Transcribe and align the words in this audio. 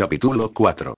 Capítulo 0.00 0.54
4. 0.54 0.94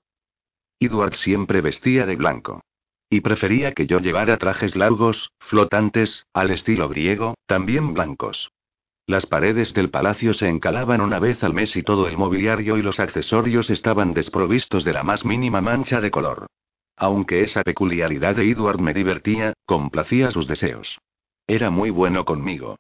Edward 0.79 1.17
siempre 1.17 1.61
vestía 1.61 2.07
de 2.07 2.15
blanco. 2.15 2.61
Y 3.11 3.21
prefería 3.21 3.73
que 3.73 3.89
yo 3.89 3.99
llevara 3.99 4.37
trajes 4.37 4.77
largos, 4.77 5.33
flotantes, 5.41 6.25
al 6.33 6.53
estilo 6.53 6.89
griego, 6.89 7.35
también 7.47 7.95
blancos. 7.95 8.53
Las 9.09 9.27
paredes 9.27 9.75
del 9.75 9.91
palacio 9.91 10.35
se 10.35 10.47
encalaban 10.47 11.01
una 11.01 11.19
vez 11.19 11.43
al 11.43 11.53
mes 11.53 11.75
y 11.75 11.83
todo 11.83 12.07
el 12.07 12.17
mobiliario 12.17 12.77
y 12.77 12.83
los 12.83 13.01
accesorios 13.01 13.71
estaban 13.71 14.15
desprovistos 14.15 14.85
de 14.85 14.93
la 14.93 15.03
más 15.03 15.25
mínima 15.25 15.61
mancha 15.61 16.01
de 16.01 16.13
color. 16.13 16.47
Aunque 16.95 17.43
esa 17.43 17.65
peculiaridad 17.65 18.37
de 18.37 18.49
Edward 18.49 18.79
me 18.79 18.95
divertía, 18.95 19.53
complacía 19.67 20.31
sus 20.31 20.47
deseos. 20.47 21.01
Era 21.49 21.71
muy 21.71 21.91
bueno 21.91 22.25
conmigo. 22.25 22.77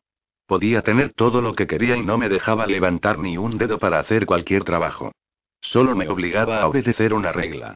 Podía 0.46 0.82
tener 0.82 1.14
todo 1.14 1.43
lo 1.43 1.57
que 1.57 1.66
quería 1.66 1.96
y 1.96 2.04
no 2.04 2.16
me 2.16 2.29
dejaba 2.29 2.68
levantar 2.68 3.18
ni 3.18 3.36
un 3.39 3.59
dedo 3.59 3.80
para 3.80 3.98
hacer 3.98 4.25
cualquier 4.25 4.62
trabajo. 4.62 5.11
Solo 5.62 5.96
me 5.96 6.08
obligaba 6.08 6.60
a 6.60 6.66
obedecer 6.66 7.14
una 7.14 7.32
regla. 7.32 7.74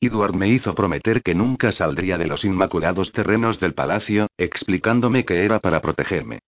Edward 0.00 0.34
me 0.34 0.48
hizo 0.48 0.74
prometer 0.74 1.22
que 1.22 1.34
nunca 1.34 1.72
saldría 1.72 2.18
de 2.18 2.26
los 2.26 2.44
inmaculados 2.44 3.12
terrenos 3.12 3.58
del 3.58 3.74
palacio, 3.74 4.26
explicándome 4.36 5.24
que 5.24 5.44
era 5.44 5.60
para 5.60 5.80
protegerme. 5.80 6.40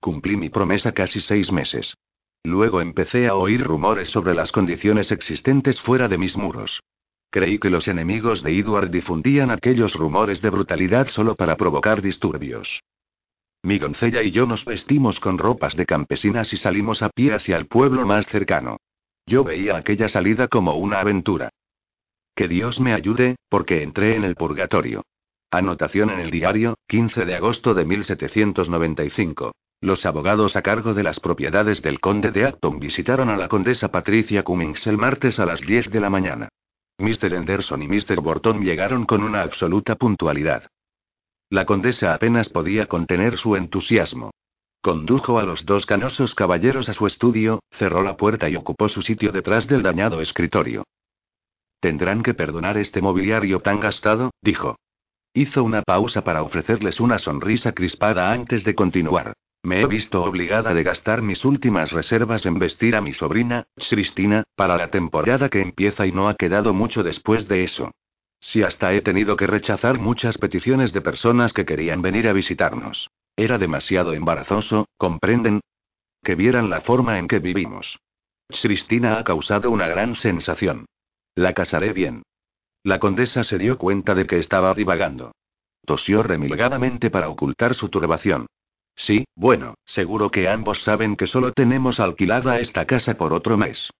Cumplí 0.00 0.36
mi 0.36 0.50
promesa 0.50 0.92
casi 0.92 1.20
seis 1.20 1.52
meses. 1.52 1.94
Luego 2.44 2.80
empecé 2.80 3.26
a 3.26 3.34
oír 3.34 3.62
rumores 3.62 4.08
sobre 4.08 4.34
las 4.34 4.52
condiciones 4.52 5.12
existentes 5.12 5.80
fuera 5.80 6.08
de 6.08 6.18
mis 6.18 6.36
muros. 6.36 6.80
Creí 7.30 7.58
que 7.58 7.70
los 7.70 7.88
enemigos 7.88 8.42
de 8.42 8.58
Edward 8.58 8.90
difundían 8.90 9.50
aquellos 9.50 9.94
rumores 9.94 10.40
de 10.40 10.50
brutalidad 10.50 11.08
solo 11.08 11.34
para 11.34 11.56
provocar 11.56 12.00
disturbios. 12.00 12.82
Mi 13.62 13.78
doncella 13.78 14.22
y 14.22 14.30
yo 14.30 14.46
nos 14.46 14.64
vestimos 14.64 15.18
con 15.20 15.38
ropas 15.38 15.74
de 15.74 15.86
campesinas 15.86 16.52
y 16.52 16.56
salimos 16.56 17.02
a 17.02 17.08
pie 17.08 17.32
hacia 17.32 17.56
el 17.56 17.66
pueblo 17.66 18.06
más 18.06 18.26
cercano. 18.26 18.76
Yo 19.26 19.44
veía 19.44 19.76
aquella 19.76 20.08
salida 20.08 20.48
como 20.48 20.74
una 20.76 21.00
aventura. 21.00 21.50
Que 22.34 22.48
Dios 22.48 22.80
me 22.80 22.92
ayude, 22.92 23.36
porque 23.48 23.82
entré 23.82 24.16
en 24.16 24.24
el 24.24 24.34
purgatorio. 24.34 25.02
Anotación 25.50 26.10
en 26.10 26.20
el 26.20 26.30
diario, 26.30 26.74
15 26.88 27.24
de 27.24 27.36
agosto 27.36 27.74
de 27.74 27.84
1795. 27.84 29.52
Los 29.80 30.04
abogados 30.06 30.56
a 30.56 30.62
cargo 30.62 30.94
de 30.94 31.02
las 31.02 31.20
propiedades 31.20 31.80
del 31.82 32.00
conde 32.00 32.30
de 32.30 32.46
Acton 32.46 32.80
visitaron 32.80 33.28
a 33.28 33.36
la 33.36 33.48
condesa 33.48 33.92
Patricia 33.92 34.42
Cummings 34.42 34.86
el 34.86 34.98
martes 34.98 35.38
a 35.38 35.46
las 35.46 35.60
10 35.60 35.90
de 35.90 36.00
la 36.00 36.10
mañana. 36.10 36.48
Mr. 36.98 37.34
Henderson 37.34 37.82
y 37.82 37.88
Mr. 37.88 38.20
Borton 38.20 38.62
llegaron 38.62 39.04
con 39.04 39.22
una 39.22 39.42
absoluta 39.42 39.96
puntualidad. 39.96 40.66
La 41.50 41.66
condesa 41.66 42.14
apenas 42.14 42.48
podía 42.48 42.86
contener 42.86 43.38
su 43.38 43.56
entusiasmo. 43.56 44.30
Condujo 44.84 45.38
a 45.38 45.44
los 45.44 45.64
dos 45.64 45.86
canosos 45.86 46.34
caballeros 46.34 46.90
a 46.90 46.92
su 46.92 47.06
estudio, 47.06 47.62
cerró 47.70 48.02
la 48.02 48.18
puerta 48.18 48.50
y 48.50 48.56
ocupó 48.56 48.90
su 48.90 49.00
sitio 49.00 49.32
detrás 49.32 49.66
del 49.66 49.82
dañado 49.82 50.20
escritorio. 50.20 50.84
Tendrán 51.80 52.22
que 52.22 52.34
perdonar 52.34 52.76
este 52.76 53.00
mobiliario 53.00 53.60
tan 53.60 53.80
gastado, 53.80 54.32
dijo. 54.42 54.76
Hizo 55.32 55.64
una 55.64 55.80
pausa 55.80 56.22
para 56.22 56.42
ofrecerles 56.42 57.00
una 57.00 57.16
sonrisa 57.16 57.72
crispada 57.72 58.30
antes 58.30 58.62
de 58.62 58.74
continuar. 58.74 59.32
Me 59.62 59.80
he 59.80 59.86
visto 59.86 60.22
obligada 60.22 60.74
de 60.74 60.82
gastar 60.82 61.22
mis 61.22 61.46
últimas 61.46 61.90
reservas 61.90 62.44
en 62.44 62.58
vestir 62.58 62.94
a 62.94 63.00
mi 63.00 63.14
sobrina, 63.14 63.64
Cristina, 63.88 64.44
para 64.54 64.76
la 64.76 64.88
temporada 64.88 65.48
que 65.48 65.62
empieza 65.62 66.06
y 66.06 66.12
no 66.12 66.28
ha 66.28 66.34
quedado 66.34 66.74
mucho 66.74 67.02
después 67.02 67.48
de 67.48 67.64
eso. 67.64 67.90
Si 68.38 68.62
hasta 68.62 68.92
he 68.92 69.00
tenido 69.00 69.38
que 69.38 69.46
rechazar 69.46 69.98
muchas 69.98 70.36
peticiones 70.36 70.92
de 70.92 71.00
personas 71.00 71.54
que 71.54 71.64
querían 71.64 72.02
venir 72.02 72.28
a 72.28 72.34
visitarnos. 72.34 73.08
Era 73.36 73.58
demasiado 73.58 74.12
embarazoso, 74.12 74.86
¿comprenden? 74.96 75.60
Que 76.22 76.34
vieran 76.34 76.70
la 76.70 76.80
forma 76.80 77.18
en 77.18 77.28
que 77.28 77.40
vivimos. 77.40 77.98
Cristina 78.48 79.18
ha 79.18 79.24
causado 79.24 79.70
una 79.70 79.88
gran 79.88 80.14
sensación. 80.14 80.86
La 81.34 81.52
casaré 81.52 81.92
bien. 81.92 82.22
La 82.82 82.98
condesa 83.00 83.44
se 83.44 83.58
dio 83.58 83.78
cuenta 83.78 84.14
de 84.14 84.26
que 84.26 84.38
estaba 84.38 84.74
divagando. 84.74 85.32
Tosió 85.84 86.22
remilgadamente 86.22 87.10
para 87.10 87.28
ocultar 87.28 87.74
su 87.74 87.88
turbación. 87.88 88.46
Sí, 88.94 89.24
bueno, 89.34 89.74
seguro 89.84 90.30
que 90.30 90.48
ambos 90.48 90.82
saben 90.82 91.16
que 91.16 91.26
solo 91.26 91.52
tenemos 91.52 91.98
alquilada 91.98 92.60
esta 92.60 92.86
casa 92.86 93.16
por 93.16 93.32
otro 93.32 93.56
mes. 93.56 93.90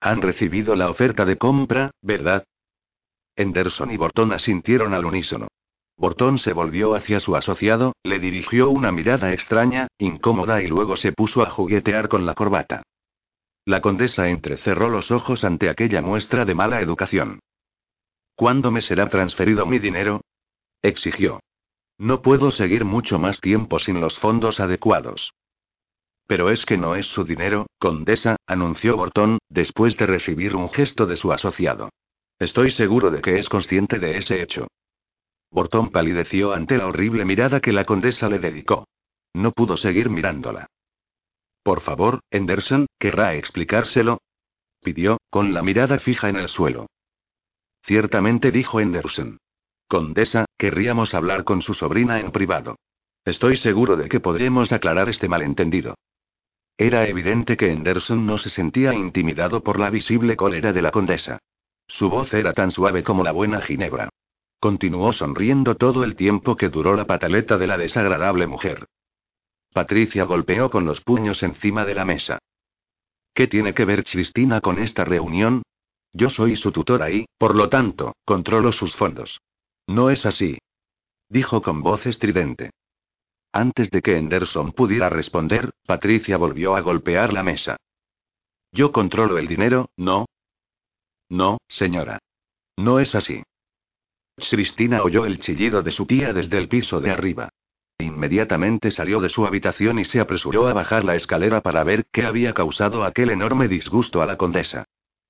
Han 0.00 0.22
recibido 0.22 0.76
la 0.76 0.90
oferta 0.90 1.24
de 1.24 1.36
compra, 1.36 1.90
¿verdad? 2.00 2.44
Henderson 3.36 3.90
y 3.90 3.96
Borton 3.96 4.32
asintieron 4.32 4.94
al 4.94 5.04
unísono. 5.04 5.48
Bortón 5.96 6.38
se 6.38 6.52
volvió 6.52 6.94
hacia 6.94 7.20
su 7.20 7.36
asociado, 7.36 7.94
le 8.02 8.18
dirigió 8.18 8.68
una 8.70 8.90
mirada 8.90 9.32
extraña, 9.32 9.88
incómoda 9.98 10.60
y 10.62 10.66
luego 10.66 10.96
se 10.96 11.12
puso 11.12 11.42
a 11.42 11.50
juguetear 11.50 12.08
con 12.08 12.26
la 12.26 12.34
corbata. 12.34 12.82
La 13.64 13.80
condesa 13.80 14.28
entrecerró 14.28 14.88
los 14.88 15.10
ojos 15.10 15.44
ante 15.44 15.70
aquella 15.70 16.02
muestra 16.02 16.44
de 16.44 16.54
mala 16.54 16.80
educación. 16.80 17.40
¿Cuándo 18.34 18.70
me 18.70 18.82
será 18.82 19.08
transferido 19.08 19.64
mi 19.66 19.78
dinero? 19.78 20.20
exigió. 20.82 21.40
No 21.96 22.20
puedo 22.22 22.50
seguir 22.50 22.84
mucho 22.84 23.18
más 23.18 23.40
tiempo 23.40 23.78
sin 23.78 24.00
los 24.00 24.18
fondos 24.18 24.58
adecuados. 24.58 25.32
Pero 26.26 26.50
es 26.50 26.66
que 26.66 26.76
no 26.76 26.96
es 26.96 27.06
su 27.06 27.24
dinero, 27.24 27.66
condesa, 27.78 28.36
anunció 28.46 28.96
Bortón, 28.96 29.38
después 29.48 29.96
de 29.96 30.06
recibir 30.06 30.56
un 30.56 30.68
gesto 30.68 31.06
de 31.06 31.16
su 31.16 31.32
asociado. 31.32 31.90
Estoy 32.38 32.72
seguro 32.72 33.10
de 33.10 33.20
que 33.20 33.38
es 33.38 33.48
consciente 33.48 33.98
de 33.98 34.18
ese 34.18 34.42
hecho. 34.42 34.66
Bortón 35.54 35.90
palideció 35.90 36.52
ante 36.52 36.76
la 36.76 36.88
horrible 36.88 37.24
mirada 37.24 37.60
que 37.60 37.70
la 37.70 37.84
condesa 37.84 38.28
le 38.28 38.40
dedicó. 38.40 38.88
No 39.32 39.52
pudo 39.52 39.76
seguir 39.76 40.10
mirándola. 40.10 40.66
Por 41.62 41.80
favor, 41.80 42.18
Henderson, 42.32 42.86
¿querrá 42.98 43.36
explicárselo? 43.36 44.18
pidió, 44.82 45.18
con 45.30 45.54
la 45.54 45.62
mirada 45.62 46.00
fija 46.00 46.28
en 46.28 46.36
el 46.36 46.48
suelo. 46.48 46.88
Ciertamente 47.84 48.50
dijo 48.50 48.80
Henderson. 48.80 49.38
Condesa, 49.86 50.44
querríamos 50.58 51.14
hablar 51.14 51.44
con 51.44 51.62
su 51.62 51.72
sobrina 51.72 52.18
en 52.18 52.32
privado. 52.32 52.74
Estoy 53.24 53.56
seguro 53.56 53.96
de 53.96 54.08
que 54.08 54.18
podremos 54.18 54.72
aclarar 54.72 55.08
este 55.08 55.28
malentendido. 55.28 55.94
Era 56.76 57.06
evidente 57.06 57.56
que 57.56 57.70
Henderson 57.70 58.26
no 58.26 58.38
se 58.38 58.50
sentía 58.50 58.92
intimidado 58.92 59.62
por 59.62 59.78
la 59.78 59.90
visible 59.90 60.34
cólera 60.34 60.72
de 60.72 60.82
la 60.82 60.90
condesa. 60.90 61.38
Su 61.86 62.10
voz 62.10 62.34
era 62.34 62.52
tan 62.52 62.72
suave 62.72 63.04
como 63.04 63.22
la 63.22 63.30
buena 63.30 63.60
ginebra. 63.60 64.10
Continuó 64.64 65.12
sonriendo 65.12 65.74
todo 65.74 66.04
el 66.04 66.16
tiempo 66.16 66.56
que 66.56 66.70
duró 66.70 66.96
la 66.96 67.06
pataleta 67.06 67.58
de 67.58 67.66
la 67.66 67.76
desagradable 67.76 68.46
mujer. 68.46 68.86
Patricia 69.74 70.24
golpeó 70.24 70.70
con 70.70 70.86
los 70.86 71.02
puños 71.02 71.42
encima 71.42 71.84
de 71.84 71.94
la 71.94 72.06
mesa. 72.06 72.38
¿Qué 73.34 73.46
tiene 73.46 73.74
que 73.74 73.84
ver 73.84 74.04
Cristina 74.04 74.62
con 74.62 74.78
esta 74.78 75.04
reunión? 75.04 75.64
Yo 76.14 76.30
soy 76.30 76.56
su 76.56 76.72
tutora 76.72 77.10
y, 77.10 77.26
por 77.36 77.54
lo 77.54 77.68
tanto, 77.68 78.14
controlo 78.24 78.72
sus 78.72 78.96
fondos. 78.96 79.42
No 79.86 80.08
es 80.08 80.24
así. 80.24 80.56
Dijo 81.28 81.60
con 81.60 81.82
voz 81.82 82.06
estridente. 82.06 82.70
Antes 83.52 83.90
de 83.90 84.00
que 84.00 84.16
Henderson 84.16 84.72
pudiera 84.72 85.10
responder, 85.10 85.72
Patricia 85.84 86.38
volvió 86.38 86.74
a 86.74 86.80
golpear 86.80 87.34
la 87.34 87.42
mesa. 87.42 87.76
Yo 88.72 88.92
controlo 88.92 89.36
el 89.36 89.46
dinero, 89.46 89.90
¿no? 89.98 90.24
No, 91.28 91.58
señora. 91.68 92.18
No 92.78 92.98
es 92.98 93.14
así. 93.14 93.42
Cristina 94.36 95.02
oyó 95.02 95.26
el 95.26 95.38
chillido 95.38 95.82
de 95.82 95.90
su 95.90 96.06
tía 96.06 96.32
desde 96.32 96.58
el 96.58 96.68
piso 96.68 97.00
de 97.00 97.10
arriba. 97.10 97.48
Inmediatamente 97.98 98.90
salió 98.90 99.20
de 99.20 99.28
su 99.28 99.46
habitación 99.46 99.98
y 99.98 100.04
se 100.04 100.20
apresuró 100.20 100.66
a 100.66 100.72
bajar 100.72 101.04
la 101.04 101.14
escalera 101.14 101.60
para 101.60 101.84
ver 101.84 102.06
qué 102.12 102.24
había 102.24 102.52
causado 102.52 103.04
aquel 103.04 103.30
enorme 103.30 103.68
disgusto 103.68 104.20
a 104.20 104.26
la 104.26 104.36
condesa. 104.36 104.84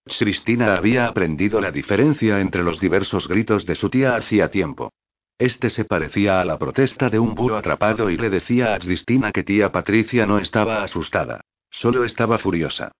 Cristina 0.05 0.75
había 0.75 1.07
aprendido 1.07 1.61
la 1.61 1.71
diferencia 1.71 2.41
entre 2.41 2.63
los 2.63 2.81
diversos 2.81 3.29
gritos 3.29 3.65
de 3.67 3.75
su 3.75 3.91
tía 3.91 4.17
hacía 4.17 4.51
tiempo. 4.51 4.93
Este 5.39 5.69
se 5.69 5.85
parecía 5.85 6.41
a 6.41 6.45
la 6.45 6.59
protesta 6.59 7.11
de 7.11 7.19
un 7.19 7.35
búho 7.35 7.57
atrapado 7.57 8.09
y 8.09 8.17
le 8.17 8.31
decía 8.31 8.75
a 8.75 8.79
Cristina 8.79 9.33
que 9.33 9.43
tía 9.43 9.73
Patricia 9.73 10.27
no 10.27 10.39
estaba 10.39 10.83
asustada. 10.83 11.41
Solo 11.71 12.05
estaba 12.05 12.39
furiosa. 12.39 12.93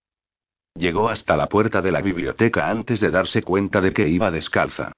Llegó 0.75 1.09
hasta 1.09 1.37
la 1.37 1.49
puerta 1.49 1.81
de 1.81 1.93
la 1.93 2.01
biblioteca 2.01 2.69
antes 2.69 3.01
de 3.01 3.11
darse 3.11 3.43
cuenta 3.43 3.81
de 3.81 3.93
que 3.93 4.09
iba 4.09 4.31
descalza. 4.31 4.93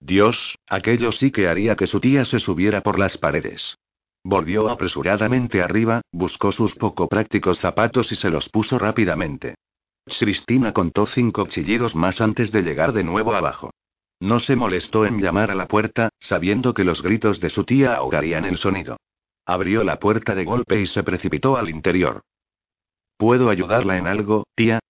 Dios, 0.00 0.56
aquello 0.66 1.12
sí 1.12 1.30
que 1.30 1.48
haría 1.48 1.76
que 1.76 1.86
su 1.86 2.00
tía 2.00 2.24
se 2.24 2.38
subiera 2.38 2.82
por 2.82 2.98
las 2.98 3.18
paredes. 3.18 3.76
Volvió 4.24 4.68
apresuradamente 4.68 5.62
arriba, 5.62 6.02
buscó 6.12 6.52
sus 6.52 6.74
poco 6.74 7.08
prácticos 7.08 7.58
zapatos 7.58 8.12
y 8.12 8.14
se 8.14 8.30
los 8.30 8.48
puso 8.48 8.78
rápidamente. 8.78 9.54
Cristina 10.06 10.72
contó 10.72 11.06
cinco 11.06 11.46
chillidos 11.46 11.94
más 11.94 12.20
antes 12.20 12.50
de 12.50 12.62
llegar 12.62 12.92
de 12.92 13.04
nuevo 13.04 13.34
abajo. 13.34 13.70
No 14.20 14.40
se 14.40 14.56
molestó 14.56 15.06
en 15.06 15.20
llamar 15.20 15.50
a 15.50 15.54
la 15.54 15.68
puerta, 15.68 16.08
sabiendo 16.18 16.74
que 16.74 16.84
los 16.84 17.02
gritos 17.02 17.40
de 17.40 17.50
su 17.50 17.64
tía 17.64 17.94
ahogarían 17.94 18.44
el 18.44 18.58
sonido. 18.58 18.96
Abrió 19.46 19.84
la 19.84 19.98
puerta 19.98 20.34
de 20.34 20.44
golpe 20.44 20.80
y 20.80 20.86
se 20.86 21.02
precipitó 21.02 21.56
al 21.56 21.68
interior. 21.68 22.22
¿Puedo 23.16 23.50
ayudarla 23.50 23.96
en 23.96 24.06
algo, 24.06 24.44
tía? 24.54 24.80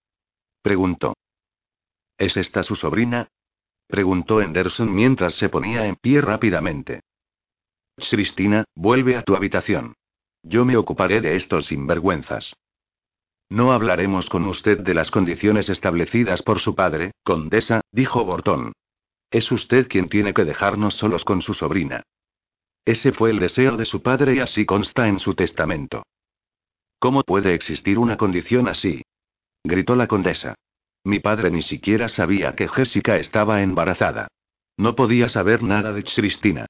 preguntó. 0.63 1.15
¿Es 2.17 2.37
esta 2.37 2.63
su 2.63 2.75
sobrina? 2.75 3.29
Preguntó 3.89 4.41
Henderson 4.41 4.95
mientras 4.95 5.35
se 5.35 5.49
ponía 5.49 5.87
en 5.87 5.97
pie 5.97 6.21
rápidamente. 6.21 7.01
Cristina, 7.97 8.65
vuelve 8.75 9.17
a 9.17 9.23
tu 9.23 9.35
habitación. 9.35 9.95
Yo 10.43 10.65
me 10.65 10.77
ocuparé 10.77 11.21
de 11.21 11.35
estos 11.35 11.67
sinvergüenzas. 11.67 12.55
No 13.49 13.73
hablaremos 13.73 14.29
con 14.29 14.45
usted 14.45 14.81
de 14.81 14.95
las 14.95 15.11
condiciones 15.11 15.69
establecidas 15.69 16.43
por 16.43 16.61
su 16.61 16.75
padre, 16.75 17.13
condesa, 17.25 17.81
dijo 17.91 18.25
Bortón. 18.25 18.73
Es 19.31 19.51
usted 19.51 19.89
quien 19.89 20.09
tiene 20.09 20.35
que 20.35 20.45
dejarnos 20.45 20.95
solos 20.95 21.25
con 21.25 21.43
su 21.43 21.55
sobrina. 21.55 22.03
Ese 22.85 23.13
fue 23.13 23.31
el 23.31 23.39
deseo 23.39 23.77
de 23.77 23.85
su 23.85 24.03
padre 24.03 24.35
y 24.35 24.41
así 24.41 24.65
consta 24.65 25.09
en 25.09 25.19
su 25.19 25.35
testamento. 25.35 26.05
¿Cómo 26.99 27.23
puede 27.23 27.55
existir 27.55 27.99
una 27.99 28.17
condición 28.17 28.69
así? 28.69 29.03
gritó 29.65 29.97
la 29.97 30.07
condesa. 30.07 30.55
Mi 31.09 31.21
padre 31.21 31.51
ni 31.51 31.63
siquiera 31.63 32.11
sabía 32.11 32.55
que 32.55 32.69
Jessica 32.69 33.17
estaba 33.17 33.63
embarazada. 33.63 34.29
No 34.77 34.95
podía 34.95 35.31
saber 35.31 35.63
nada 35.63 35.95
de 35.95 36.05
Cristina. 36.05 36.67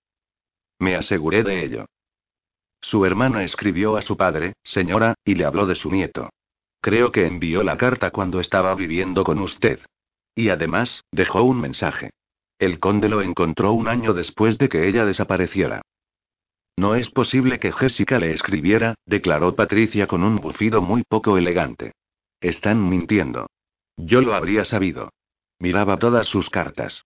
Me 0.79 0.94
aseguré 0.94 1.43
de 1.43 1.64
ello. 1.64 1.87
Su 2.81 3.05
hermana 3.05 3.43
escribió 3.43 3.96
a 3.96 4.02
su 4.02 4.17
padre, 4.17 4.52
señora, 4.62 5.14
y 5.25 5.35
le 5.35 5.44
habló 5.44 5.67
de 5.67 5.75
su 5.75 5.90
nieto. 5.90 6.31
Creo 6.81 7.11
que 7.11 7.26
envió 7.26 7.64
la 7.64 7.76
carta 7.76 8.12
cuando 8.12 8.38
estaba 8.38 8.73
viviendo 8.76 9.25
con 9.25 9.40
usted. 9.40 9.81
Y 10.37 10.50
además, 10.50 11.02
dejó 11.11 11.43
un 11.43 11.61
mensaje. 11.61 12.11
El 12.61 12.79
conde 12.79 13.08
lo 13.08 13.23
encontró 13.23 13.73
un 13.73 13.88
año 13.88 14.14
después 14.14 14.56
de 14.56 14.69
que 14.69 14.87
ella 14.87 15.05
desapareciera. 15.05 15.82
No 16.76 16.94
es 16.94 17.11
posible 17.11 17.58
que 17.58 17.73
Jessica 17.73 18.20
le 18.20 18.31
escribiera, 18.31 18.94
declaró 19.05 19.56
Patricia 19.56 20.06
con 20.06 20.23
un 20.23 20.37
bufido 20.37 20.81
muy 20.81 21.02
poco 21.02 21.37
elegante. 21.37 21.91
Están 22.41 22.88
mintiendo. 22.88 23.49
Yo 23.98 24.22
lo 24.22 24.34
habría 24.34 24.64
sabido. 24.64 25.12
Miraba 25.58 25.98
todas 25.98 26.28
sus 26.28 26.50
cartas. 26.50 27.04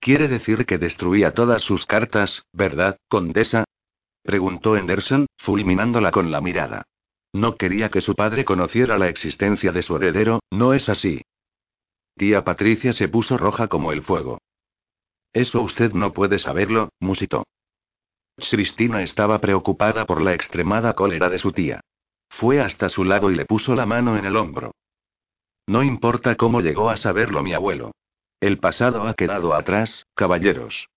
Quiere 0.00 0.28
decir 0.28 0.64
que 0.64 0.78
destruía 0.78 1.32
todas 1.32 1.62
sus 1.62 1.84
cartas, 1.84 2.42
¿verdad, 2.52 2.96
condesa? 3.08 3.64
preguntó 4.22 4.76
Henderson, 4.76 5.26
fulminándola 5.36 6.10
con 6.10 6.30
la 6.30 6.40
mirada. 6.40 6.84
No 7.32 7.56
quería 7.56 7.90
que 7.90 8.00
su 8.00 8.14
padre 8.14 8.44
conociera 8.44 8.98
la 8.98 9.08
existencia 9.08 9.72
de 9.72 9.82
su 9.82 9.96
heredero, 9.96 10.40
¿no 10.50 10.72
es 10.72 10.88
así? 10.88 11.22
Tía 12.16 12.44
Patricia 12.44 12.92
se 12.92 13.08
puso 13.08 13.36
roja 13.36 13.68
como 13.68 13.92
el 13.92 14.02
fuego. 14.02 14.38
Eso 15.32 15.60
usted 15.60 15.92
no 15.92 16.12
puede 16.12 16.38
saberlo, 16.38 16.88
musitó. 16.98 17.44
Cristina 18.36 19.02
estaba 19.02 19.38
preocupada 19.38 20.06
por 20.06 20.22
la 20.22 20.32
extremada 20.32 20.94
cólera 20.94 21.28
de 21.28 21.38
su 21.38 21.52
tía. 21.52 21.80
Fue 22.30 22.60
hasta 22.60 22.88
su 22.88 23.04
lado 23.04 23.30
y 23.30 23.36
le 23.36 23.44
puso 23.44 23.74
la 23.74 23.86
mano 23.86 24.16
en 24.16 24.24
el 24.24 24.36
hombro. 24.36 24.72
No 25.70 25.84
importa 25.84 26.34
cómo 26.34 26.62
llegó 26.62 26.90
a 26.90 26.96
saberlo 26.96 27.44
mi 27.44 27.54
abuelo. 27.54 27.92
El 28.40 28.58
pasado 28.58 29.06
ha 29.06 29.14
quedado 29.14 29.54
atrás, 29.54 30.04
caballeros. 30.16 30.88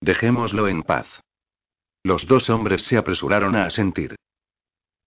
Dejémoslo 0.00 0.66
en 0.66 0.82
paz. 0.82 1.06
Los 2.02 2.26
dos 2.26 2.50
hombres 2.50 2.82
se 2.82 2.96
apresuraron 2.96 3.54
a 3.54 3.66
asentir. 3.66 4.16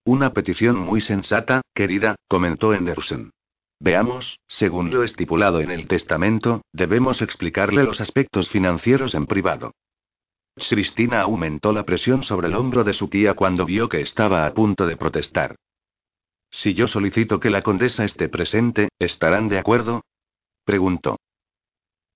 Una 0.06 0.32
petición 0.32 0.78
muy 0.78 1.02
sensata, 1.02 1.60
querida, 1.74 2.16
comentó 2.28 2.72
Henderson. 2.72 3.30
Veamos, 3.78 4.38
según 4.48 4.90
lo 4.90 5.04
estipulado 5.04 5.60
en 5.60 5.70
el 5.70 5.86
testamento, 5.86 6.62
debemos 6.72 7.20
explicarle 7.20 7.84
los 7.84 8.00
aspectos 8.00 8.48
financieros 8.48 9.14
en 9.14 9.26
privado. 9.26 9.72
Cristina 10.56 11.20
aumentó 11.20 11.74
la 11.74 11.84
presión 11.84 12.22
sobre 12.22 12.48
el 12.48 12.54
hombro 12.54 12.84
de 12.84 12.94
su 12.94 13.08
tía 13.08 13.34
cuando 13.34 13.66
vio 13.66 13.86
que 13.90 14.00
estaba 14.00 14.46
a 14.46 14.54
punto 14.54 14.86
de 14.86 14.96
protestar. 14.96 15.56
Si 16.50 16.74
yo 16.74 16.86
solicito 16.86 17.40
que 17.40 17.50
la 17.50 17.62
condesa 17.62 18.04
esté 18.04 18.28
presente, 18.28 18.88
¿estarán 18.98 19.48
de 19.48 19.58
acuerdo? 19.58 20.02
preguntó. 20.64 21.18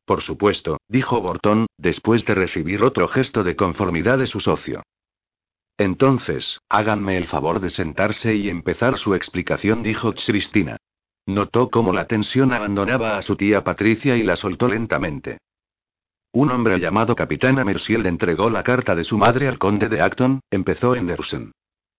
Por 0.04 0.20
supuesto, 0.20 0.78
dijo 0.88 1.20
Bortón, 1.20 1.66
después 1.78 2.24
de 2.24 2.34
recibir 2.34 2.82
otro 2.82 3.08
gesto 3.08 3.42
de 3.42 3.56
conformidad 3.56 4.18
de 4.18 4.26
su 4.26 4.40
socio. 4.40 4.82
Entonces, 5.78 6.60
háganme 6.68 7.16
el 7.16 7.26
favor 7.26 7.60
de 7.60 7.70
sentarse 7.70 8.34
y 8.34 8.48
empezar 8.48 8.98
su 8.98 9.14
explicación, 9.14 9.82
dijo 9.82 10.12
Cristina. 10.12 10.76
Notó 11.26 11.70
cómo 11.70 11.92
la 11.92 12.06
tensión 12.06 12.52
abandonaba 12.52 13.16
a 13.16 13.22
su 13.22 13.34
tía 13.36 13.64
Patricia 13.64 14.16
y 14.16 14.22
la 14.22 14.36
soltó 14.36 14.68
lentamente. 14.68 15.38
Un 16.32 16.50
hombre 16.50 16.78
llamado 16.78 17.14
Capitán 17.14 17.58
Amersiel 17.58 18.04
entregó 18.06 18.50
la 18.50 18.62
carta 18.62 18.94
de 18.94 19.04
su 19.04 19.16
madre 19.16 19.48
al 19.48 19.58
conde 19.58 19.88
de 19.88 20.02
Acton, 20.02 20.40
empezó 20.50 20.94
Henderson. 20.94 21.52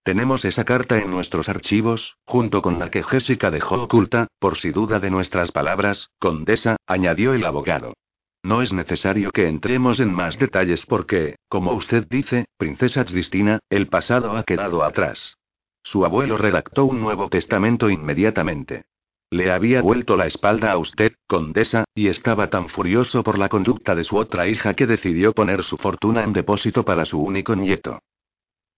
Tenemos 0.05 0.45
esa 0.45 0.65
carta 0.65 0.99
en 0.99 1.09
nuestros 1.09 1.49
archivos, 1.49 2.15
junto 2.25 2.61
con 2.61 2.77
la 2.77 2.91
que 2.91 3.01
Jessica 3.01 3.49
dejó 3.49 3.81
oculta, 3.81 4.27
por 4.37 4.55
si 4.55 4.69
duda 4.69 4.99
de 4.99 5.09
nuestras 5.09 5.51
palabras, 5.51 6.11
condesa, 6.19 6.77
añadió 6.85 7.33
el 7.33 7.43
abogado. 7.43 7.95
No 8.43 8.61
es 8.61 8.71
necesario 8.71 9.31
que 9.31 9.47
entremos 9.47 9.99
en 9.99 10.13
más 10.13 10.37
detalles 10.37 10.85
porque, 10.85 11.37
como 11.49 11.73
usted 11.73 12.05
dice, 12.07 12.45
princesa 12.55 13.03
Cristina, 13.03 13.57
el 13.71 13.87
pasado 13.87 14.37
ha 14.37 14.43
quedado 14.43 14.83
atrás. 14.83 15.39
Su 15.81 16.05
abuelo 16.05 16.37
redactó 16.37 16.85
un 16.85 17.01
nuevo 17.01 17.27
testamento 17.27 17.89
inmediatamente. 17.89 18.85
Le 19.31 19.51
había 19.51 19.81
vuelto 19.81 20.17
la 20.17 20.27
espalda 20.27 20.71
a 20.71 20.77
usted, 20.77 21.13
condesa, 21.25 21.83
y 21.95 22.09
estaba 22.09 22.51
tan 22.51 22.69
furioso 22.69 23.23
por 23.23 23.39
la 23.39 23.49
conducta 23.49 23.95
de 23.95 24.03
su 24.03 24.17
otra 24.17 24.47
hija 24.47 24.75
que 24.75 24.85
decidió 24.85 25.33
poner 25.33 25.63
su 25.63 25.77
fortuna 25.77 26.23
en 26.23 26.31
depósito 26.31 26.85
para 26.85 27.05
su 27.05 27.19
único 27.19 27.55
nieto. 27.55 28.01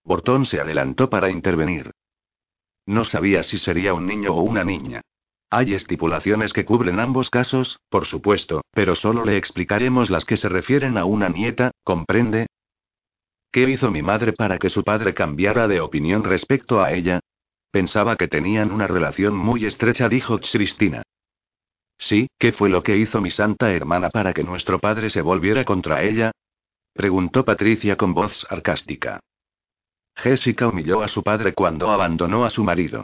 Bortón 0.08 0.46
se 0.46 0.62
adelantó 0.62 1.10
para 1.10 1.30
intervenir. 1.30 1.92
No 2.86 3.04
sabía 3.04 3.44
si 3.44 3.58
sería 3.58 3.94
un 3.94 4.08
niño 4.08 4.34
o 4.34 4.42
una 4.42 4.64
niña. 4.64 5.02
Hay 5.50 5.74
estipulaciones 5.74 6.54
que 6.54 6.64
cubren 6.64 7.02
ambos 7.02 7.30
casos, 7.30 7.82
por 7.90 8.06
supuesto, 8.06 8.62
pero 8.72 8.96
solo 8.96 9.26
le 9.26 9.36
explicaremos 9.36 10.10
las 10.10 10.24
que 10.24 10.38
se 10.38 10.48
refieren 10.48 10.98
a 10.98 11.04
una 11.04 11.28
nieta, 11.28 11.72
¿comprende? 11.84 12.48
¿Qué 13.52 13.70
hizo 13.70 13.92
mi 13.92 14.02
madre 14.02 14.32
para 14.32 14.58
que 14.60 14.70
su 14.70 14.82
padre 14.86 15.14
cambiara 15.14 15.68
de 15.68 15.82
opinión 15.82 16.24
respecto 16.24 16.82
a 16.82 16.94
ella? 16.94 17.20
Pensaba 17.70 18.16
que 18.16 18.30
tenían 18.30 18.72
una 18.72 18.88
relación 18.88 19.36
muy 19.36 19.66
estrecha, 19.66 20.08
dijo 20.08 20.40
Cristina. 20.40 21.04
Sí, 21.98 22.28
¿qué 22.40 22.54
fue 22.54 22.70
lo 22.70 22.82
que 22.82 22.96
hizo 22.96 23.20
mi 23.20 23.30
santa 23.30 23.74
hermana 23.74 24.10
para 24.10 24.34
que 24.34 24.46
nuestro 24.46 24.80
padre 24.80 25.10
se 25.10 25.22
volviera 25.22 25.66
contra 25.66 26.02
ella? 26.02 26.32
preguntó 26.94 27.44
Patricia 27.44 27.98
con 27.98 28.14
voz 28.14 28.46
sarcástica. 28.50 29.20
Jessica 30.18 30.68
humilló 30.68 31.04
a 31.04 31.08
su 31.08 31.22
padre 31.22 31.54
cuando 31.54 31.92
abandonó 31.92 32.44
a 32.44 32.50
su 32.50 32.64
marido. 32.64 33.04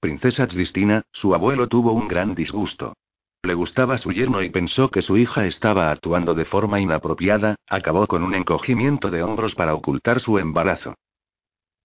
Princesa 0.00 0.46
Cristina, 0.46 1.02
su 1.12 1.34
abuelo 1.34 1.68
tuvo 1.68 1.92
un 1.92 2.08
gran 2.08 2.34
disgusto. 2.34 2.94
Le 3.42 3.54
gustaba 3.54 3.98
su 3.98 4.12
yerno 4.12 4.42
y 4.42 4.50
pensó 4.50 4.88
que 4.88 5.02
su 5.02 5.16
hija 5.16 5.46
estaba 5.46 5.90
actuando 5.90 6.34
de 6.34 6.44
forma 6.44 6.80
inapropiada, 6.80 7.56
acabó 7.68 8.06
con 8.06 8.22
un 8.22 8.34
encogimiento 8.34 9.10
de 9.10 9.24
hombros 9.24 9.56
para 9.56 9.74
ocultar 9.74 10.20
su 10.20 10.38
embarazo. 10.38 10.94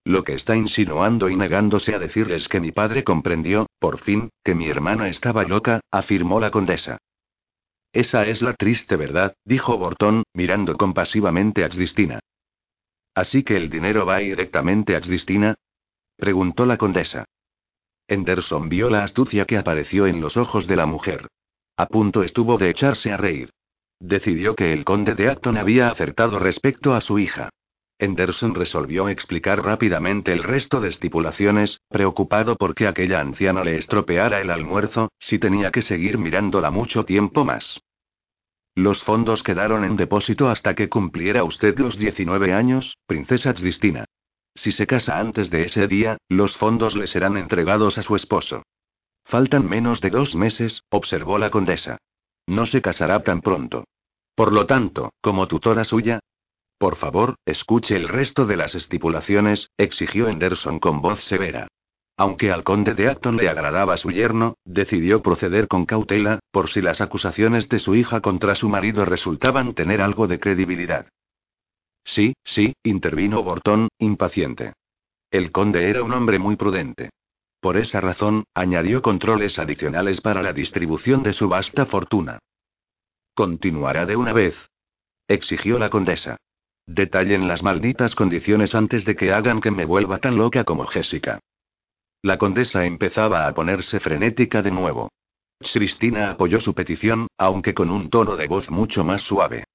Lo 0.03 0.23
que 0.23 0.33
está 0.33 0.55
insinuando 0.55 1.27
y 1.29 1.35
negándose 1.35 1.95
a 1.95 1.99
decirles 1.99 2.47
que 2.47 2.59
mi 2.59 2.71
padre 2.71 3.03
comprendió, 3.03 3.65
por 3.79 3.97
fin, 3.99 4.29
que 4.43 4.53
mi 4.53 4.67
hermana 4.69 5.09
estaba 5.09 5.43
loca, 5.43 5.81
afirmó 5.91 6.39
la 6.39 6.51
condesa. 6.51 6.99
Esa 7.91 8.27
es 8.27 8.43
la 8.43 8.53
triste 8.53 8.95
verdad, 8.95 9.33
dijo 9.43 9.77
Bortón, 9.77 10.23
mirando 10.33 10.77
compasivamente 10.77 11.65
a 11.65 11.69
Cristina. 11.69 12.19
¿Así 13.17 13.41
que 13.41 13.55
el 13.55 13.71
dinero 13.71 14.05
va 14.05 14.19
directamente 14.19 14.95
a 14.95 15.01
Cristina? 15.01 15.55
preguntó 16.17 16.67
la 16.67 16.77
condesa. 16.77 17.25
Henderson 18.07 18.69
vio 18.69 18.91
la 18.91 19.03
astucia 19.03 19.45
que 19.45 19.57
apareció 19.57 20.05
en 20.05 20.21
los 20.21 20.37
ojos 20.37 20.67
de 20.67 20.75
la 20.75 20.85
mujer. 20.85 21.25
A 21.77 21.87
punto 21.87 22.21
estuvo 22.21 22.59
de 22.59 22.69
echarse 22.69 23.11
a 23.11 23.17
reír. 23.17 23.49
Decidió 23.99 24.55
que 24.55 24.71
el 24.71 24.85
conde 24.85 25.15
de 25.15 25.29
Acton 25.29 25.57
había 25.57 25.89
acertado 25.89 26.37
respecto 26.37 26.93
a 26.93 27.01
su 27.01 27.17
hija. 27.17 27.49
Henderson 27.97 28.53
resolvió 28.53 29.09
explicar 29.09 29.65
rápidamente 29.65 30.31
el 30.31 30.43
resto 30.43 30.79
de 30.79 30.89
estipulaciones, 30.89 31.81
preocupado 31.89 32.55
porque 32.55 32.85
aquella 32.85 33.19
anciana 33.19 33.63
le 33.63 33.77
estropeara 33.77 34.41
el 34.41 34.51
almuerzo, 34.51 35.09
si 35.17 35.39
tenía 35.39 35.71
que 35.71 35.81
seguir 35.81 36.19
mirándola 36.19 36.69
mucho 36.69 37.03
tiempo 37.03 37.43
más. 37.43 37.81
Los 38.77 39.01
fondos 39.01 39.41
quedaron 39.41 39.83
en 39.83 39.95
depósito 39.95 40.49
hasta 40.49 40.75
que 40.75 40.87
cumpliera 40.87 41.43
usted 41.43 41.79
los 41.79 41.97
19 41.97 42.53
años, 42.53 42.95
princesa 43.07 43.55
Cristina. 43.55 44.05
Si 44.53 44.71
se 44.71 44.85
casa 44.85 45.17
antes 45.17 45.49
de 45.49 45.63
ese 45.63 45.87
día, 45.87 46.19
los 46.29 46.55
fondos 46.57 46.95
le 46.95 47.07
serán 47.07 47.37
entregados 47.37 47.97
a 47.97 48.03
su 48.03 48.15
esposo. 48.15 48.61
Faltan 49.25 49.67
menos 49.67 49.99
de 49.99 50.11
dos 50.11 50.35
meses, 50.35 50.83
observó 50.91 51.39
la 51.39 51.49
condesa. 51.49 51.97
No 52.45 52.67
se 52.67 52.83
casará 52.83 53.23
tan 53.23 53.41
pronto. 53.41 53.85
Por 54.35 54.53
lo 54.53 54.67
tanto, 54.67 55.11
como 55.21 55.47
tutora 55.47 55.83
suya. 55.83 56.19
Por 56.77 56.97
favor, 56.97 57.33
escuche 57.45 57.95
el 57.95 58.07
resto 58.07 58.45
de 58.45 58.57
las 58.57 58.75
estipulaciones, 58.75 59.71
exigió 59.75 60.29
Henderson 60.29 60.77
con 60.77 61.01
voz 61.01 61.23
severa. 61.23 61.67
Aunque 62.19 62.51
al 62.51 62.63
conde 62.63 62.95
de 62.95 63.09
Acton 63.09 63.37
le 63.37 63.47
agradaba 63.47 63.95
su 63.95 64.09
yerno, 64.09 64.55
decidió 64.65 65.21
proceder 65.21 65.67
con 65.67 65.85
cautela, 65.85 66.39
por 66.51 66.67
si 66.67 66.81
las 66.81 66.99
acusaciones 66.99 67.69
de 67.69 67.77
su 67.77 67.93
hija 67.93 68.21
contra 68.21 68.55
su 68.55 68.69
marido 68.69 69.05
resultaban 69.05 69.75
tener 69.75 70.01
algo 70.01 70.27
de 70.27 70.39
credibilidad. 70.39 71.07
Sí, 72.03 72.33
sí, 72.43 72.73
intervino 72.83 73.43
Bortón, 73.43 73.89
impaciente. 73.99 74.73
El 75.29 75.51
conde 75.51 75.89
era 75.89 76.01
un 76.01 76.11
hombre 76.11 76.39
muy 76.39 76.55
prudente. 76.55 77.11
Por 77.59 77.77
esa 77.77 78.01
razón, 78.01 78.45
añadió 78.55 79.03
controles 79.03 79.59
adicionales 79.59 80.19
para 80.19 80.41
la 80.41 80.53
distribución 80.53 81.21
de 81.21 81.33
su 81.33 81.47
vasta 81.47 81.85
fortuna. 81.85 82.39
Continuará 83.35 84.07
de 84.07 84.15
una 84.15 84.33
vez. 84.33 84.55
Exigió 85.27 85.77
la 85.77 85.91
condesa. 85.91 86.37
Detallen 86.87 87.47
las 87.47 87.61
malditas 87.61 88.15
condiciones 88.15 88.73
antes 88.73 89.05
de 89.05 89.15
que 89.15 89.33
hagan 89.33 89.61
que 89.61 89.69
me 89.69 89.85
vuelva 89.85 90.17
tan 90.17 90.37
loca 90.37 90.63
como 90.63 90.87
Jessica. 90.87 91.39
La 92.21 92.37
condesa 92.37 92.85
empezaba 92.85 93.47
a 93.47 93.53
ponerse 93.53 93.99
frenética 93.99 94.61
de 94.61 94.71
nuevo. 94.71 95.09
Cristina 95.59 96.31
apoyó 96.31 96.59
su 96.59 96.73
petición, 96.73 97.27
aunque 97.37 97.73
con 97.73 97.89
un 97.89 98.09
tono 98.09 98.35
de 98.35 98.47
voz 98.47 98.69
mucho 98.69 99.03
más 99.03 99.21
suave. 99.21 99.65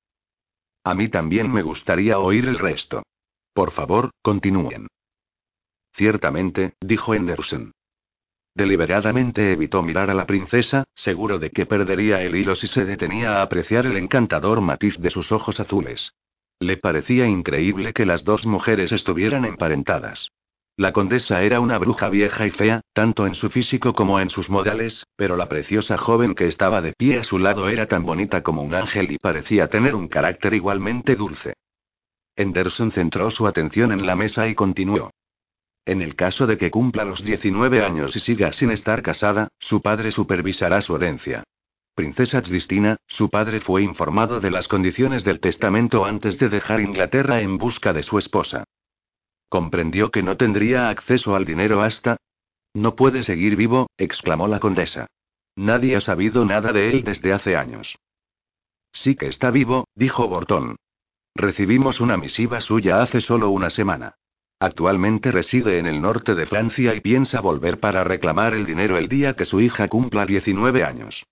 A 0.85 0.95
mí 0.95 1.09
también 1.09 1.51
me 1.53 1.63
gustaría 1.63 2.19
oír 2.19 2.47
el 2.47 2.59
resto. 2.59 3.03
Por 3.53 3.71
favor, 3.71 4.11
continúen. 4.23 4.89
Ciertamente, 5.95 6.75
dijo 6.81 7.15
Henderson. 7.15 7.73
Deliberadamente 8.55 9.53
evitó 9.53 9.83
mirar 9.83 10.11
a 10.11 10.15
la 10.15 10.27
princesa, 10.27 10.85
seguro 10.95 11.39
de 11.39 11.51
que 11.51 11.67
perdería 11.67 12.23
el 12.23 12.37
hilo 12.37 12.55
si 12.55 12.67
se 12.67 12.85
detenía 12.85 13.39
a 13.39 13.43
apreciar 13.43 13.87
el 13.87 13.97
encantador 13.97 14.61
matiz 14.61 14.99
de 14.99 15.11
sus 15.11 15.33
ojos 15.33 15.59
azules. 15.61 16.13
Le 16.61 16.77
parecía 16.77 17.27
increíble 17.27 17.93
que 17.93 18.07
las 18.07 18.25
dos 18.25 18.47
mujeres 18.47 18.93
estuvieran 18.93 19.45
emparentadas. 19.45 20.29
La 20.83 20.93
condesa 20.93 21.45
era 21.45 21.61
una 21.61 21.79
bruja 21.79 22.09
vieja 22.09 22.45
y 22.45 22.51
fea, 22.51 22.81
tanto 22.93 23.29
en 23.29 23.37
su 23.37 23.51
físico 23.51 23.93
como 23.93 24.19
en 24.19 24.31
sus 24.31 24.51
modales, 24.51 25.07
pero 25.15 25.37
la 25.37 25.49
preciosa 25.49 25.97
joven 25.97 26.35
que 26.35 26.49
estaba 26.49 26.83
de 26.83 26.93
pie 26.93 27.21
a 27.21 27.23
su 27.23 27.39
lado 27.39 27.69
era 27.69 27.87
tan 27.87 28.05
bonita 28.05 28.43
como 28.43 28.63
un 28.63 28.75
ángel 28.75 29.13
y 29.13 29.19
parecía 29.19 29.69
tener 29.69 29.95
un 29.95 30.09
carácter 30.09 30.55
igualmente 30.55 31.15
dulce. 31.15 31.55
Henderson 32.35 32.91
centró 32.91 33.31
su 33.31 33.47
atención 33.47 33.93
en 33.93 34.05
la 34.05 34.17
mesa 34.17 34.49
y 34.49 34.57
continuó. 34.57 35.13
En 35.87 36.03
el 36.03 36.17
caso 36.17 36.49
de 36.49 36.57
que 36.57 36.73
cumpla 36.73 37.05
los 37.05 37.23
19 37.23 37.81
años 37.85 38.17
y 38.17 38.19
siga 38.19 38.53
sin 38.53 38.73
estar 38.73 39.03
casada, 39.03 39.51
su 39.61 39.83
padre 39.83 40.11
supervisará 40.11 40.81
su 40.81 40.97
herencia. 40.97 41.45
Princesa 41.95 42.43
Cristina, 42.43 42.97
su 43.07 43.31
padre 43.31 43.61
fue 43.61 43.85
informado 43.85 44.41
de 44.41 44.51
las 44.51 44.67
condiciones 44.67 45.23
del 45.23 45.39
testamento 45.39 46.05
antes 46.05 46.41
de 46.41 46.49
dejar 46.49 46.81
Inglaterra 46.81 47.41
en 47.41 47.57
busca 47.57 47.93
de 47.93 48.03
su 48.03 48.19
esposa. 48.19 48.65
Comprendió 49.53 50.11
que 50.11 50.23
no 50.23 50.39
tendría 50.39 50.89
acceso 50.89 51.37
al 51.37 51.45
dinero 51.45 51.83
hasta... 51.83 52.17
No 52.73 52.97
puede 52.97 53.23
seguir 53.23 53.55
vivo, 53.55 53.91
exclamó 53.99 54.49
la 54.49 54.61
condesa. 54.61 55.09
Nadie 55.57 55.95
ha 55.95 56.01
sabido 56.01 56.47
nada 56.47 56.73
de 56.73 56.89
él 56.89 57.05
desde 57.05 57.35
hace 57.35 57.55
años. 57.55 57.99
Sí 58.95 59.15
que 59.15 59.27
está 59.27 59.51
vivo, 59.51 59.89
dijo 59.95 60.27
Bortón. 60.27 60.77
Recibimos 61.35 62.01
una 62.01 62.17
misiva 62.17 62.63
suya 62.63 63.03
hace 63.03 63.21
solo 63.21 63.51
una 63.51 63.69
semana. 63.69 64.15
Actualmente 64.59 65.31
reside 65.31 65.79
en 65.79 65.85
el 65.85 66.01
norte 66.01 66.35
de 66.35 66.47
Francia 66.47 66.95
y 66.95 67.03
piensa 67.03 67.43
volver 67.43 67.79
para 67.79 68.05
reclamar 68.05 68.55
el 68.55 68.65
dinero 68.65 68.97
el 68.97 69.07
día 69.07 69.37
que 69.37 69.45
su 69.45 69.61
hija 69.61 69.87
cumpla 69.89 70.25
19 70.25 70.83
años. 70.83 71.27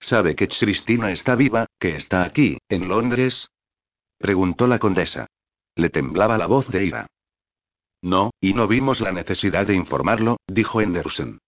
¿Sabe 0.00 0.36
que 0.36 0.48
Cristina 0.48 1.10
está 1.10 1.34
viva, 1.34 1.64
que 1.78 1.96
está 1.96 2.24
aquí, 2.24 2.58
en 2.68 2.88
Londres? 2.88 3.48
preguntó 4.18 4.66
la 4.66 4.78
condesa. 4.78 5.28
Le 5.76 5.88
temblaba 5.88 6.36
la 6.36 6.46
voz 6.46 6.68
de 6.68 6.84
ira. 6.84 7.06
No, 8.02 8.32
y 8.40 8.52
no 8.52 8.66
vimos 8.66 9.00
la 9.00 9.12
necesidad 9.12 9.66
de 9.66 9.74
informarlo, 9.74 10.38
dijo 10.48 10.80
Henderson. 10.80 11.38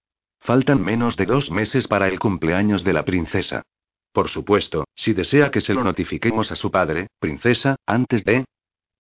Faltan 0.41 0.83
menos 0.83 1.17
de 1.17 1.27
dos 1.27 1.51
meses 1.51 1.89
para 1.89 2.07
el 2.07 2.19
cumpleaños 2.19 2.85
de 2.85 2.93
la 2.93 3.05
princesa. 3.05 3.63
Por 4.13 4.29
supuesto, 4.29 4.85
si 4.95 5.13
desea 5.13 5.51
que 5.51 5.61
se 5.61 5.75
lo 5.75 5.83
notifiquemos 5.83 6.53
a 6.53 6.57
su 6.57 6.71
padre, 6.71 7.09
princesa, 7.19 7.77
antes 7.85 8.25
de... 8.25 8.45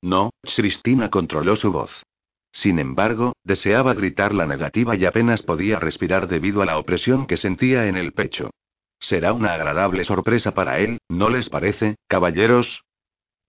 No, 0.02 0.30
Cristina 0.42 1.08
controló 1.08 1.54
su 1.54 1.70
voz. 1.70 2.02
Sin 2.50 2.78
embargo, 2.78 3.34
deseaba 3.44 3.94
gritar 3.94 4.34
la 4.34 4.46
negativa 4.46 4.96
y 4.96 5.04
apenas 5.04 5.42
podía 5.42 5.78
respirar 5.78 6.28
debido 6.28 6.62
a 6.62 6.66
la 6.66 6.78
opresión 6.78 7.26
que 7.26 7.36
sentía 7.36 7.86
en 7.86 7.96
el 7.96 8.12
pecho. 8.12 8.50
Será 8.98 9.32
una 9.32 9.54
agradable 9.54 10.04
sorpresa 10.04 10.54
para 10.54 10.78
él, 10.78 10.98
¿no 11.08 11.28
les 11.28 11.48
parece, 11.48 11.96
caballeros? 12.08 12.82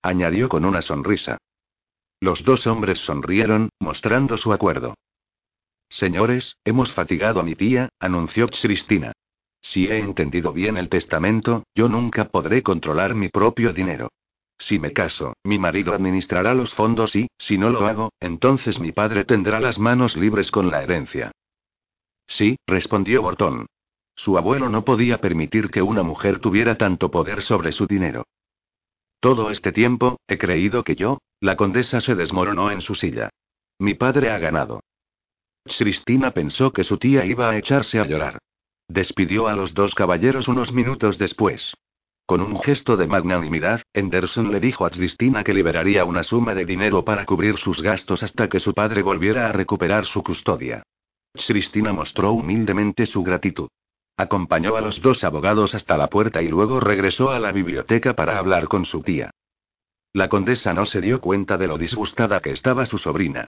añadió 0.02 0.50
con 0.50 0.66
una 0.66 0.82
sonrisa. 0.82 1.40
Los 2.20 2.44
dos 2.44 2.66
hombres 2.68 3.00
sonrieron, 3.00 3.70
mostrando 3.80 4.38
su 4.38 4.54
acuerdo. 4.54 4.96
Señores, 5.90 6.58
hemos 6.66 6.94
fatigado 6.94 7.40
a 7.40 7.44
mi 7.44 7.56
tía, 7.56 7.90
anunció 8.00 8.48
Cristina. 8.48 9.14
Si 9.62 9.88
he 9.88 10.00
entendido 10.00 10.54
bien 10.54 10.78
el 10.78 10.90
testamento, 10.90 11.64
yo 11.74 11.90
nunca 11.90 12.26
podré 12.26 12.64
controlar 12.64 13.16
mi 13.16 13.30
propio 13.30 13.74
dinero. 13.74 14.10
Si 14.58 14.80
me 14.80 14.94
caso, 14.94 15.34
mi 15.44 15.60
marido 15.60 15.94
administrará 15.94 16.54
los 16.54 16.74
fondos 16.74 17.16
y, 17.16 17.28
si 17.38 17.58
no 17.58 17.70
lo 17.70 17.86
hago, 17.88 18.12
entonces 18.20 18.80
mi 18.80 18.92
padre 18.92 19.26
tendrá 19.26 19.60
las 19.60 19.80
manos 19.80 20.16
libres 20.16 20.50
con 20.52 20.72
la 20.72 20.84
herencia. 20.84 21.32
Sí, 22.28 22.58
respondió 22.66 23.22
Bortón. 23.22 23.68
Su 24.16 24.38
abuelo 24.38 24.70
no 24.70 24.86
podía 24.86 25.20
permitir 25.20 25.70
que 25.70 25.82
una 25.82 26.04
mujer 26.04 26.40
tuviera 26.40 26.78
tanto 26.78 27.12
poder 27.12 27.42
sobre 27.42 27.74
su 27.74 27.86
dinero. 27.86 28.24
Todo 29.20 29.50
este 29.50 29.72
tiempo, 29.72 30.20
he 30.28 30.38
creído 30.38 30.84
que 30.84 30.96
yo, 30.96 31.20
la 31.46 31.56
condesa 31.56 32.02
se 32.02 32.16
desmoronó 32.16 32.72
en 32.72 32.82
su 32.82 32.96
silla. 32.96 33.30
Mi 33.78 33.94
padre 33.94 34.32
ha 34.32 34.40
ganado. 34.40 34.82
Cristina 35.64 36.32
pensó 36.32 36.72
que 36.72 36.84
su 36.84 36.98
tía 36.98 37.24
iba 37.26 37.50
a 37.50 37.58
echarse 37.58 38.00
a 38.00 38.06
llorar. 38.06 38.40
Despidió 38.88 39.48
a 39.48 39.56
los 39.56 39.76
dos 39.76 39.94
caballeros 39.94 40.48
unos 40.48 40.74
minutos 40.74 41.20
después. 41.20 41.76
Con 42.26 42.42
un 42.42 42.60
gesto 42.60 42.98
de 42.98 43.06
magnanimidad, 43.06 43.84
Henderson 43.94 44.52
le 44.52 44.60
dijo 44.60 44.88
a 44.88 44.90
Cristina 44.90 45.44
que 45.44 45.54
liberaría 45.54 46.04
una 46.04 46.24
suma 46.24 46.56
de 46.56 46.66
dinero 46.66 47.06
para 47.06 47.26
cubrir 47.26 47.58
sus 47.58 47.80
gastos 47.80 48.24
hasta 48.24 48.50
que 48.50 48.60
su 48.60 48.74
padre 48.74 49.04
volviera 49.04 49.48
a 49.48 49.52
recuperar 49.52 50.06
su 50.06 50.24
custodia. 50.24 50.82
Cristina 51.34 51.94
mostró 51.94 52.32
humildemente 52.32 53.06
su 53.06 53.22
gratitud. 53.22 53.70
Acompañó 54.18 54.78
a 54.78 54.82
los 54.82 55.00
dos 55.00 55.24
abogados 55.24 55.76
hasta 55.76 55.96
la 55.96 56.08
puerta 56.08 56.42
y 56.42 56.48
luego 56.48 56.80
regresó 56.80 57.30
a 57.30 57.40
la 57.40 57.52
biblioteca 57.52 58.16
para 58.16 58.40
hablar 58.40 58.68
con 58.68 58.86
su 58.86 59.02
tía. 59.02 59.30
La 60.16 60.30
condesa 60.30 60.74
no 60.74 60.86
se 60.86 61.02
dio 61.02 61.20
cuenta 61.20 61.58
de 61.58 61.68
lo 61.68 61.78
disgustada 61.78 62.40
que 62.40 62.52
estaba 62.52 62.86
su 62.86 62.98
sobrina. 62.98 63.48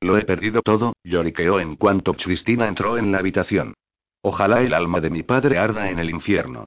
Lo 0.00 0.16
he 0.16 0.24
perdido 0.24 0.62
todo, 0.62 0.92
lloriqueó 1.02 1.58
en 1.58 1.74
cuanto 1.74 2.14
Cristina 2.14 2.68
entró 2.68 2.96
en 2.96 3.10
la 3.10 3.18
habitación. 3.18 3.74
Ojalá 4.22 4.62
el 4.62 4.72
alma 4.72 5.00
de 5.00 5.10
mi 5.10 5.24
padre 5.24 5.58
arda 5.58 5.90
en 5.90 5.98
el 5.98 6.10
infierno. 6.10 6.66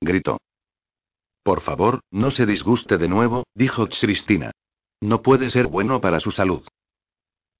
Gritó. 0.00 0.40
Por 1.42 1.60
favor, 1.60 2.00
no 2.10 2.30
se 2.30 2.46
disguste 2.46 2.96
de 2.96 3.06
nuevo, 3.06 3.44
dijo 3.54 3.86
Cristina. 3.86 4.52
No 5.02 5.20
puede 5.20 5.50
ser 5.50 5.66
bueno 5.66 6.00
para 6.00 6.18
su 6.18 6.30
salud. 6.30 6.66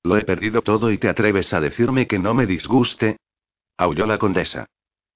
Lo 0.03 0.17
he 0.17 0.25
perdido 0.25 0.63
todo 0.63 0.91
y 0.91 0.97
te 0.97 1.11
atreves 1.11 1.53
a 1.53 1.61
decirme 1.61 2.07
que 2.07 2.19
no 2.19 2.33
me 2.33 2.47
disguste. 2.47 3.19
Aulló 3.77 4.07
la 4.07 4.17
condesa. 4.17 4.65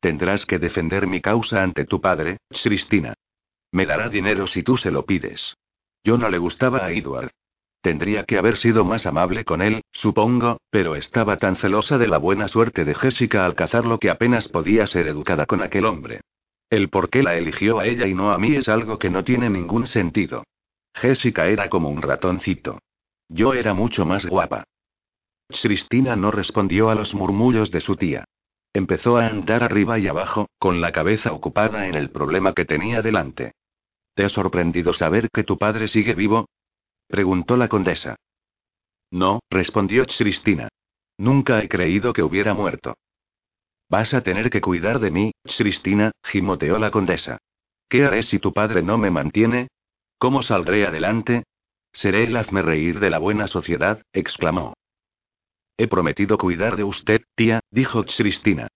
Tendrás 0.00 0.44
que 0.44 0.58
defender 0.58 1.06
mi 1.06 1.22
causa 1.22 1.62
ante 1.62 1.86
tu 1.86 1.98
padre, 1.98 2.40
Cristina. 2.62 3.14
Me 3.72 3.86
dará 3.86 4.08
dinero 4.08 4.46
si 4.46 4.62
tú 4.62 4.76
se 4.76 4.90
lo 4.90 5.06
pides. 5.06 5.56
Yo 6.04 6.18
no 6.18 6.28
le 6.28 6.38
gustaba 6.38 6.84
a 6.84 6.92
Edward. 6.92 7.30
Tendría 7.80 8.24
que 8.24 8.38
haber 8.38 8.58
sido 8.58 8.84
más 8.84 9.06
amable 9.06 9.44
con 9.44 9.60
él, 9.60 9.82
supongo, 9.90 10.60
pero 10.70 10.94
estaba 10.94 11.38
tan 11.38 11.56
celosa 11.56 11.98
de 11.98 12.06
la 12.06 12.18
buena 12.18 12.46
suerte 12.46 12.84
de 12.84 12.94
Jessica 12.94 13.44
al 13.44 13.56
cazarlo 13.56 13.98
que 13.98 14.10
apenas 14.10 14.46
podía 14.48 14.86
ser 14.86 15.08
educada 15.08 15.46
con 15.46 15.62
aquel 15.62 15.86
hombre. 15.86 16.20
El 16.70 16.90
por 16.90 17.10
qué 17.10 17.22
la 17.22 17.36
eligió 17.36 17.80
a 17.80 17.86
ella 17.86 18.06
y 18.06 18.14
no 18.14 18.30
a 18.30 18.38
mí 18.38 18.54
es 18.54 18.68
algo 18.68 18.98
que 18.98 19.10
no 19.10 19.24
tiene 19.24 19.50
ningún 19.50 19.86
sentido. 19.86 20.44
Jessica 20.94 21.46
era 21.46 21.68
como 21.68 21.88
un 21.88 22.02
ratoncito. 22.02 22.78
Yo 23.28 23.54
era 23.54 23.74
mucho 23.74 24.06
más 24.06 24.26
guapa. 24.26 24.64
Cristina 25.48 26.14
no 26.14 26.30
respondió 26.30 26.88
a 26.88 26.94
los 26.94 27.14
murmullos 27.14 27.70
de 27.70 27.80
su 27.80 27.96
tía. 27.96 28.24
Empezó 28.72 29.16
a 29.16 29.26
andar 29.26 29.64
arriba 29.64 29.98
y 29.98 30.06
abajo, 30.06 30.48
con 30.58 30.80
la 30.80 30.92
cabeza 30.92 31.32
ocupada 31.32 31.88
en 31.88 31.94
el 31.94 32.10
problema 32.10 32.52
que 32.52 32.64
tenía 32.64 33.02
delante. 33.02 33.52
¿Te 34.14 34.25
ha 34.25 34.28
sorprendido 34.28 34.92
saber 34.92 35.28
que 35.33 35.45
tu 35.45 35.59
padre 35.59 35.88
sigue 35.88 36.14
vivo? 36.14 36.49
preguntó 37.07 37.57
la 37.57 37.69
condesa. 37.69 38.16
No, 39.11 39.40
respondió 39.50 40.07
Cristina. 40.07 40.69
Nunca 41.19 41.62
he 41.62 41.69
creído 41.69 42.12
que 42.12 42.23
hubiera 42.23 42.54
muerto. 42.54 42.95
Vas 43.88 44.14
a 44.14 44.23
tener 44.23 44.49
que 44.49 44.62
cuidar 44.62 45.00
de 45.00 45.11
mí, 45.11 45.33
Cristina, 45.45 46.12
gimoteó 46.25 46.78
la 46.78 46.90
condesa. 46.90 47.38
¿Qué 47.88 48.04
haré 48.04 48.23
si 48.23 48.38
tu 48.38 48.52
padre 48.52 48.83
no 48.83 48.97
me 48.97 49.11
mantiene? 49.11 49.69
¿Cómo 50.19 50.42
saldré 50.42 50.87
adelante? 50.87 51.45
Seré 51.92 52.25
el 52.25 52.37
hazme 52.37 52.62
reír 52.62 53.00
de 53.00 53.11
la 53.11 53.19
buena 53.19 53.47
sociedad, 53.49 54.02
exclamó. 54.14 54.73
He 55.76 55.88
prometido 55.88 56.38
cuidar 56.38 56.76
de 56.76 56.85
usted, 56.85 57.23
tía, 57.35 57.61
dijo 57.71 58.04
Cristina. 58.04 58.69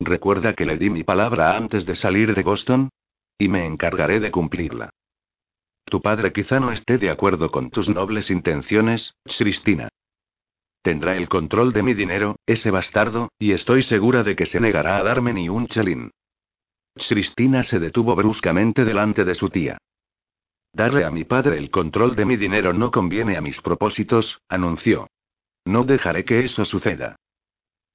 ¿Recuerda 0.00 0.54
que 0.54 0.66
le 0.66 0.76
di 0.76 0.90
mi 0.90 1.04
palabra 1.04 1.56
antes 1.56 1.86
de 1.86 1.94
salir 1.94 2.34
de 2.34 2.42
Boston? 2.42 2.90
Y 3.38 3.48
me 3.48 3.66
encargaré 3.66 4.20
de 4.20 4.30
cumplirla. 4.30 4.90
Tu 5.84 6.00
padre 6.00 6.32
quizá 6.32 6.60
no 6.60 6.72
esté 6.72 6.98
de 6.98 7.10
acuerdo 7.10 7.50
con 7.50 7.70
tus 7.70 7.88
nobles 7.88 8.30
intenciones, 8.30 9.14
Cristina. 9.24 9.88
Tendrá 10.82 11.16
el 11.16 11.28
control 11.28 11.72
de 11.72 11.82
mi 11.82 11.94
dinero, 11.94 12.36
ese 12.46 12.70
bastardo, 12.70 13.30
y 13.38 13.52
estoy 13.52 13.82
segura 13.82 14.22
de 14.22 14.36
que 14.36 14.46
se 14.46 14.60
negará 14.60 14.98
a 14.98 15.02
darme 15.02 15.32
ni 15.32 15.48
un 15.48 15.66
chelín. 15.66 16.10
Cristina 16.94 17.62
se 17.62 17.80
detuvo 17.80 18.14
bruscamente 18.14 18.84
delante 18.84 19.24
de 19.24 19.34
su 19.34 19.50
tía. 19.50 19.78
Darle 20.72 21.04
a 21.04 21.10
mi 21.10 21.24
padre 21.24 21.58
el 21.58 21.70
control 21.70 22.16
de 22.16 22.24
mi 22.24 22.36
dinero 22.36 22.72
no 22.72 22.90
conviene 22.90 23.36
a 23.36 23.40
mis 23.40 23.60
propósitos, 23.60 24.40
anunció. 24.48 25.08
No 25.64 25.84
dejaré 25.84 26.24
que 26.24 26.44
eso 26.44 26.64
suceda. 26.64 27.16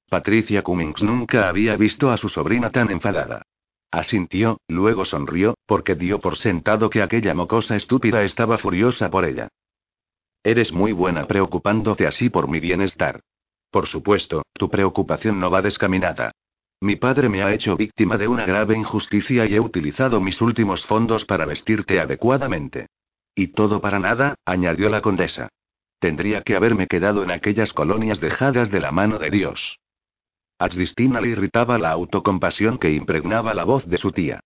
Patricia 0.08 0.62
Cummings 0.62 1.02
nunca 1.02 1.48
había 1.48 1.76
visto 1.76 2.10
a 2.10 2.16
su 2.16 2.28
sobrina 2.28 2.70
tan 2.70 2.90
enfadada. 2.90 3.42
Asintió, 3.90 4.60
luego 4.68 5.04
sonrió, 5.04 5.54
porque 5.66 5.96
dio 5.96 6.20
por 6.20 6.36
sentado 6.36 6.90
que 6.90 7.02
aquella 7.02 7.34
mocosa 7.34 7.74
estúpida 7.74 8.22
estaba 8.22 8.58
furiosa 8.58 9.10
por 9.10 9.24
ella. 9.24 9.48
Eres 10.44 10.72
muy 10.72 10.92
buena 10.92 11.26
preocupándote 11.26 12.06
así 12.06 12.30
por 12.30 12.48
mi 12.48 12.60
bienestar. 12.60 13.20
Por 13.70 13.86
supuesto, 13.86 14.42
tu 14.52 14.70
preocupación 14.70 15.38
no 15.40 15.50
va 15.50 15.60
descaminada. 15.62 16.32
Mi 16.80 16.96
padre 16.96 17.28
me 17.28 17.42
ha 17.42 17.52
hecho 17.52 17.76
víctima 17.76 18.16
de 18.16 18.26
una 18.26 18.46
grave 18.46 18.76
injusticia 18.76 19.44
y 19.46 19.54
he 19.54 19.60
utilizado 19.60 20.20
mis 20.20 20.40
últimos 20.40 20.84
fondos 20.86 21.24
para 21.26 21.44
vestirte 21.44 22.00
adecuadamente. 22.00 22.86
Y 23.34 23.48
todo 23.48 23.80
para 23.80 23.98
nada, 23.98 24.36
añadió 24.44 24.88
la 24.88 25.02
condesa. 25.02 25.48
Tendría 25.98 26.42
que 26.42 26.56
haberme 26.56 26.86
quedado 26.86 27.22
en 27.22 27.30
aquellas 27.30 27.74
colonias 27.74 28.20
dejadas 28.20 28.70
de 28.70 28.80
la 28.80 28.92
mano 28.92 29.18
de 29.18 29.30
Dios. 29.30 29.78
A 30.60 30.68
le 30.68 31.28
irritaba 31.28 31.78
la 31.78 31.90
autocompasión 31.90 32.76
que 32.76 32.92
impregnaba 32.92 33.54
la 33.54 33.64
voz 33.64 33.86
de 33.86 33.96
su 33.96 34.12
tía. 34.12 34.40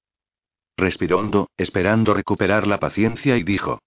Respiró 0.77 1.19
hondo, 1.19 1.51
esperando 1.57 2.15
recuperar 2.15 2.69
la 2.69 2.79
paciencia 2.79 3.37
y 3.37 3.43
dijo. 3.43 3.81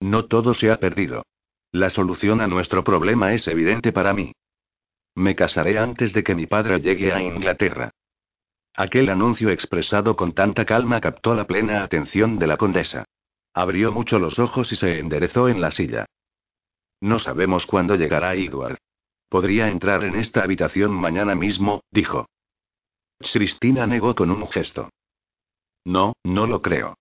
No 0.00 0.24
todo 0.24 0.54
se 0.54 0.70
ha 0.70 0.78
perdido. 0.78 1.22
La 1.70 1.90
solución 1.90 2.40
a 2.40 2.46
nuestro 2.46 2.82
problema 2.82 3.34
es 3.34 3.46
evidente 3.46 3.92
para 3.92 4.14
mí. 4.14 4.32
Me 5.14 5.36
casaré 5.36 5.78
antes 5.78 6.14
de 6.14 6.24
que 6.24 6.34
mi 6.34 6.46
padre 6.46 6.80
llegue 6.80 7.12
a 7.12 7.22
Inglaterra. 7.22 7.90
Aquel 8.74 9.10
anuncio 9.10 9.50
expresado 9.50 10.16
con 10.16 10.32
tanta 10.32 10.64
calma 10.64 10.98
captó 11.02 11.34
la 11.34 11.46
plena 11.46 11.82
atención 11.82 12.38
de 12.38 12.46
la 12.46 12.56
condesa. 12.56 13.04
Abrió 13.52 13.92
mucho 13.92 14.18
los 14.18 14.38
ojos 14.38 14.72
y 14.72 14.76
se 14.76 14.98
enderezó 14.98 15.50
en 15.50 15.60
la 15.60 15.72
silla. 15.72 16.06
No 17.02 17.18
sabemos 17.18 17.66
cuándo 17.66 17.96
llegará 17.96 18.34
Edward. 18.34 18.78
Podría 19.30 19.68
entrar 19.68 20.02
en 20.02 20.16
esta 20.16 20.42
habitación 20.42 20.90
mañana 20.90 21.36
mismo, 21.36 21.84
dijo. 21.92 22.26
Cristina 23.20 23.86
negó 23.86 24.16
con 24.16 24.30
un 24.32 24.44
gesto. 24.48 24.90
No, 25.84 26.14
no 26.24 26.48
lo 26.48 26.60
creo. 26.60 26.98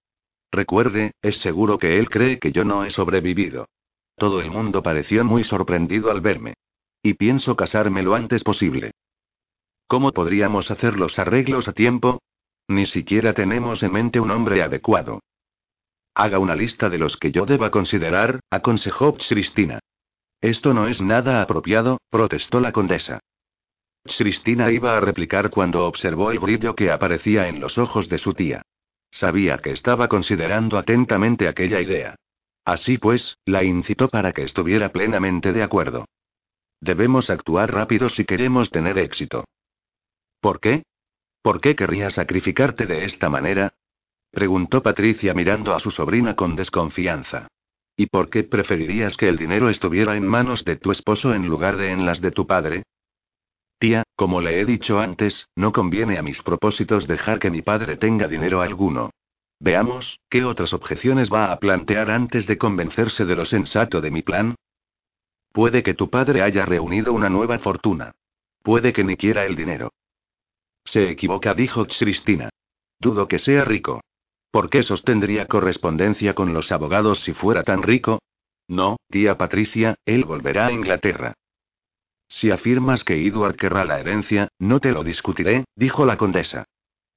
Recuerde, 0.52 1.14
es 1.24 1.40
seguro 1.40 1.80
que 1.80 1.98
él 1.98 2.08
cree 2.08 2.38
que 2.38 2.52
yo 2.52 2.64
no 2.64 2.86
he 2.86 2.92
sobrevivido. 2.92 3.68
Todo 4.16 4.42
el 4.42 4.52
mundo 4.52 4.84
pareció 4.84 5.26
muy 5.26 5.44
sorprendido 5.44 6.12
al 6.12 6.22
verme. 6.22 6.54
Y 7.02 7.16
pienso 7.16 7.56
casarme 7.56 8.04
lo 8.04 8.14
antes 8.14 8.44
posible. 8.44 8.92
¿Cómo 9.88 10.12
podríamos 10.12 10.70
hacer 10.70 11.00
los 11.00 11.18
arreglos 11.18 11.68
a 11.68 11.74
tiempo? 11.74 12.22
Ni 12.68 12.86
siquiera 12.86 13.34
tenemos 13.34 13.82
en 13.82 13.92
mente 13.92 14.20
un 14.20 14.30
hombre 14.30 14.62
adecuado. 14.62 15.20
Haga 16.14 16.38
una 16.38 16.56
lista 16.56 16.90
de 16.90 17.00
los 17.00 17.18
que 17.18 17.32
yo 17.32 17.48
deba 17.48 17.72
considerar, 17.72 18.40
aconsejó 18.52 19.16
Cristina. 19.16 19.80
Esto 20.42 20.74
no 20.74 20.88
es 20.88 21.02
nada 21.02 21.42
apropiado, 21.42 22.00
protestó 22.10 22.60
la 22.60 22.72
condesa. 22.72 23.20
Cristina 24.04 24.72
iba 24.72 24.96
a 24.98 25.02
replicar 25.02 25.50
cuando 25.50 25.86
observó 25.86 26.32
el 26.32 26.40
brillo 26.40 26.76
que 26.76 26.92
aparecía 26.92 27.48
en 27.48 27.60
los 27.60 27.78
ojos 27.78 28.08
de 28.08 28.18
su 28.18 28.34
tía. 28.34 28.62
Sabía 29.12 29.58
que 29.58 29.72
estaba 29.72 30.08
considerando 30.08 30.78
atentamente 30.78 31.48
aquella 31.48 31.82
idea. 31.82 32.16
Así 32.64 32.98
pues, 32.98 33.38
la 33.46 33.64
incitó 33.64 34.10
para 34.10 34.32
que 34.32 34.44
estuviera 34.44 34.90
plenamente 34.90 35.52
de 35.52 35.64
acuerdo. 35.64 36.06
Debemos 36.80 37.30
actuar 37.30 37.74
rápido 37.74 38.10
si 38.10 38.26
queremos 38.26 38.70
tener 38.70 38.98
éxito. 38.98 39.46
¿Por 40.40 40.60
qué? 40.60 40.84
¿Por 41.42 41.60
qué 41.60 41.76
querrías 41.76 42.14
sacrificarte 42.14 42.86
de 42.86 43.06
esta 43.06 43.30
manera? 43.30 43.74
preguntó 44.32 44.82
Patricia 44.82 45.34
mirando 45.34 45.74
a 45.74 45.80
su 45.80 45.92
sobrina 45.92 46.36
con 46.36 46.56
desconfianza. 46.56 47.48
¿Y 48.00 48.06
por 48.06 48.30
qué 48.30 48.46
preferirías 48.46 49.18
que 49.18 49.28
el 49.28 49.36
dinero 49.36 49.68
estuviera 49.68 50.16
en 50.16 50.26
manos 50.26 50.64
de 50.64 50.78
tu 50.78 50.90
esposo 50.94 51.34
en 51.34 51.46
lugar 51.48 51.76
de 51.76 51.92
en 51.92 52.06
las 52.06 52.22
de 52.22 52.32
tu 52.32 52.48
padre? 52.48 52.84
Tía, 53.78 54.04
como 54.16 54.40
le 54.40 54.62
he 54.62 54.64
dicho 54.64 55.02
antes, 55.02 55.50
no 55.58 55.74
conviene 55.74 56.18
a 56.18 56.22
mis 56.22 56.42
propósitos 56.42 57.08
dejar 57.08 57.40
que 57.40 57.52
mi 57.52 57.62
padre 57.62 57.98
tenga 57.98 58.30
dinero 58.30 58.62
alguno. 58.62 59.10
Veamos, 59.60 60.18
¿qué 60.30 60.46
otras 60.46 60.72
objeciones 60.72 61.30
va 61.30 61.52
a 61.52 61.60
plantear 61.60 62.10
antes 62.10 62.48
de 62.48 62.58
convencerse 62.58 63.26
de 63.26 63.36
lo 63.36 63.44
sensato 63.44 64.00
de 64.00 64.12
mi 64.12 64.22
plan? 64.22 64.56
Puede 65.52 65.84
que 65.84 65.94
tu 65.94 66.10
padre 66.10 66.42
haya 66.42 66.66
reunido 66.66 67.12
una 67.12 67.28
nueva 67.28 67.60
fortuna. 67.60 68.14
Puede 68.64 68.94
que 68.94 69.04
ni 69.04 69.18
quiera 69.18 69.46
el 69.46 69.58
dinero. 69.58 69.92
Se 70.86 71.10
equivoca, 71.10 71.54
dijo 71.54 71.86
Cristina. 71.86 72.48
Dudo 72.98 73.28
que 73.28 73.40
sea 73.40 73.66
rico. 73.66 74.00
¿Por 74.52 74.70
qué 74.70 74.84
sostendría 74.84 75.48
correspondencia 75.48 76.34
con 76.34 76.54
los 76.54 76.72
abogados 76.72 77.22
si 77.22 77.34
fuera 77.34 77.64
tan 77.64 77.84
rico? 77.84 78.20
No, 78.68 78.98
tía 79.10 79.38
Patricia, 79.38 79.96
él 80.06 80.26
volverá 80.26 80.68
a 80.68 80.72
Inglaterra. 80.72 81.34
Si 82.28 82.52
afirmas 82.52 83.04
que 83.04 83.26
Edward 83.26 83.56
querrá 83.56 83.86
la 83.86 84.00
herencia, 84.00 84.50
no 84.60 84.80
te 84.80 84.92
lo 84.92 85.04
discutiré, 85.04 85.66
dijo 85.76 86.06
la 86.06 86.18
condesa. 86.18 86.66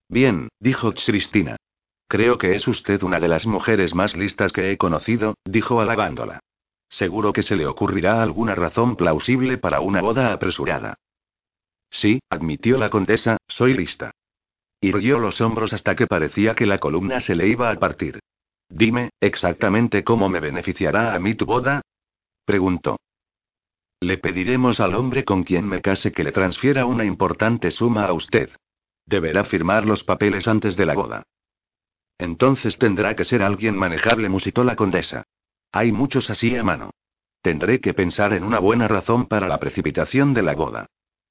Bien, 0.08 0.48
dijo 0.58 0.92
Cristina. 0.92 1.56
Creo 2.08 2.36
que 2.36 2.54
es 2.54 2.68
usted 2.68 3.02
una 3.02 3.20
de 3.20 3.28
las 3.28 3.46
mujeres 3.46 3.94
más 3.94 4.16
listas 4.16 4.52
que 4.52 4.70
he 4.70 4.76
conocido, 4.76 5.34
dijo 5.44 5.80
alabándola. 5.80 6.40
Seguro 6.88 7.32
que 7.32 7.42
se 7.42 7.56
le 7.56 7.66
ocurrirá 7.66 8.22
alguna 8.22 8.54
razón 8.54 8.96
plausible 8.96 9.56
para 9.56 9.80
una 9.80 10.02
boda 10.02 10.32
apresurada. 10.32 10.94
Sí, 11.90 12.20
admitió 12.28 12.76
la 12.76 12.90
condesa, 12.90 13.38
soy 13.48 13.74
lista. 13.74 14.12
Irguió 14.82 15.20
los 15.20 15.40
hombros 15.40 15.72
hasta 15.72 15.94
que 15.94 16.08
parecía 16.08 16.56
que 16.56 16.66
la 16.66 16.78
columna 16.78 17.20
se 17.20 17.36
le 17.36 17.46
iba 17.46 17.70
a 17.70 17.74
partir. 17.76 18.18
Dime, 18.68 19.10
exactamente 19.20 20.02
cómo 20.02 20.28
me 20.28 20.40
beneficiará 20.40 21.14
a 21.14 21.20
mí 21.20 21.36
tu 21.36 21.46
boda? 21.46 21.82
preguntó. 22.44 22.96
Le 24.00 24.18
pediremos 24.18 24.80
al 24.80 24.96
hombre 24.96 25.24
con 25.24 25.44
quien 25.44 25.68
me 25.68 25.80
case 25.80 26.10
que 26.10 26.24
le 26.24 26.32
transfiera 26.32 26.84
una 26.84 27.04
importante 27.04 27.70
suma 27.70 28.06
a 28.06 28.12
usted. 28.12 28.50
Deberá 29.06 29.44
firmar 29.44 29.86
los 29.86 30.02
papeles 30.02 30.48
antes 30.48 30.76
de 30.76 30.86
la 30.86 30.94
boda. 30.94 31.22
Entonces 32.18 32.76
tendrá 32.76 33.14
que 33.14 33.24
ser 33.24 33.42
alguien 33.42 33.76
manejable, 33.76 34.28
musitó 34.28 34.64
la 34.64 34.74
condesa. 34.74 35.22
Hay 35.70 35.92
muchos 35.92 36.28
así 36.28 36.56
a 36.56 36.64
mano. 36.64 36.90
Tendré 37.40 37.80
que 37.80 37.94
pensar 37.94 38.32
en 38.32 38.42
una 38.42 38.58
buena 38.58 38.88
razón 38.88 39.26
para 39.26 39.46
la 39.46 39.60
precipitación 39.60 40.34
de 40.34 40.42
la 40.42 40.54
boda. 40.54 40.86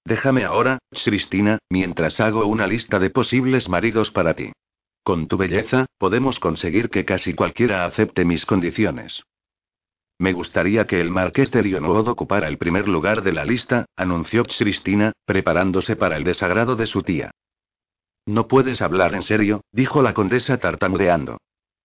Déjame 0.06 0.44
ahora, 0.44 0.80
Cristina, 0.92 1.60
mientras 1.70 2.20
hago 2.20 2.46
una 2.46 2.68
lista 2.68 3.00
de 3.00 3.10
posibles 3.10 3.70
maridos 3.70 4.12
para 4.12 4.34
ti. 4.34 4.52
Con 5.04 5.28
tu 5.28 5.38
belleza, 5.38 5.86
podemos 5.98 6.40
conseguir 6.40 6.90
que 6.90 7.06
casi 7.06 7.34
cualquiera 7.34 7.86
acepte 7.86 8.26
mis 8.26 8.46
condiciones. 8.46 9.24
Me 10.20 10.34
gustaría 10.34 10.86
que 10.86 11.02
el 11.02 11.10
marqués 11.10 11.52
de 11.52 11.64
Lionwood 11.64 12.08
ocupara 12.08 12.48
el 12.48 12.60
primer 12.60 12.88
lugar 12.88 13.24
de 13.24 13.34
la 13.34 13.44
lista, 13.44 13.86
anunció 13.96 14.44
Cristina, 14.44 15.14
preparándose 15.26 15.96
para 15.96 16.18
el 16.18 16.24
desagrado 16.24 16.76
de 16.76 16.86
su 16.86 17.02
tía. 17.02 17.32
No 18.28 18.48
puedes 18.48 18.84
hablar 18.84 19.16
en 19.16 19.24
serio, 19.24 19.62
dijo 19.72 20.04
la 20.04 20.14
condesa 20.14 20.58
tartamudeando. 20.60 21.38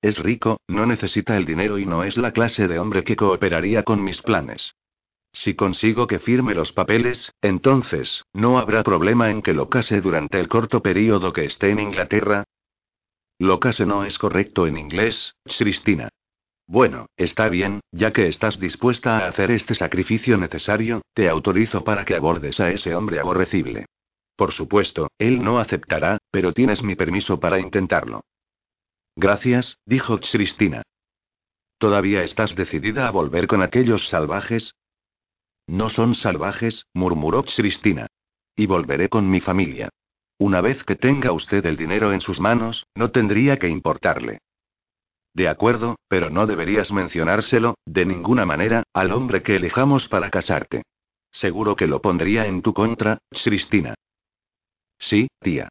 Es 0.02 0.18
rico, 0.18 0.60
no 0.68 0.84
necesita 0.84 1.36
el 1.38 1.46
dinero 1.46 1.78
y 1.78 1.86
no 1.86 2.04
es 2.04 2.18
la 2.18 2.32
clase 2.32 2.68
de 2.68 2.78
hombre 2.78 3.04
que 3.04 3.16
cooperaría 3.16 3.82
con 3.82 4.04
mis 4.04 4.20
planes. 4.20 4.74
Si 5.36 5.54
consigo 5.54 6.06
que 6.06 6.18
firme 6.18 6.54
los 6.54 6.72
papeles, 6.72 7.30
entonces, 7.42 8.24
¿no 8.32 8.58
habrá 8.58 8.82
problema 8.82 9.30
en 9.30 9.42
que 9.42 9.52
lo 9.52 9.68
case 9.68 10.00
durante 10.00 10.40
el 10.40 10.48
corto 10.48 10.80
periodo 10.80 11.34
que 11.34 11.44
esté 11.44 11.68
en 11.68 11.78
Inglaterra? 11.78 12.44
Lo 13.38 13.60
case 13.60 13.84
no 13.84 14.06
es 14.06 14.16
correcto 14.18 14.66
en 14.66 14.78
inglés, 14.78 15.34
Cristina. 15.44 16.08
Bueno, 16.66 17.10
está 17.18 17.50
bien, 17.50 17.80
ya 17.92 18.14
que 18.14 18.28
estás 18.28 18.58
dispuesta 18.58 19.18
a 19.18 19.28
hacer 19.28 19.50
este 19.50 19.74
sacrificio 19.74 20.38
necesario, 20.38 21.02
te 21.12 21.28
autorizo 21.28 21.84
para 21.84 22.06
que 22.06 22.16
abordes 22.16 22.58
a 22.58 22.70
ese 22.70 22.94
hombre 22.94 23.20
aborrecible. 23.20 23.84
Por 24.36 24.52
supuesto, 24.52 25.08
él 25.18 25.44
no 25.44 25.58
aceptará, 25.58 26.16
pero 26.30 26.54
tienes 26.54 26.82
mi 26.82 26.94
permiso 26.94 27.38
para 27.38 27.60
intentarlo. 27.60 28.22
Gracias, 29.14 29.76
dijo 29.84 30.18
Cristina. 30.18 30.80
¿Todavía 31.76 32.22
estás 32.22 32.56
decidida 32.56 33.06
a 33.06 33.10
volver 33.10 33.46
con 33.46 33.60
aquellos 33.60 34.08
salvajes? 34.08 34.72
No 35.66 35.88
son 35.88 36.14
salvajes, 36.14 36.86
murmuró 36.94 37.44
Cristina. 37.44 38.06
Y 38.54 38.66
volveré 38.66 39.08
con 39.08 39.28
mi 39.28 39.40
familia. 39.40 39.90
Una 40.38 40.60
vez 40.60 40.84
que 40.84 40.96
tenga 40.96 41.32
usted 41.32 41.64
el 41.66 41.76
dinero 41.76 42.12
en 42.12 42.20
sus 42.20 42.40
manos, 42.40 42.86
no 42.94 43.10
tendría 43.10 43.58
que 43.58 43.68
importarle. 43.68 44.38
De 45.34 45.48
acuerdo, 45.48 45.96
pero 46.08 46.30
no 46.30 46.46
deberías 46.46 46.92
mencionárselo, 46.92 47.74
de 47.84 48.06
ninguna 48.06 48.46
manera, 48.46 48.84
al 48.94 49.12
hombre 49.12 49.42
que 49.42 49.56
elijamos 49.56 50.08
para 50.08 50.30
casarte. 50.30 50.82
Seguro 51.30 51.76
que 51.76 51.86
lo 51.86 52.00
pondría 52.00 52.46
en 52.46 52.62
tu 52.62 52.72
contra, 52.72 53.18
Cristina. 53.30 53.94
Sí, 54.98 55.28
tía. 55.40 55.68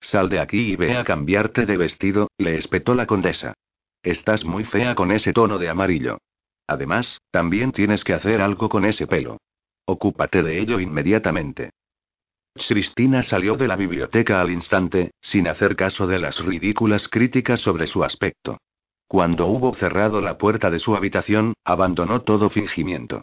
Sal 0.00 0.28
de 0.28 0.40
aquí 0.40 0.72
y 0.72 0.76
ve 0.76 0.96
a 0.96 1.04
cambiarte 1.04 1.66
de 1.66 1.76
vestido, 1.76 2.28
le 2.38 2.56
espetó 2.56 2.94
la 2.94 3.06
condesa. 3.06 3.54
Estás 4.02 4.44
muy 4.44 4.64
fea 4.64 4.94
con 4.94 5.12
ese 5.12 5.32
tono 5.32 5.58
de 5.58 5.68
amarillo. 5.68 6.18
Además, 6.66 7.20
también 7.30 7.72
tienes 7.72 8.04
que 8.04 8.14
hacer 8.14 8.40
algo 8.40 8.68
con 8.68 8.84
ese 8.84 9.06
pelo. 9.06 9.38
Ocúpate 9.84 10.42
de 10.42 10.60
ello 10.60 10.80
inmediatamente. 10.80 11.70
Cristina 12.54 13.22
salió 13.22 13.56
de 13.56 13.68
la 13.68 13.76
biblioteca 13.76 14.40
al 14.40 14.50
instante, 14.50 15.10
sin 15.20 15.48
hacer 15.48 15.76
caso 15.76 16.06
de 16.06 16.20
las 16.20 16.38
ridículas 16.38 17.08
críticas 17.08 17.60
sobre 17.60 17.86
su 17.86 18.04
aspecto. 18.04 18.58
Cuando 19.08 19.46
hubo 19.46 19.74
cerrado 19.74 20.20
la 20.20 20.38
puerta 20.38 20.70
de 20.70 20.78
su 20.78 20.96
habitación, 20.96 21.54
abandonó 21.64 22.22
todo 22.22 22.48
fingimiento. 22.50 23.22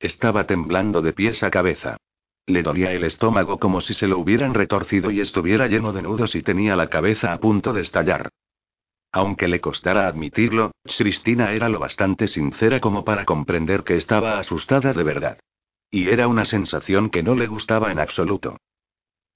Estaba 0.00 0.46
temblando 0.46 1.02
de 1.02 1.12
pies 1.12 1.42
a 1.42 1.50
cabeza. 1.50 1.98
Le 2.46 2.62
dolía 2.62 2.92
el 2.92 3.04
estómago 3.04 3.58
como 3.58 3.80
si 3.80 3.94
se 3.94 4.06
lo 4.06 4.18
hubieran 4.18 4.54
retorcido 4.54 5.10
y 5.10 5.20
estuviera 5.20 5.66
lleno 5.66 5.92
de 5.92 6.02
nudos 6.02 6.34
y 6.34 6.42
tenía 6.42 6.76
la 6.76 6.88
cabeza 6.88 7.32
a 7.32 7.38
punto 7.38 7.72
de 7.72 7.82
estallar. 7.82 8.30
Aunque 9.12 9.48
le 9.48 9.60
costara 9.60 10.06
admitirlo, 10.06 10.72
Cristina 10.84 11.52
era 11.52 11.68
lo 11.68 11.78
bastante 11.78 12.28
sincera 12.28 12.80
como 12.80 13.04
para 13.04 13.24
comprender 13.24 13.82
que 13.84 13.96
estaba 13.96 14.38
asustada 14.38 14.92
de 14.92 15.02
verdad. 15.02 15.38
Y 15.90 16.08
era 16.08 16.28
una 16.28 16.44
sensación 16.44 17.08
que 17.08 17.22
no 17.22 17.34
le 17.34 17.46
gustaba 17.46 17.90
en 17.90 17.98
absoluto. 17.98 18.58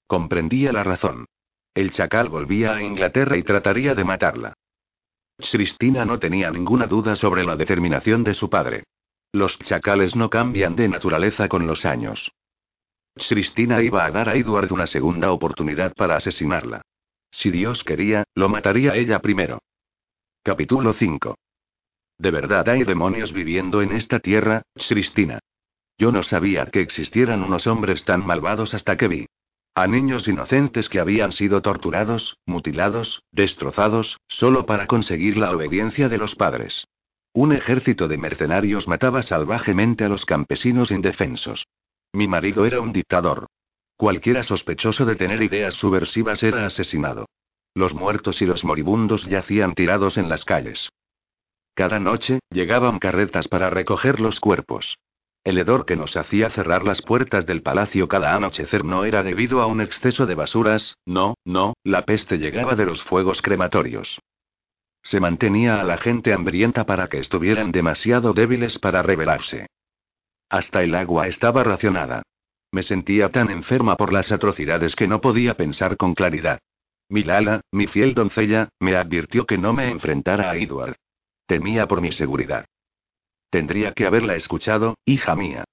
Comprendía 0.05 0.71
la 0.71 0.83
razón. 0.83 1.25
El 1.73 1.89
chacal 1.89 2.29
volvía 2.29 2.75
a 2.75 2.83
Inglaterra 2.83 3.35
y 3.35 3.43
trataría 3.43 3.95
de 3.95 4.03
matarla. 4.03 4.53
Cristina 5.37 6.05
no 6.05 6.19
tenía 6.19 6.51
ninguna 6.51 6.85
duda 6.85 7.15
sobre 7.15 7.43
la 7.43 7.55
determinación 7.55 8.23
de 8.23 8.35
su 8.35 8.49
padre. 8.49 8.83
Los 9.31 9.57
chacales 9.57 10.15
no 10.15 10.29
cambian 10.29 10.75
de 10.75 10.87
naturaleza 10.87 11.47
con 11.47 11.65
los 11.65 11.85
años. 11.85 12.31
Cristina 13.15 13.81
iba 13.81 14.05
a 14.05 14.11
dar 14.11 14.29
a 14.29 14.35
Edward 14.35 14.71
una 14.71 14.85
segunda 14.85 15.31
oportunidad 15.31 15.93
para 15.95 16.15
asesinarla. 16.15 16.83
Si 17.33 17.49
Dios 17.49 17.83
quería, 17.83 18.25
lo 18.35 18.47
mataría 18.47 18.95
ella 18.95 19.19
primero. 19.19 19.63
Capítulo 20.43 20.93
5. 20.93 21.35
¿De 22.19 22.29
verdad 22.29 22.69
hay 22.69 22.83
demonios 22.83 23.33
viviendo 23.33 23.81
en 23.81 23.91
esta 23.91 24.19
tierra, 24.19 24.61
Cristina? 24.87 25.39
Yo 25.97 26.11
no 26.11 26.21
sabía 26.21 26.67
que 26.67 26.81
existieran 26.81 27.43
unos 27.43 27.65
hombres 27.65 28.05
tan 28.05 28.23
malvados 28.23 28.75
hasta 28.75 28.97
que 28.97 29.07
vi. 29.07 29.25
A 29.73 29.87
niños 29.87 30.27
inocentes 30.27 30.89
que 30.89 30.99
habían 30.99 31.31
sido 31.31 31.63
torturados, 31.63 32.37
mutilados, 32.45 33.23
destrozados, 33.31 34.19
solo 34.27 34.67
para 34.67 34.85
conseguir 34.85 35.35
la 35.35 35.51
obediencia 35.51 36.09
de 36.09 36.19
los 36.19 36.35
padres. 36.35 36.85
Un 37.33 37.51
ejército 37.51 38.07
de 38.07 38.19
mercenarios 38.19 38.87
mataba 38.87 39.23
salvajemente 39.23 40.03
a 40.03 40.09
los 40.09 40.27
campesinos 40.27 40.91
indefensos. 40.91 41.65
Mi 42.13 42.27
marido 42.27 42.67
era 42.67 42.79
un 42.79 42.93
dictador. 42.93 43.47
Cualquiera 44.03 44.43
sospechoso 44.43 45.05
de 45.05 45.15
tener 45.15 45.41
ideas 45.41 45.75
subversivas 45.75 46.43
era 46.43 46.65
asesinado. 46.65 47.25
Los 47.73 47.93
muertos 47.93 48.41
y 48.41 48.45
los 48.45 48.65
moribundos 48.65 49.23
yacían 49.27 49.75
tirados 49.75 50.17
en 50.17 50.27
las 50.27 50.43
calles. 50.43 50.89
Cada 51.73 52.01
noche, 52.01 52.39
llegaban 52.49 52.99
carretas 52.99 53.47
para 53.47 53.69
recoger 53.69 54.19
los 54.19 54.41
cuerpos. 54.41 54.97
El 55.45 55.57
hedor 55.57 55.85
que 55.85 55.95
nos 55.95 56.17
hacía 56.17 56.49
cerrar 56.49 56.83
las 56.83 57.01
puertas 57.01 57.45
del 57.45 57.61
palacio 57.61 58.09
cada 58.09 58.35
anochecer 58.35 58.83
no 58.83 59.05
era 59.05 59.23
debido 59.23 59.61
a 59.61 59.67
un 59.67 59.79
exceso 59.79 60.25
de 60.25 60.35
basuras, 60.35 60.97
no, 61.05 61.35
no, 61.45 61.73
la 61.85 62.03
peste 62.03 62.39
llegaba 62.39 62.75
de 62.75 62.85
los 62.85 63.01
fuegos 63.03 63.41
crematorios. 63.41 64.19
Se 65.01 65.21
mantenía 65.21 65.79
a 65.79 65.85
la 65.85 65.97
gente 65.97 66.33
hambrienta 66.33 66.85
para 66.85 67.07
que 67.07 67.19
estuvieran 67.19 67.71
demasiado 67.71 68.33
débiles 68.33 68.79
para 68.79 69.01
rebelarse. 69.01 69.67
Hasta 70.49 70.83
el 70.83 70.93
agua 70.93 71.29
estaba 71.29 71.63
racionada. 71.63 72.23
Me 72.73 72.81
sentía 72.81 73.29
tan 73.29 73.51
enferma 73.51 73.95
por 73.95 74.11
las 74.11 74.31
atrocidades 74.31 74.95
que 74.95 75.07
no 75.07 75.21
podía 75.21 75.55
pensar 75.55 75.95
con 75.95 76.15
claridad. 76.15 76.59
Mi 77.07 77.23
Lala, 77.23 77.61
mi 77.71 77.85
fiel 77.85 78.15
doncella, 78.15 78.69
me 78.79 78.95
advirtió 78.95 79.45
que 79.45 79.59
no 79.59 79.73
me 79.73 79.91
enfrentara 79.91 80.49
a 80.49 80.57
Edward. 80.57 80.95
Temía 81.45 81.87
por 81.87 82.01
mi 82.01 82.11
seguridad. 82.11 82.65
Tendría 83.51 83.91
que 83.91 84.07
haberla 84.07 84.33
escuchado, 84.33 84.95
hija 85.05 85.35
mía. 85.35 85.65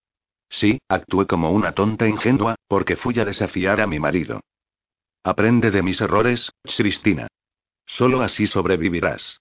Sí, 0.50 0.78
actué 0.88 1.26
como 1.26 1.52
una 1.52 1.72
tonta 1.72 2.06
ingenua, 2.06 2.56
porque 2.68 2.96
fui 2.96 3.18
a 3.18 3.24
desafiar 3.24 3.80
a 3.80 3.86
mi 3.86 3.98
marido. 3.98 4.40
Aprende 5.24 5.70
de 5.70 5.80
mis 5.80 6.02
errores, 6.02 6.52
Cristina. 6.76 7.28
Solo 7.86 8.20
así 8.20 8.46
sobrevivirás. 8.46 9.40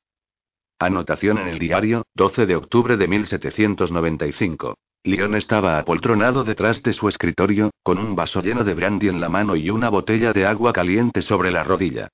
Anotación 0.80 1.40
en 1.40 1.50
el 1.50 1.60
diario, 1.60 2.04
12 2.16 2.46
de 2.46 2.56
octubre 2.56 2.96
de 2.96 3.10
1795. 3.10 4.78
León 5.04 5.36
estaba 5.36 5.80
apoltronado 5.80 6.44
detrás 6.44 6.84
de 6.84 6.92
su 6.92 7.08
escritorio, 7.08 7.72
con 7.84 7.98
un 7.98 8.16
vaso 8.16 8.42
lleno 8.42 8.66
de 8.66 8.74
brandy 8.74 9.08
en 9.08 9.22
la 9.22 9.30
mano 9.30 9.56
y 9.56 9.70
una 9.70 9.90
botella 9.90 10.34
de 10.34 10.46
agua 10.46 10.74
caliente 10.74 11.22
sobre 11.22 11.52
la 11.52 11.64
rodilla. 11.64 12.10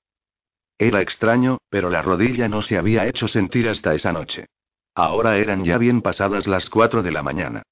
Era 0.78 1.00
extraño, 1.00 1.58
pero 1.68 1.90
la 1.90 2.02
rodilla 2.02 2.48
no 2.48 2.62
se 2.62 2.78
había 2.78 3.06
hecho 3.06 3.26
sentir 3.26 3.68
hasta 3.68 3.94
esa 3.94 4.12
noche. 4.12 4.46
Ahora 4.94 5.36
eran 5.36 5.64
ya 5.64 5.78
bien 5.78 6.00
pasadas 6.00 6.46
las 6.46 6.70
cuatro 6.70 7.02
de 7.02 7.10
la 7.10 7.22
mañana. 7.22 7.62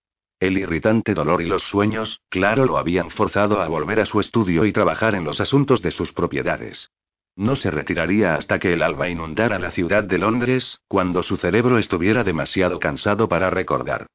El 0.40 0.59
irritante 0.59 1.14
dolor 1.14 1.42
y 1.42 1.46
los 1.46 1.62
sueños, 1.62 2.20
claro, 2.29 2.66
lo 2.66 2.77
habían 2.77 3.11
forzado 3.11 3.61
a 3.61 3.68
volver 3.68 4.00
a 4.00 4.07
su 4.07 4.20
estudio 4.20 4.64
y 4.64 4.72
trabajar 4.72 5.14
en 5.14 5.24
los 5.24 5.40
asuntos 5.40 5.81
de 5.81 5.92
sus 5.92 6.12
propiedades. 6.12 6.90
No 7.37 7.57
se 7.57 7.70
retiraría 7.70 8.35
hasta 8.35 8.59
que 8.59 8.72
el 8.72 8.83
alba 8.83 9.09
inundara 9.09 9.59
la 9.59 9.70
ciudad 9.70 10.05
de 10.05 10.18
Londres, 10.18 10.81
cuando 10.88 11.22
su 11.22 11.37
cerebro 11.37 11.79
estuviera 11.79 12.24
demasiado 12.24 12.81
cansado 12.81 13.29
para 13.29 13.48
recordar. 13.50 14.07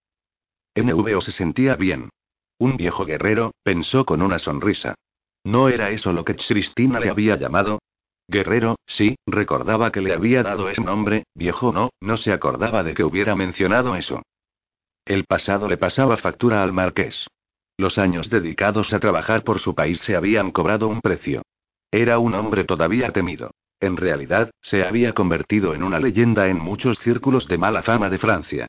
NVO 0.76 1.22
se 1.22 1.32
sentía 1.32 1.76
bien. 1.76 2.10
Un 2.58 2.78
viejo 2.78 3.06
guerrero, 3.06 3.52
pensó 3.64 4.06
con 4.06 4.22
una 4.22 4.40
sonrisa. 4.40 4.96
¿No 5.44 5.70
era 5.70 5.90
eso 5.92 6.12
lo 6.14 6.26
que 6.26 6.36
Cristina 6.36 7.00
le 7.00 7.10
había 7.10 7.36
llamado? 7.38 7.80
Guerrero, 8.28 8.76
sí, 8.86 9.16
recordaba 9.26 9.92
que 9.92 10.02
le 10.02 10.14
había 10.14 10.44
dado 10.44 10.70
ese 10.70 10.82
nombre, 10.82 11.24
viejo 11.34 11.72
no, 11.72 11.90
no 12.00 12.18
se 12.18 12.32
acordaba 12.32 12.84
de 12.84 12.94
que 12.94 13.04
hubiera 13.04 13.36
mencionado 13.36 13.96
eso. 13.96 14.22
El 15.06 15.26
pasado 15.26 15.68
le 15.68 15.78
pasaba 15.78 16.18
factura 16.18 16.62
al 16.62 16.72
marqués. 16.72 17.26
Los 17.78 17.98
años 17.98 18.30
dedicados 18.30 18.94
a 18.94 19.00
trabajar 19.00 19.44
por 19.44 19.60
su 19.60 19.74
país 19.74 20.00
se 20.00 20.16
habían 20.16 20.52
cobrado 20.52 20.88
un 20.88 21.02
precio. 21.02 21.42
Era 21.92 22.20
un 22.20 22.36
hombre 22.36 22.66
todavía 22.66 23.12
temido. 23.12 23.52
En 23.80 23.98
realidad, 23.98 24.52
se 24.62 24.84
había 24.84 25.14
convertido 25.14 25.74
en 25.74 25.84
una 25.84 26.00
leyenda 26.00 26.48
en 26.50 26.60
muchos 26.60 27.00
círculos 27.00 27.48
de 27.48 27.58
mala 27.58 27.82
fama 27.82 28.10
de 28.10 28.20
Francia. 28.20 28.68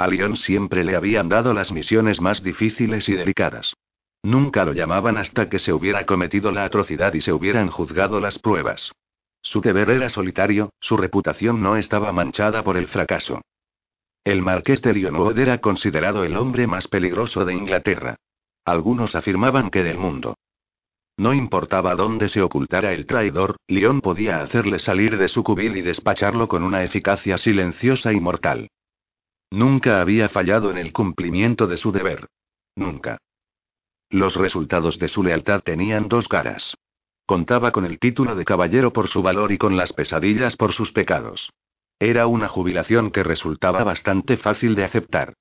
A 0.00 0.06
Lyon 0.06 0.34
siempre 0.38 0.82
le 0.82 0.96
habían 0.96 1.28
dado 1.28 1.52
las 1.52 1.72
misiones 1.72 2.22
más 2.22 2.42
difíciles 2.42 3.06
y 3.10 3.12
delicadas. 3.12 3.74
Nunca 4.22 4.64
lo 4.64 4.72
llamaban 4.72 5.18
hasta 5.18 5.50
que 5.50 5.58
se 5.58 5.74
hubiera 5.74 6.06
cometido 6.06 6.52
la 6.52 6.64
atrocidad 6.64 7.12
y 7.12 7.20
se 7.20 7.34
hubieran 7.34 7.68
juzgado 7.68 8.18
las 8.18 8.38
pruebas. 8.38 8.92
Su 9.42 9.60
deber 9.60 9.90
era 9.90 10.08
solitario, 10.08 10.70
su 10.80 10.96
reputación 10.96 11.60
no 11.60 11.76
estaba 11.76 12.12
manchada 12.12 12.64
por 12.64 12.78
el 12.78 12.88
fracaso. 12.88 13.42
El 14.24 14.40
marqués 14.40 14.80
de 14.80 14.94
Lionwood 14.94 15.38
era 15.38 15.58
considerado 15.58 16.24
el 16.24 16.34
hombre 16.38 16.66
más 16.66 16.88
peligroso 16.88 17.44
de 17.44 17.52
Inglaterra. 17.52 18.16
Algunos 18.64 19.14
afirmaban 19.14 19.68
que 19.68 19.82
del 19.82 19.98
mundo. 19.98 20.38
No 21.18 21.34
importaba 21.34 21.94
dónde 21.94 22.28
se 22.28 22.40
ocultara 22.40 22.94
el 22.94 23.04
traidor, 23.04 23.56
León 23.68 24.00
podía 24.00 24.40
hacerle 24.40 24.78
salir 24.78 25.18
de 25.18 25.28
su 25.28 25.44
cubil 25.44 25.76
y 25.76 25.82
despacharlo 25.82 26.48
con 26.48 26.62
una 26.62 26.84
eficacia 26.84 27.36
silenciosa 27.36 28.14
y 28.14 28.20
mortal. 28.20 28.70
Nunca 29.50 30.00
había 30.00 30.28
fallado 30.28 30.70
en 30.70 30.78
el 30.78 30.92
cumplimiento 30.92 31.66
de 31.66 31.76
su 31.76 31.90
deber. 31.90 32.28
Nunca. 32.76 33.18
Los 34.08 34.36
resultados 34.36 34.98
de 34.98 35.08
su 35.08 35.22
lealtad 35.24 35.60
tenían 35.62 36.08
dos 36.08 36.28
caras. 36.28 36.76
Contaba 37.26 37.72
con 37.72 37.84
el 37.84 37.98
título 37.98 38.34
de 38.34 38.44
caballero 38.44 38.92
por 38.92 39.08
su 39.08 39.22
valor 39.22 39.52
y 39.52 39.58
con 39.58 39.76
las 39.76 39.92
pesadillas 39.92 40.56
por 40.56 40.72
sus 40.72 40.92
pecados. 40.92 41.50
Era 41.98 42.26
una 42.26 42.48
jubilación 42.48 43.10
que 43.10 43.22
resultaba 43.22 43.84
bastante 43.84 44.36
fácil 44.36 44.74
de 44.74 44.84
aceptar. 44.84 45.34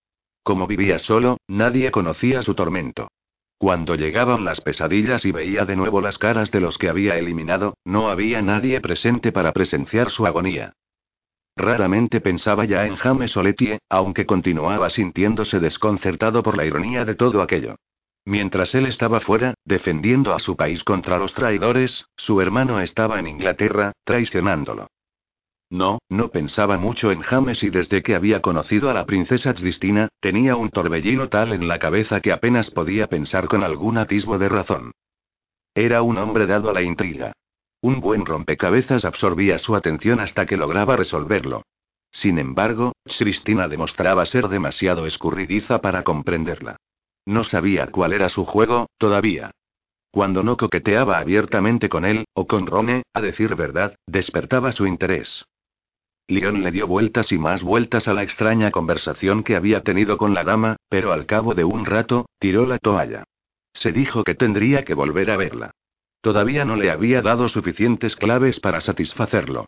Como 0.43 0.67
vivía 0.67 1.00
solo, 1.00 1.38
nadie 1.48 1.91
conocía 1.91 2.43
su 2.43 2.56
tormento. 2.56 3.10
Cuando 3.58 3.95
llegaban 3.95 4.45
las 4.45 4.62
pesadillas 4.62 5.26
y 5.26 5.32
veía 5.32 5.65
de 5.65 5.76
nuevo 5.76 6.02
las 6.02 6.17
caras 6.17 6.52
de 6.52 6.62
los 6.62 6.78
que 6.78 6.89
había 6.89 7.17
eliminado, 7.17 7.76
no 7.86 8.10
había 8.10 8.41
nadie 8.41 8.82
presente 8.82 9.32
para 9.32 9.52
presenciar 9.52 10.10
su 10.10 10.26
agonía. 10.26 10.74
Raramente 11.60 12.22
pensaba 12.22 12.63
ya 12.63 12.86
en 12.86 12.95
James 12.95 13.36
Oletie, 13.36 13.80
aunque 13.89 14.26
continuaba 14.26 14.89
sintiéndose 14.89 15.60
desconcertado 15.60 16.41
por 16.41 16.56
la 16.56 16.63
ironía 16.63 17.04
de 17.04 17.15
todo 17.15 17.41
aquello. 17.41 17.76
Mientras 18.24 18.74
él 18.76 18.86
estaba 18.86 19.19
fuera, 19.19 19.56
defendiendo 19.65 20.34
a 20.34 20.39
su 20.39 20.56
país 20.56 20.86
contra 20.86 21.17
los 21.17 21.34
traidores, 21.34 22.06
su 22.15 22.39
hermano 22.39 22.80
estaba 22.80 23.19
en 23.19 23.28
Inglaterra, 23.28 23.91
traicionándolo. 24.06 24.88
No, 25.69 26.00
no 26.08 26.30
pensaba 26.30 26.78
mucho 26.78 27.12
en 27.12 27.19
James 27.19 27.62
y 27.62 27.69
desde 27.69 28.04
que 28.04 28.15
había 28.15 28.41
conocido 28.41 28.89
a 28.89 28.93
la 28.93 29.06
princesa 29.06 29.54
Cristina, 29.54 30.08
tenía 30.22 30.56
un 30.56 30.69
torbellino 30.69 31.28
tal 31.28 31.52
en 31.52 31.67
la 31.67 31.78
cabeza 31.78 32.22
que 32.22 32.32
apenas 32.32 32.72
podía 32.72 33.08
pensar 33.08 33.50
con 33.50 33.65
algún 33.65 33.98
atisbo 33.98 34.38
de 34.38 34.48
razón. 34.48 34.91
Era 35.76 36.04
un 36.04 36.17
hombre 36.19 36.48
dado 36.48 36.69
a 36.69 36.74
la 36.74 36.84
intriga. 36.84 37.34
Un 37.82 38.02
buen 38.02 38.26
rompecabezas 38.26 39.06
absorbía 39.06 39.58
su 39.58 39.76
atención 39.76 40.20
hasta 40.20 40.46
que 40.46 40.58
lograba 40.58 40.98
resolverlo. 40.98 41.63
Sin 42.12 42.38
embargo, 42.38 42.94
Cristina 43.18 43.68
demostraba 43.68 44.26
ser 44.26 44.50
demasiado 44.50 45.06
escurridiza 45.06 45.80
para 45.80 46.04
comprenderla. 46.04 46.78
No 47.26 47.44
sabía 47.44 47.88
cuál 47.88 48.13
era 48.13 48.28
su 48.30 48.44
juego, 48.44 48.88
todavía. 48.98 49.52
Cuando 50.12 50.44
no 50.44 50.58
coqueteaba 50.58 51.20
abiertamente 51.20 51.88
con 51.88 52.04
él, 52.04 52.26
o 52.34 52.48
con 52.48 52.65
Rone, 52.65 53.04
a 53.13 53.22
decir 53.22 53.56
verdad, 53.56 53.96
despertaba 54.08 54.72
su 54.72 54.88
interés. 54.88 55.46
León 56.28 56.63
le 56.63 56.72
dio 56.72 56.86
vueltas 56.86 57.32
y 57.32 57.38
más 57.38 57.63
vueltas 57.63 58.08
a 58.08 58.13
la 58.13 58.24
extraña 58.24 58.72
conversación 58.72 59.44
que 59.44 59.56
había 59.56 59.84
tenido 59.84 60.18
con 60.18 60.34
la 60.34 60.44
dama, 60.44 60.78
pero 60.89 61.13
al 61.13 61.26
cabo 61.26 61.54
de 61.54 61.63
un 61.63 61.86
rato, 61.86 62.28
tiró 62.39 62.65
la 62.65 62.78
toalla. 62.78 63.24
Se 63.74 63.92
dijo 63.92 64.24
que 64.24 64.36
tendría 64.36 64.84
que 64.84 64.96
volver 64.96 65.32
a 65.32 65.38
verla. 65.38 65.72
Todavía 66.21 66.65
no 66.65 66.75
le 66.75 66.91
había 66.91 67.21
dado 67.21 67.47
suficientes 67.47 68.15
claves 68.15 68.60
para 68.60 68.82
satisfacerlo. 68.82 69.65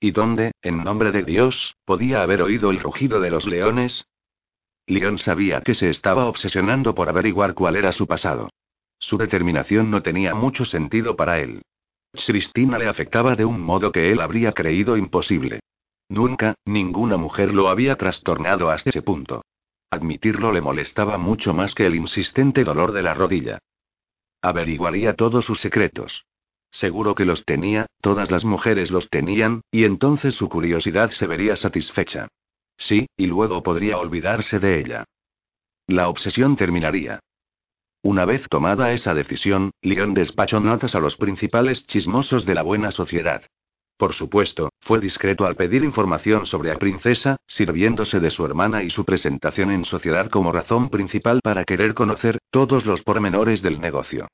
¿Y 0.00 0.10
dónde, 0.10 0.52
en 0.60 0.84
nombre 0.84 1.12
de 1.12 1.22
Dios, 1.22 1.76
podía 1.84 2.22
haber 2.22 2.42
oído 2.42 2.70
el 2.70 2.80
rugido 2.80 3.20
de 3.20 3.30
los 3.30 3.46
leones? 3.46 4.06
León 4.86 5.18
sabía 5.18 5.62
que 5.62 5.74
se 5.74 5.88
estaba 5.88 6.26
obsesionando 6.26 6.94
por 6.94 7.08
averiguar 7.08 7.54
cuál 7.54 7.76
era 7.76 7.92
su 7.92 8.06
pasado. 8.06 8.50
Su 8.98 9.16
determinación 9.16 9.90
no 9.90 10.02
tenía 10.02 10.34
mucho 10.34 10.64
sentido 10.64 11.16
para 11.16 11.40
él. 11.40 11.62
Cristina 12.12 12.78
le 12.78 12.86
afectaba 12.86 13.34
de 13.34 13.44
un 13.44 13.60
modo 13.60 13.90
que 13.90 14.12
él 14.12 14.20
habría 14.20 14.52
creído 14.52 14.96
imposible. 14.96 15.60
Nunca, 16.08 16.54
ninguna 16.64 17.16
mujer 17.16 17.54
lo 17.54 17.68
había 17.68 17.96
trastornado 17.96 18.70
hasta 18.70 18.90
ese 18.90 19.02
punto. 19.02 19.42
Admitirlo 19.90 20.52
le 20.52 20.60
molestaba 20.60 21.18
mucho 21.18 21.54
más 21.54 21.74
que 21.74 21.86
el 21.86 21.94
insistente 21.94 22.62
dolor 22.62 22.92
de 22.92 23.02
la 23.02 23.14
rodilla. 23.14 23.58
Averiguaría 24.44 25.14
todos 25.14 25.46
sus 25.46 25.58
secretos. 25.58 26.26
Seguro 26.70 27.14
que 27.14 27.24
los 27.24 27.46
tenía, 27.46 27.86
todas 28.02 28.30
las 28.30 28.44
mujeres 28.44 28.90
los 28.90 29.08
tenían, 29.08 29.62
y 29.70 29.84
entonces 29.84 30.34
su 30.34 30.50
curiosidad 30.50 31.12
se 31.12 31.26
vería 31.26 31.56
satisfecha. 31.56 32.28
Sí, 32.76 33.06
y 33.16 33.24
luego 33.26 33.62
podría 33.62 33.96
olvidarse 33.96 34.58
de 34.58 34.80
ella. 34.80 35.04
La 35.86 36.10
obsesión 36.10 36.56
terminaría. 36.56 37.20
Una 38.02 38.26
vez 38.26 38.46
tomada 38.50 38.92
esa 38.92 39.14
decisión, 39.14 39.70
León 39.80 40.12
despachó 40.12 40.60
notas 40.60 40.94
a 40.94 41.00
los 41.00 41.16
principales 41.16 41.86
chismosos 41.86 42.44
de 42.44 42.54
la 42.54 42.62
buena 42.62 42.90
sociedad. 42.90 43.46
Por 43.96 44.12
supuesto, 44.12 44.70
fue 44.80 44.98
discreto 44.98 45.46
al 45.46 45.54
pedir 45.54 45.84
información 45.84 46.46
sobre 46.46 46.70
la 46.70 46.78
princesa, 46.78 47.36
sirviéndose 47.46 48.18
de 48.18 48.30
su 48.30 48.44
hermana 48.44 48.82
y 48.82 48.90
su 48.90 49.04
presentación 49.04 49.70
en 49.70 49.84
sociedad 49.84 50.28
como 50.28 50.50
razón 50.50 50.90
principal 50.90 51.40
para 51.42 51.64
querer 51.64 51.94
conocer 51.94 52.38
todos 52.50 52.86
los 52.86 53.02
pormenores 53.02 53.62
del 53.62 53.80
negocio. 53.80 54.28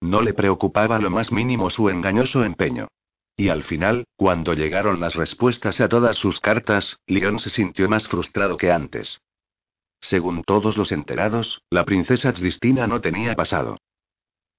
No 0.00 0.20
le 0.20 0.34
preocupaba 0.34 0.98
lo 0.98 1.08
más 1.08 1.32
mínimo 1.32 1.70
su 1.70 1.88
engañoso 1.88 2.44
empeño. 2.44 2.88
Y 3.36 3.48
al 3.48 3.64
final, 3.64 4.04
cuando 4.16 4.52
llegaron 4.52 5.00
las 5.00 5.14
respuestas 5.14 5.80
a 5.80 5.88
todas 5.88 6.16
sus 6.16 6.38
cartas, 6.38 6.98
León 7.06 7.40
se 7.40 7.50
sintió 7.50 7.88
más 7.88 8.06
frustrado 8.06 8.56
que 8.58 8.70
antes. 8.70 9.20
Según 10.00 10.44
todos 10.44 10.76
los 10.76 10.92
enterados, 10.92 11.62
la 11.70 11.84
princesa 11.86 12.34
Cristina 12.34 12.86
no 12.86 13.00
tenía 13.00 13.34
pasado. 13.34 13.78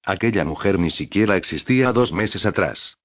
Aquella 0.04 0.44
mujer 0.44 0.80
ni 0.80 0.90
siquiera 0.90 1.36
existía 1.36 1.92
dos 1.92 2.12
meses 2.12 2.44
atrás. 2.44 2.98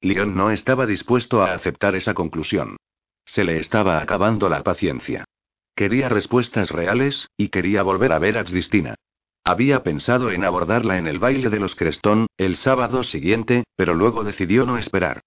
León 0.00 0.34
no 0.34 0.50
estaba 0.50 0.86
dispuesto 0.86 1.42
a 1.42 1.52
aceptar 1.52 1.94
esa 1.94 2.14
conclusión. 2.14 2.76
Se 3.26 3.44
le 3.44 3.58
estaba 3.58 4.00
acabando 4.00 4.48
la 4.48 4.62
paciencia. 4.62 5.24
Quería 5.74 6.08
respuestas 6.08 6.70
reales, 6.70 7.28
y 7.36 7.48
quería 7.48 7.82
volver 7.82 8.12
a 8.12 8.18
ver 8.18 8.38
a 8.38 8.44
Cristina. 8.44 8.94
Había 9.44 9.82
pensado 9.82 10.30
en 10.30 10.44
abordarla 10.44 10.98
en 10.98 11.06
el 11.06 11.18
baile 11.18 11.50
de 11.50 11.60
los 11.60 11.74
Crestón, 11.74 12.26
el 12.36 12.56
sábado 12.56 13.02
siguiente, 13.02 13.64
pero 13.76 13.94
luego 13.94 14.24
decidió 14.24 14.64
no 14.64 14.78
esperar. 14.78 15.22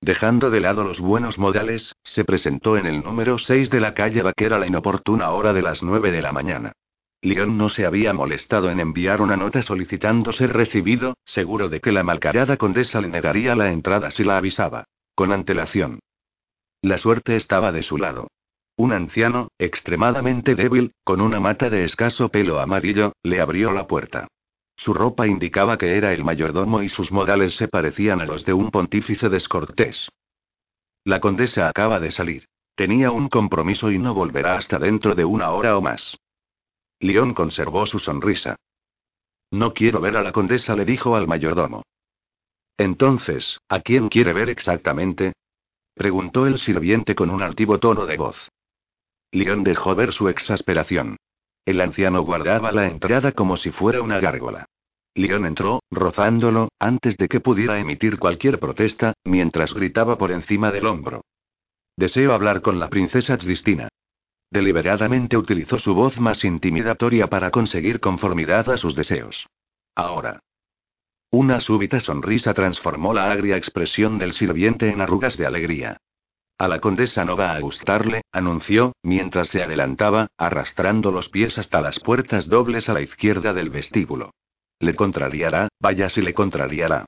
Dejando 0.00 0.50
de 0.50 0.60
lado 0.60 0.84
los 0.84 1.00
buenos 1.00 1.38
modales, 1.38 1.94
se 2.04 2.24
presentó 2.24 2.76
en 2.76 2.86
el 2.86 3.02
número 3.02 3.38
6 3.38 3.68
de 3.70 3.80
la 3.80 3.94
calle 3.94 4.22
Vaquera 4.22 4.56
a 4.56 4.58
la 4.60 4.66
inoportuna 4.66 5.30
hora 5.30 5.52
de 5.52 5.62
las 5.62 5.82
9 5.82 6.12
de 6.12 6.22
la 6.22 6.32
mañana. 6.32 6.72
León 7.20 7.58
no 7.58 7.68
se 7.68 7.84
había 7.84 8.12
molestado 8.12 8.70
en 8.70 8.78
enviar 8.78 9.20
una 9.20 9.36
nota 9.36 9.62
solicitando 9.62 10.32
ser 10.32 10.52
recibido, 10.52 11.16
seguro 11.24 11.68
de 11.68 11.80
que 11.80 11.90
la 11.90 12.04
malcarada 12.04 12.56
condesa 12.56 13.00
le 13.00 13.08
negaría 13.08 13.56
la 13.56 13.72
entrada 13.72 14.10
si 14.10 14.22
la 14.22 14.36
avisaba. 14.36 14.84
Con 15.16 15.32
antelación. 15.32 15.98
La 16.80 16.96
suerte 16.96 17.34
estaba 17.34 17.72
de 17.72 17.82
su 17.82 17.98
lado. 17.98 18.28
Un 18.76 18.92
anciano, 18.92 19.48
extremadamente 19.58 20.54
débil, 20.54 20.92
con 21.02 21.20
una 21.20 21.40
mata 21.40 21.68
de 21.68 21.82
escaso 21.82 22.28
pelo 22.28 22.60
amarillo, 22.60 23.12
le 23.24 23.40
abrió 23.40 23.72
la 23.72 23.88
puerta. 23.88 24.28
Su 24.76 24.94
ropa 24.94 25.26
indicaba 25.26 25.76
que 25.76 25.96
era 25.96 26.12
el 26.12 26.22
mayordomo 26.22 26.82
y 26.82 26.88
sus 26.88 27.10
modales 27.10 27.56
se 27.56 27.66
parecían 27.66 28.20
a 28.20 28.26
los 28.26 28.44
de 28.44 28.52
un 28.52 28.70
pontífice 28.70 29.28
descortés. 29.28 30.08
La 31.02 31.18
condesa 31.18 31.68
acaba 31.68 31.98
de 31.98 32.12
salir. 32.12 32.44
Tenía 32.76 33.10
un 33.10 33.28
compromiso 33.28 33.90
y 33.90 33.98
no 33.98 34.14
volverá 34.14 34.54
hasta 34.54 34.78
dentro 34.78 35.16
de 35.16 35.24
una 35.24 35.50
hora 35.50 35.76
o 35.76 35.80
más. 35.80 36.16
León 37.00 37.34
conservó 37.34 37.86
su 37.86 37.98
sonrisa. 37.98 38.56
No 39.50 39.72
quiero 39.72 40.00
ver 40.00 40.16
a 40.16 40.22
la 40.22 40.32
condesa, 40.32 40.74
le 40.74 40.84
dijo 40.84 41.16
al 41.16 41.26
mayordomo. 41.26 41.82
Entonces, 42.76 43.58
¿a 43.68 43.80
quién 43.80 44.08
quiere 44.08 44.32
ver 44.32 44.50
exactamente? 44.50 45.32
preguntó 45.94 46.46
el 46.46 46.58
sirviente 46.58 47.14
con 47.14 47.30
un 47.30 47.42
altivo 47.42 47.78
tono 47.78 48.06
de 48.06 48.16
voz. 48.16 48.48
León 49.32 49.64
dejó 49.64 49.94
ver 49.94 50.12
su 50.12 50.28
exasperación. 50.28 51.16
El 51.64 51.80
anciano 51.80 52.22
guardaba 52.22 52.72
la 52.72 52.86
entrada 52.86 53.32
como 53.32 53.56
si 53.56 53.70
fuera 53.70 54.00
una 54.00 54.20
gárgola. 54.20 54.66
León 55.14 55.44
entró, 55.44 55.80
rozándolo, 55.90 56.68
antes 56.78 57.16
de 57.16 57.28
que 57.28 57.40
pudiera 57.40 57.78
emitir 57.80 58.18
cualquier 58.18 58.60
protesta, 58.60 59.14
mientras 59.24 59.74
gritaba 59.74 60.16
por 60.16 60.30
encima 60.30 60.70
del 60.70 60.86
hombro. 60.86 61.22
Deseo 61.96 62.32
hablar 62.32 62.62
con 62.62 62.78
la 62.78 62.88
princesa 62.88 63.36
Cristina. 63.36 63.88
Deliberadamente 64.50 65.36
utilizó 65.36 65.78
su 65.78 65.94
voz 65.94 66.18
más 66.18 66.44
intimidatoria 66.44 67.26
para 67.28 67.50
conseguir 67.50 68.00
conformidad 68.00 68.70
a 68.70 68.76
sus 68.78 68.94
deseos. 68.94 69.46
Ahora. 69.94 70.40
Una 71.30 71.60
súbita 71.60 72.00
sonrisa 72.00 72.54
transformó 72.54 73.12
la 73.12 73.30
agria 73.30 73.56
expresión 73.56 74.18
del 74.18 74.32
sirviente 74.32 74.88
en 74.88 75.02
arrugas 75.02 75.36
de 75.36 75.46
alegría. 75.46 75.98
A 76.56 76.66
la 76.66 76.80
condesa 76.80 77.24
no 77.24 77.36
va 77.36 77.52
a 77.52 77.60
gustarle, 77.60 78.22
anunció, 78.32 78.92
mientras 79.02 79.48
se 79.48 79.62
adelantaba, 79.62 80.28
arrastrando 80.38 81.12
los 81.12 81.28
pies 81.28 81.58
hasta 81.58 81.80
las 81.80 82.00
puertas 82.00 82.48
dobles 82.48 82.88
a 82.88 82.94
la 82.94 83.02
izquierda 83.02 83.52
del 83.52 83.70
vestíbulo. 83.70 84.32
Le 84.80 84.96
contrariará, 84.96 85.68
vaya 85.78 86.08
si 86.08 86.22
le 86.22 86.34
contrariará. 86.34 87.04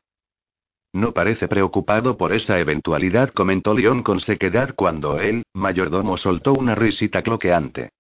No 0.92 1.12
parece 1.12 1.46
preocupado 1.46 2.16
por 2.16 2.33
esa 2.33 2.59
eventualidad, 2.59 3.31
comentó 3.31 3.74
León 3.74 4.03
con 4.03 4.18
sequedad 4.20 4.74
cuando 4.74 5.20
él, 5.20 5.44
mayordomo, 5.55 6.16
soltó 6.16 6.53
una 6.53 6.74
risita 6.74 7.22
cloqueante. 7.22 7.90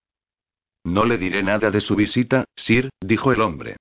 No 0.84 1.04
le 1.04 1.18
diré 1.18 1.42
nada 1.42 1.70
de 1.70 1.80
su 1.80 1.94
visita, 1.94 2.44
Sir, 2.56 2.90
dijo 3.00 3.32
el 3.32 3.42
hombre. 3.42 3.76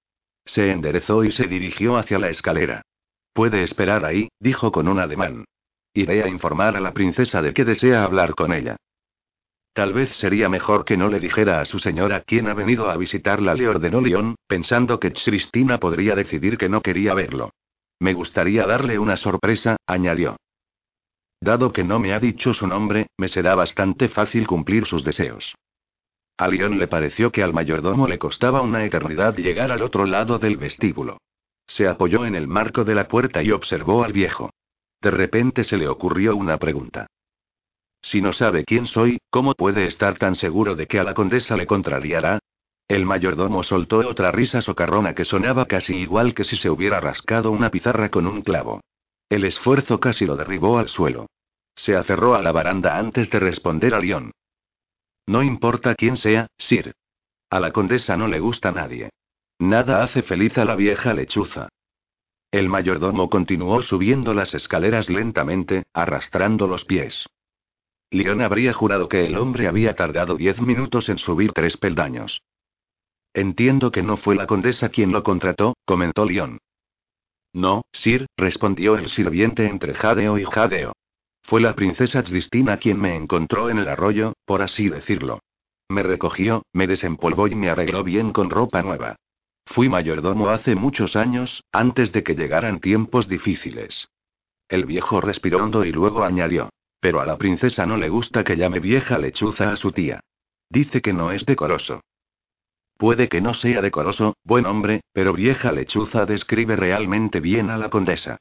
Se 0.45 0.71
enderezó 0.71 1.23
y 1.23 1.31
se 1.31 1.47
dirigió 1.47 1.97
hacia 1.97 2.19
la 2.19 2.29
escalera. 2.29 2.81
Puede 3.33 3.63
esperar 3.63 4.05
ahí, 4.05 4.29
dijo 4.39 4.71
con 4.71 4.87
un 4.87 4.99
ademán. 4.99 5.45
Iré 5.93 6.23
a 6.23 6.27
informar 6.27 6.75
a 6.75 6.79
la 6.79 6.93
princesa 6.93 7.41
de 7.41 7.53
que 7.53 7.65
desea 7.65 8.03
hablar 8.03 8.35
con 8.35 8.53
ella. 8.53 8.75
Tal 9.73 9.93
vez 9.93 10.09
sería 10.15 10.49
mejor 10.49 10.85
que 10.85 10.97
no 10.97 11.07
le 11.07 11.19
dijera 11.19 11.61
a 11.61 11.65
su 11.65 11.79
señora 11.79 12.21
quién 12.21 12.47
ha 12.47 12.53
venido 12.53 12.89
a 12.89 12.97
visitarla, 12.97 13.53
le 13.53 13.67
ordenó 13.67 14.01
León, 14.01 14.35
pensando 14.47 14.99
que 14.99 15.13
Cristina 15.13 15.79
podría 15.79 16.15
decidir 16.15 16.57
que 16.57 16.69
no 16.69 16.81
quería 16.81 17.13
verlo. 17.13 17.51
Me 17.99 18.13
gustaría 18.13 18.65
darle 18.65 18.97
una 18.97 19.17
sorpresa, 19.17 19.77
añadió. 19.85 20.37
Dado 21.41 21.71
que 21.71 21.83
no 21.83 21.99
me 21.99 22.13
ha 22.13 22.19
dicho 22.19 22.53
su 22.53 22.67
nombre, 22.67 23.07
me 23.17 23.27
será 23.27 23.55
bastante 23.55 24.09
fácil 24.09 24.47
cumplir 24.47 24.85
sus 24.85 25.03
deseos. 25.03 25.55
A 26.37 26.47
León 26.47 26.79
le 26.79 26.87
pareció 26.87 27.31
que 27.31 27.43
al 27.43 27.53
mayordomo 27.53 28.07
le 28.07 28.17
costaba 28.17 28.61
una 28.61 28.85
eternidad 28.85 29.35
llegar 29.35 29.71
al 29.71 29.81
otro 29.81 30.05
lado 30.05 30.39
del 30.39 30.57
vestíbulo. 30.57 31.17
Se 31.67 31.87
apoyó 31.87 32.25
en 32.25 32.35
el 32.35 32.47
marco 32.47 32.83
de 32.83 32.95
la 32.95 33.07
puerta 33.07 33.43
y 33.43 33.51
observó 33.51 34.03
al 34.03 34.13
viejo. 34.13 34.49
De 35.01 35.11
repente 35.11 35.63
se 35.63 35.77
le 35.77 35.87
ocurrió 35.87 36.35
una 36.35 36.57
pregunta. 36.57 37.07
Si 38.01 38.21
no 38.21 38.31
sabe 38.31 38.63
quién 38.63 38.87
soy, 38.87 39.19
¿cómo 39.29 39.53
puede 39.53 39.85
estar 39.85 40.17
tan 40.17 40.35
seguro 40.35 40.75
de 40.75 40.87
que 40.87 40.99
a 40.99 41.03
la 41.03 41.13
condesa 41.13 41.57
le 41.57 41.67
contrariará? 41.67 42.39
El 42.89 43.05
mayordomo 43.05 43.61
soltó 43.61 43.99
otra 43.99 44.31
risa 44.31 44.63
socarrona 44.63 45.13
que 45.13 45.23
sonaba 45.23 45.67
casi 45.67 45.95
igual 45.95 46.33
que 46.33 46.43
si 46.43 46.55
se 46.55 46.71
hubiera 46.71 46.99
rascado 46.99 47.51
una 47.51 47.69
pizarra 47.69 48.09
con 48.09 48.25
un 48.25 48.41
clavo. 48.41 48.81
El 49.29 49.45
esfuerzo 49.45 49.99
casi 49.99 50.25
lo 50.25 50.35
derribó 50.35 50.79
al 50.79 50.89
suelo. 50.89 51.27
Se 51.75 51.95
aferró 51.95 52.33
a 52.33 52.41
la 52.41 52.51
baranda 52.51 52.97
antes 52.97 53.29
de 53.29 53.39
responder 53.39 53.93
a 53.93 53.99
León. 53.99 54.31
No 55.27 55.43
importa 55.43 55.93
quién 55.93 56.15
sea, 56.15 56.47
Sir. 56.57 56.93
A 57.51 57.59
la 57.59 57.71
condesa 57.71 58.17
no 58.17 58.27
le 58.27 58.39
gusta 58.39 58.71
nadie. 58.71 59.11
Nada 59.59 60.01
hace 60.01 60.23
feliz 60.23 60.57
a 60.57 60.65
la 60.65 60.75
vieja 60.75 61.13
lechuza. 61.13 61.69
El 62.49 62.69
mayordomo 62.69 63.29
continuó 63.29 63.83
subiendo 63.83 64.33
las 64.33 64.55
escaleras 64.55 65.11
lentamente, 65.11 65.83
arrastrando 65.93 66.67
los 66.67 66.85
pies. 66.85 67.27
León 68.09 68.41
habría 68.41 68.73
jurado 68.73 69.07
que 69.07 69.27
el 69.27 69.37
hombre 69.37 69.67
había 69.67 69.95
tardado 69.95 70.37
diez 70.37 70.59
minutos 70.59 71.07
en 71.09 71.19
subir 71.19 71.51
tres 71.53 71.77
peldaños. 71.77 72.41
Entiendo 73.33 73.91
que 73.91 74.03
no 74.03 74.17
fue 74.17 74.35
la 74.35 74.47
condesa 74.47 74.89
quien 74.89 75.11
lo 75.11 75.23
contrató, 75.23 75.75
comentó 75.85 76.25
León. 76.25 76.59
No, 77.53 77.83
Sir, 77.91 78.27
respondió 78.37 78.97
el 78.97 79.09
sirviente 79.09 79.67
entre 79.67 79.93
jadeo 79.93 80.37
y 80.37 80.45
jadeo. 80.45 80.93
Fue 81.43 81.61
la 81.61 81.75
princesa 81.75 82.23
Cristina 82.23 82.77
quien 82.77 82.99
me 82.99 83.15
encontró 83.15 83.69
en 83.69 83.79
el 83.79 83.87
arroyo, 83.87 84.33
por 84.45 84.61
así 84.61 84.89
decirlo. 84.89 85.39
Me 85.89 86.03
recogió, 86.03 86.63
me 86.73 86.85
desempolvó 86.85 87.47
y 87.47 87.55
me 87.55 87.69
arregló 87.69 88.03
bien 88.03 88.31
con 88.31 88.49
ropa 88.49 88.83
nueva. 88.83 89.15
Fui 89.65 89.89
mayordomo 89.89 90.49
hace 90.49 90.75
muchos 90.75 91.15
años, 91.15 91.63
antes 91.71 92.11
de 92.11 92.23
que 92.23 92.35
llegaran 92.35 92.79
tiempos 92.79 93.27
difíciles. 93.27 94.07
El 94.67 94.85
viejo 94.85 95.21
respiró 95.21 95.63
hondo 95.63 95.85
y 95.85 95.91
luego 95.91 96.23
añadió. 96.23 96.69
Pero 96.99 97.21
a 97.21 97.25
la 97.25 97.37
princesa 97.37 97.85
no 97.85 97.97
le 97.97 98.09
gusta 98.09 98.43
que 98.43 98.57
llame 98.57 98.79
vieja 98.79 99.17
lechuza 99.17 99.71
a 99.71 99.77
su 99.77 99.91
tía. 99.91 100.19
Dice 100.69 101.01
que 101.01 101.13
no 101.13 101.31
es 101.31 101.45
decoroso. 101.45 102.01
Puede 102.99 103.29
que 103.29 103.39
no 103.39 103.53
sea 103.53 103.81
decoroso, 103.81 104.35
buen 104.43 104.65
hombre, 104.65 104.99
pero 105.13 105.31
vieja 105.31 105.71
lechuza 105.71 106.25
describe 106.25 106.75
realmente 106.75 107.39
bien 107.39 107.69
a 107.69 107.77
la 107.77 107.89
condesa. 107.89 108.39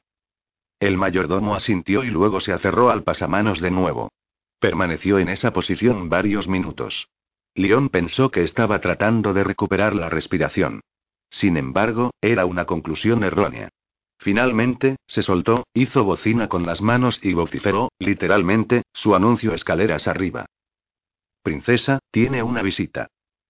El 0.81 0.97
mayordomo 0.97 1.55
asintió 1.55 2.03
y 2.03 2.09
luego 2.09 2.41
se 2.41 2.51
aferró 2.51 2.89
al 2.89 3.03
pasamanos 3.03 3.61
de 3.61 3.71
nuevo. 3.71 4.11
Permaneció 4.59 5.17
en 5.17 5.29
esa 5.29 5.53
posición 5.53 6.09
varios 6.09 6.49
minutos. 6.49 7.07
León 7.55 7.87
pensó 7.87 8.31
que 8.31 8.43
estaba 8.43 8.81
tratando 8.81 9.33
de 9.33 9.45
recuperar 9.45 9.95
la 9.95 10.09
respiración. 10.09 10.81
Sin 11.29 11.55
embargo, 11.55 12.11
era 12.19 12.45
una 12.45 12.65
conclusión 12.65 13.23
errónea. 13.23 13.69
Finalmente, 14.17 14.97
se 15.07 15.23
soltó, 15.23 15.67
hizo 15.73 16.03
bocina 16.03 16.49
con 16.49 16.65
las 16.65 16.81
manos 16.81 17.21
y 17.23 17.31
vociferó, 17.31 17.93
literalmente, 17.97 18.81
su 18.91 19.15
anuncio 19.15 19.53
escaleras 19.53 20.09
arriba. 20.09 20.47
princesa, 21.43 21.99
tiene 22.11 22.43
una 22.43 22.61
visita. 22.61 23.07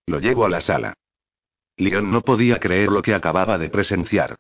Lo 0.10 0.20
llevo 0.20 0.44
a 0.44 0.50
la 0.50 0.60
sala. 0.60 0.96
León 1.78 2.10
no 2.10 2.22
podía 2.22 2.60
creer 2.60 2.90
lo 2.90 3.04
que 3.04 3.14
acababa 3.14 3.60
de 3.60 3.70
presenciar. 3.70 4.38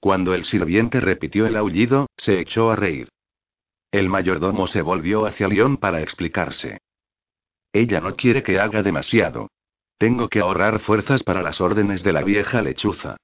Cuando 0.00 0.34
el 0.34 0.44
sirviente 0.44 0.98
repitió 0.98 1.46
el 1.46 1.54
aullido, 1.54 2.08
se 2.16 2.40
echó 2.40 2.72
a 2.72 2.74
reír. 2.74 3.08
El 3.92 4.08
mayordomo 4.08 4.66
se 4.66 4.82
volvió 4.82 5.24
hacia 5.24 5.46
León 5.46 5.76
para 5.76 6.02
explicarse. 6.02 6.80
Ella 7.72 8.00
no 8.00 8.16
quiere 8.16 8.42
que 8.42 8.58
haga 8.58 8.82
demasiado. 8.82 9.48
Tengo 9.96 10.28
que 10.28 10.40
ahorrar 10.40 10.80
fuerzas 10.80 11.22
para 11.22 11.40
las 11.40 11.60
órdenes 11.60 12.02
de 12.02 12.12
la 12.12 12.24
vieja 12.24 12.60
lechuza. 12.60 13.16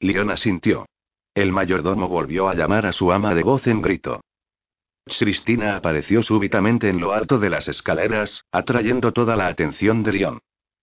León 0.00 0.28
asintió. 0.28 0.86
El 1.34 1.52
mayordomo 1.52 2.08
volvió 2.08 2.48
a 2.48 2.56
llamar 2.56 2.84
a 2.84 2.92
su 2.92 3.12
ama 3.12 3.32
de 3.32 3.44
voz 3.44 3.68
en 3.68 3.80
grito. 3.80 4.22
Cristina 5.04 5.76
apareció 5.76 6.20
súbitamente 6.20 6.88
en 6.88 7.00
lo 7.00 7.12
alto 7.12 7.38
de 7.38 7.48
las 7.48 7.68
escaleras, 7.68 8.42
atrayendo 8.50 9.12
toda 9.12 9.36
la 9.36 9.46
atención 9.46 10.02
de 10.02 10.12
León. 10.14 10.40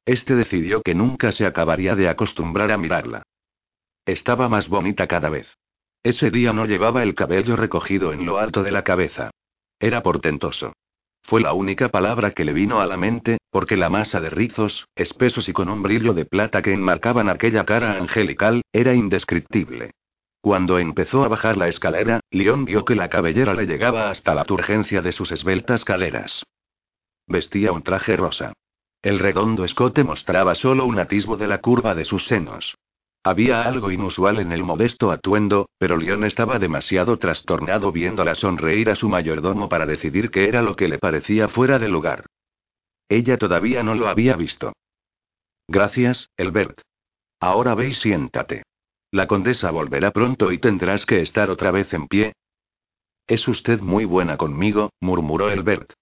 Este 0.09 0.35
decidió 0.35 0.81
que 0.81 0.95
nunca 0.95 1.31
se 1.31 1.45
acabaría 1.45 1.95
de 1.95 2.09
acostumbrar 2.09 2.71
a 2.71 2.79
mirarla. 2.79 3.21
Estaba 4.07 4.49
más 4.49 4.67
bonita 4.67 5.05
cada 5.05 5.29
vez. 5.29 5.55
Ese 6.01 6.31
día 6.31 6.51
no 6.51 6.65
llevaba 6.65 7.03
el 7.03 7.13
cabello 7.13 7.55
recogido 7.55 8.11
en 8.11 8.25
lo 8.25 8.39
alto 8.39 8.63
de 8.63 8.71
la 8.71 8.83
cabeza. 8.83 9.29
Era 9.79 10.01
portentoso. 10.01 10.73
Fue 11.21 11.41
la 11.41 11.53
única 11.53 11.89
palabra 11.89 12.31
que 12.31 12.43
le 12.43 12.53
vino 12.53 12.81
a 12.81 12.87
la 12.87 12.97
mente, 12.97 13.37
porque 13.51 13.77
la 13.77 13.91
masa 13.91 14.19
de 14.19 14.31
rizos, 14.31 14.87
espesos 14.95 15.47
y 15.47 15.53
con 15.53 15.69
un 15.69 15.83
brillo 15.83 16.15
de 16.15 16.25
plata 16.25 16.63
que 16.63 16.73
enmarcaban 16.73 17.29
aquella 17.29 17.63
cara 17.65 17.91
angelical, 17.91 18.63
era 18.73 18.95
indescriptible. 18.95 19.91
Cuando 20.41 20.79
empezó 20.79 21.23
a 21.23 21.27
bajar 21.27 21.55
la 21.55 21.67
escalera, 21.67 22.19
León 22.31 22.65
vio 22.65 22.83
que 22.83 22.95
la 22.95 23.09
cabellera 23.09 23.53
le 23.53 23.67
llegaba 23.67 24.09
hasta 24.09 24.33
la 24.33 24.45
turgencia 24.45 25.03
de 25.03 25.11
sus 25.11 25.31
esbeltas 25.31 25.85
caderas. 25.85 26.41
Vestía 27.27 27.71
un 27.73 27.83
traje 27.83 28.17
rosa. 28.17 28.53
El 29.01 29.19
redondo 29.19 29.63
escote 29.63 30.03
mostraba 30.03 30.55
solo 30.55 30.85
un 30.85 30.99
atisbo 30.99 31.37
de 31.37 31.47
la 31.47 31.59
curva 31.59 31.95
de 31.95 32.03
sus 32.03 32.25
senos. 32.27 32.75
Había 33.23 33.63
algo 33.63 33.91
inusual 33.91 34.39
en 34.39 34.51
el 34.51 34.63
modesto 34.63 35.11
atuendo, 35.11 35.69
pero 35.77 35.97
León 35.97 36.23
estaba 36.23 36.59
demasiado 36.59 37.17
trastornado 37.17 37.91
viéndola 37.91 38.35
sonreír 38.35 38.89
a 38.89 38.95
su 38.95 39.09
mayordomo 39.09 39.69
para 39.69 39.85
decidir 39.85 40.31
qué 40.31 40.47
era 40.47 40.61
lo 40.61 40.75
que 40.75 40.87
le 40.87 40.99
parecía 40.99 41.47
fuera 41.47 41.79
de 41.79 41.89
lugar. 41.89 42.25
Ella 43.09 43.37
todavía 43.37 43.83
no 43.83 43.95
lo 43.95 44.07
había 44.07 44.35
visto. 44.35 44.73
Gracias, 45.67 46.29
Elbert. 46.37 46.81
Ahora 47.39 47.75
ve 47.75 47.89
y 47.89 47.93
siéntate. 47.93 48.63
La 49.11 49.27
condesa 49.27 49.71
volverá 49.71 50.11
pronto 50.11 50.51
y 50.51 50.59
tendrás 50.59 51.05
que 51.05 51.21
estar 51.21 51.49
otra 51.49 51.71
vez 51.71 51.93
en 51.93 52.07
pie. 52.07 52.33
Es 53.27 53.47
usted 53.47 53.79
muy 53.79 54.05
buena 54.05 54.37
conmigo, 54.37 54.91
murmuró 54.99 55.49
Elbert. 55.49 55.93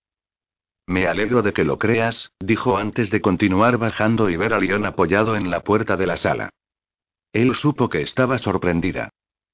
Me 0.87 1.05
alegro 1.05 1.41
de 1.41 1.51
que 1.51 1.65
lo 1.65 1.77
creas, 1.77 2.31
dijo 2.39 2.77
antes 2.77 3.09
de 3.09 3.19
continuar 3.19 3.77
bajando 3.77 4.29
y 4.29 4.37
ver 4.37 4.53
a 4.53 4.59
León 4.59 4.85
apoyado 4.85 5.35
en 5.35 5.51
la 5.51 5.61
puerta 5.61 5.97
de 5.97 6.07
la 6.07 6.15
sala. 6.15 6.49
Él 7.33 7.53
supo 7.55 7.89
que 7.89 8.01
estaba 8.01 8.37
sorprendida. 8.37 9.09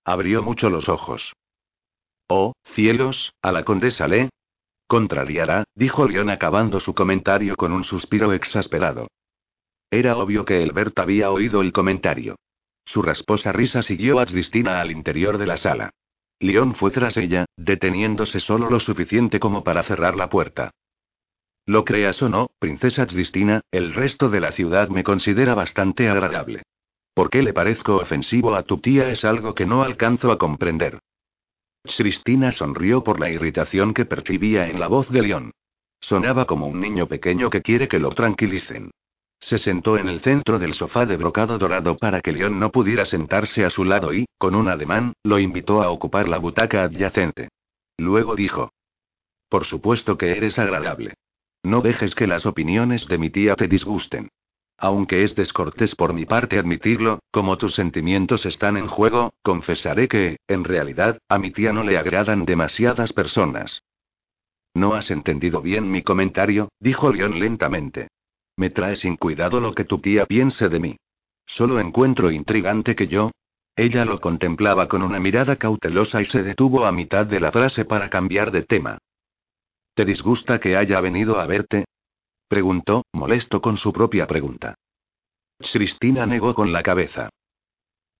Abrió 0.05 0.43
mucho 0.43 0.69
los 0.69 0.89
ojos. 0.89 1.33
Oh, 2.27 2.53
cielos, 2.75 3.33
a 3.41 3.51
la 3.51 3.65
condesa 3.65 4.07
le. 4.07 4.29
Contrariará, 4.87 5.63
dijo 5.73 6.07
León 6.07 6.29
acabando 6.29 6.79
su 6.79 6.93
comentario 6.93 7.55
con 7.55 7.71
un 7.71 7.83
suspiro 7.83 8.31
exasperado. 8.31 9.07
Era 9.89 10.17
obvio 10.17 10.45
que 10.45 10.61
Elbert 10.61 10.97
había 10.99 11.31
oído 11.31 11.61
el 11.61 11.73
comentario. 11.73 12.35
Su 12.85 13.01
rasposa 13.01 13.51
risa 13.51 13.81
siguió 13.81 14.19
a 14.19 14.25
Cristina 14.27 14.81
al 14.81 14.91
interior 14.91 15.39
de 15.39 15.47
la 15.47 15.57
sala. 15.57 15.89
León 16.39 16.75
fue 16.75 16.91
tras 16.91 17.17
ella, 17.17 17.45
deteniéndose 17.57 18.39
solo 18.39 18.69
lo 18.69 18.79
suficiente 18.79 19.39
como 19.39 19.63
para 19.63 19.81
cerrar 19.81 20.15
la 20.15 20.29
puerta. 20.29 20.71
Lo 21.65 21.85
creas 21.85 22.21
o 22.21 22.29
no, 22.29 22.49
princesa 22.59 23.07
Cristina, 23.07 23.61
el 23.71 23.93
resto 23.93 24.29
de 24.29 24.41
la 24.41 24.51
ciudad 24.51 24.89
me 24.89 25.03
considera 25.03 25.55
bastante 25.55 26.09
agradable. 26.09 26.63
¿Por 27.13 27.29
qué 27.29 27.41
le 27.41 27.53
parezco 27.53 27.97
ofensivo 27.97 28.55
a 28.55 28.63
tu 28.63 28.79
tía? 28.79 29.09
Es 29.09 29.23
algo 29.23 29.55
que 29.55 29.65
no 29.65 29.83
alcanzo 29.83 30.31
a 30.31 30.37
comprender. 30.37 30.99
Cristina 31.83 32.51
sonrió 32.51 33.03
por 33.03 33.19
la 33.19 33.29
irritación 33.29 33.93
que 33.93 34.05
percibía 34.05 34.67
en 34.69 34.79
la 34.79 34.87
voz 34.87 35.09
de 35.09 35.21
León. 35.21 35.51
Sonaba 36.01 36.45
como 36.45 36.67
un 36.67 36.81
niño 36.81 37.07
pequeño 37.07 37.49
que 37.49 37.61
quiere 37.61 37.87
que 37.87 37.99
lo 37.99 38.09
tranquilicen. 38.11 38.91
Se 39.39 39.57
sentó 39.57 39.97
en 39.97 40.09
el 40.09 40.21
centro 40.21 40.59
del 40.59 40.73
sofá 40.73 41.05
de 41.05 41.17
brocado 41.17 41.57
dorado 41.57 41.97
para 41.97 42.21
que 42.21 42.31
León 42.31 42.59
no 42.59 42.71
pudiera 42.71 43.05
sentarse 43.05 43.63
a 43.63 43.69
su 43.69 43.83
lado 43.83 44.13
y, 44.13 44.25
con 44.37 44.55
un 44.55 44.67
ademán, 44.69 45.13
lo 45.23 45.39
invitó 45.39 45.81
a 45.81 45.91
ocupar 45.91 46.27
la 46.27 46.39
butaca 46.39 46.83
adyacente. 46.83 47.49
Luego 47.97 48.35
dijo. 48.35 48.71
Por 49.49 49.65
supuesto 49.65 50.17
que 50.17 50.31
eres 50.31 50.57
agradable. 50.59 51.13
No 51.63 51.81
dejes 51.81 52.13
que 52.13 52.27
las 52.27 52.45
opiniones 52.45 53.07
de 53.07 53.17
mi 53.17 53.29
tía 53.29 53.55
te 53.55 53.67
disgusten. 53.67 54.29
Aunque 54.77 55.23
es 55.23 55.33
descortés 55.35 55.95
por 55.95 56.13
mi 56.13 56.25
parte 56.25 56.59
admitirlo, 56.59 57.19
como 57.31 57.57
tus 57.57 57.73
sentimientos 57.73 58.45
están 58.45 58.75
en 58.75 58.87
juego, 58.87 59.33
confesaré 59.41 60.09
que, 60.09 60.37
en 60.47 60.65
realidad, 60.65 61.19
a 61.29 61.39
mi 61.39 61.51
tía 61.51 61.71
no 61.71 61.83
le 61.83 61.97
agradan 61.97 62.43
demasiadas 62.45 63.13
personas. 63.13 63.81
No 64.73 64.93
has 64.93 65.09
entendido 65.09 65.61
bien 65.61 65.89
mi 65.89 66.01
comentario, 66.01 66.69
dijo 66.79 67.13
León 67.13 67.39
lentamente. 67.39 68.09
Me 68.57 68.69
trae 68.69 68.95
sin 68.95 69.15
cuidado 69.15 69.59
lo 69.59 69.73
que 69.73 69.85
tu 69.85 69.99
tía 69.99 70.25
piense 70.25 70.67
de 70.67 70.79
mí. 70.79 70.97
Solo 71.45 71.79
encuentro 71.79 72.31
intrigante 72.31 72.95
que 72.95 73.07
yo. 73.07 73.31
Ella 73.75 74.05
lo 74.05 74.19
contemplaba 74.19 74.87
con 74.87 75.01
una 75.01 75.19
mirada 75.19 75.55
cautelosa 75.55 76.21
y 76.21 76.25
se 76.25 76.43
detuvo 76.43 76.85
a 76.85 76.91
mitad 76.91 77.25
de 77.25 77.39
la 77.39 77.51
frase 77.51 77.85
para 77.85 78.09
cambiar 78.09 78.51
de 78.51 78.63
tema. 78.63 78.99
¿Te 79.95 80.05
disgusta 80.05 80.59
que 80.59 80.75
haya 80.75 80.99
venido 81.01 81.39
a 81.39 81.45
verte? 81.45 81.85
preguntó, 82.47 83.03
molesto 83.13 83.61
con 83.61 83.77
su 83.77 83.93
propia 83.93 84.25
pregunta. 84.25 84.75
Cristina 85.59 86.25
negó 86.25 86.55
con 86.55 86.73
la 86.73 86.81
cabeza. 86.81 87.29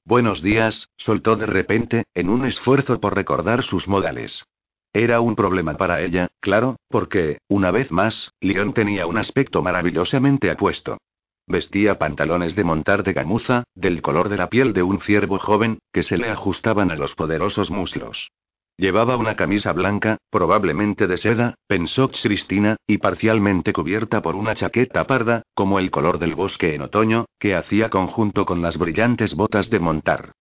Buenos 0.05 0.43
días, 0.43 0.89
soltó 0.97 1.35
de 1.35 1.47
repente, 1.47 2.03
en 2.13 2.29
un 2.29 2.45
esfuerzo 2.45 2.99
por 2.99 3.15
recordar 3.15 3.63
sus 3.63 3.87
modales. 3.87 4.43
Era 4.93 5.19
un 5.19 5.35
problema 5.35 5.75
para 5.75 6.01
ella, 6.01 6.27
claro, 6.39 6.75
porque, 6.89 7.39
una 7.47 7.71
vez 7.71 7.91
más, 7.91 8.31
León 8.39 8.73
tenía 8.73 9.07
un 9.07 9.17
aspecto 9.17 9.63
maravillosamente 9.63 10.51
apuesto. 10.51 10.99
Vestía 11.47 11.97
pantalones 11.97 12.55
de 12.55 12.63
montar 12.63 13.03
de 13.03 13.13
gamuza, 13.13 13.63
del 13.73 14.03
color 14.03 14.29
de 14.29 14.37
la 14.37 14.49
piel 14.49 14.73
de 14.73 14.83
un 14.83 15.01
ciervo 15.01 15.39
joven, 15.39 15.79
que 15.91 16.03
se 16.03 16.17
le 16.17 16.29
ajustaban 16.29 16.91
a 16.91 16.95
los 16.95 17.15
poderosos 17.15 17.71
muslos. 17.71 18.29
Llevaba 18.75 19.17
una 19.17 19.35
camisa 19.35 19.71
blanca, 19.71 20.17
probablemente 20.31 21.05
de 21.05 21.17
seda, 21.17 21.55
pensó 21.67 22.09
Cristina, 22.09 22.77
y 22.87 22.97
parcialmente 22.97 23.71
cubierta 23.71 24.21
por 24.21 24.35
una 24.35 24.55
chaqueta 24.55 25.05
parda, 25.05 25.43
como 25.53 25.77
el 25.77 25.91
color 25.91 26.17
del 26.17 26.33
bosque 26.33 26.73
en 26.73 26.81
otoño, 26.81 27.25
que 27.37 27.55
hacía 27.55 27.89
conjunto 27.89 28.45
con 28.45 28.61
las 28.63 28.77
brillantes 28.77 29.35
botas 29.35 29.69
de 29.69 29.79
montar. 29.79 30.31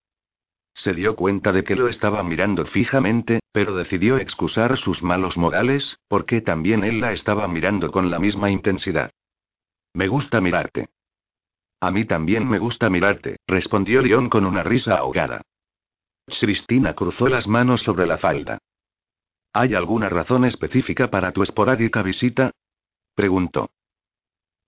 Se 0.75 0.95
dio 0.95 1.15
cuenta 1.15 1.53
de 1.53 1.65
que 1.65 1.77
lo 1.77 1.89
estaba 1.89 2.23
mirando 2.23 2.65
fijamente, 2.65 3.41
pero 3.53 3.77
decidió 3.77 4.17
excusar 4.17 4.79
sus 4.79 5.03
malos 5.03 5.37
modales, 5.37 5.99
porque 6.09 6.41
también 6.41 6.85
él 6.85 7.01
la 7.01 7.13
estaba 7.13 7.47
mirando 7.49 7.91
con 7.93 8.11
la 8.11 8.19
misma 8.19 8.51
intensidad. 8.51 9.11
Me 9.93 10.09
gusta 10.09 10.41
mirarte. 10.41 10.89
A 11.81 11.91
mí 11.91 12.07
también 12.07 12.49
me 12.49 12.59
gusta 12.59 12.89
mirarte, 12.89 13.37
respondió 13.47 14.01
León 14.01 14.31
con 14.31 14.47
una 14.47 14.63
risa 14.63 14.97
ahogada. 14.97 15.43
Cristina 16.39 16.95
cruzó 16.95 17.29
las 17.29 17.47
manos 17.47 17.83
sobre 17.83 18.07
la 18.07 18.19
falda. 18.19 18.59
¿Hay 19.53 19.75
alguna 19.75 20.09
razón 20.09 20.45
específica 20.45 21.09
para 21.09 21.33
tu 21.33 21.43
esporádica 21.43 22.03
visita? 22.03 22.53
preguntó. 23.15 23.71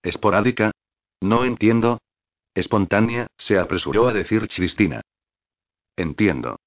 ¿Esporádica? 0.02 0.72
No 1.20 1.44
entiendo. 1.44 2.00
Espontánea, 2.54 3.26
se 3.38 3.58
apresuró 3.58 4.08
a 4.08 4.12
decir 4.12 4.46
Cristina. 4.48 5.00
Entiendo. 5.96 6.60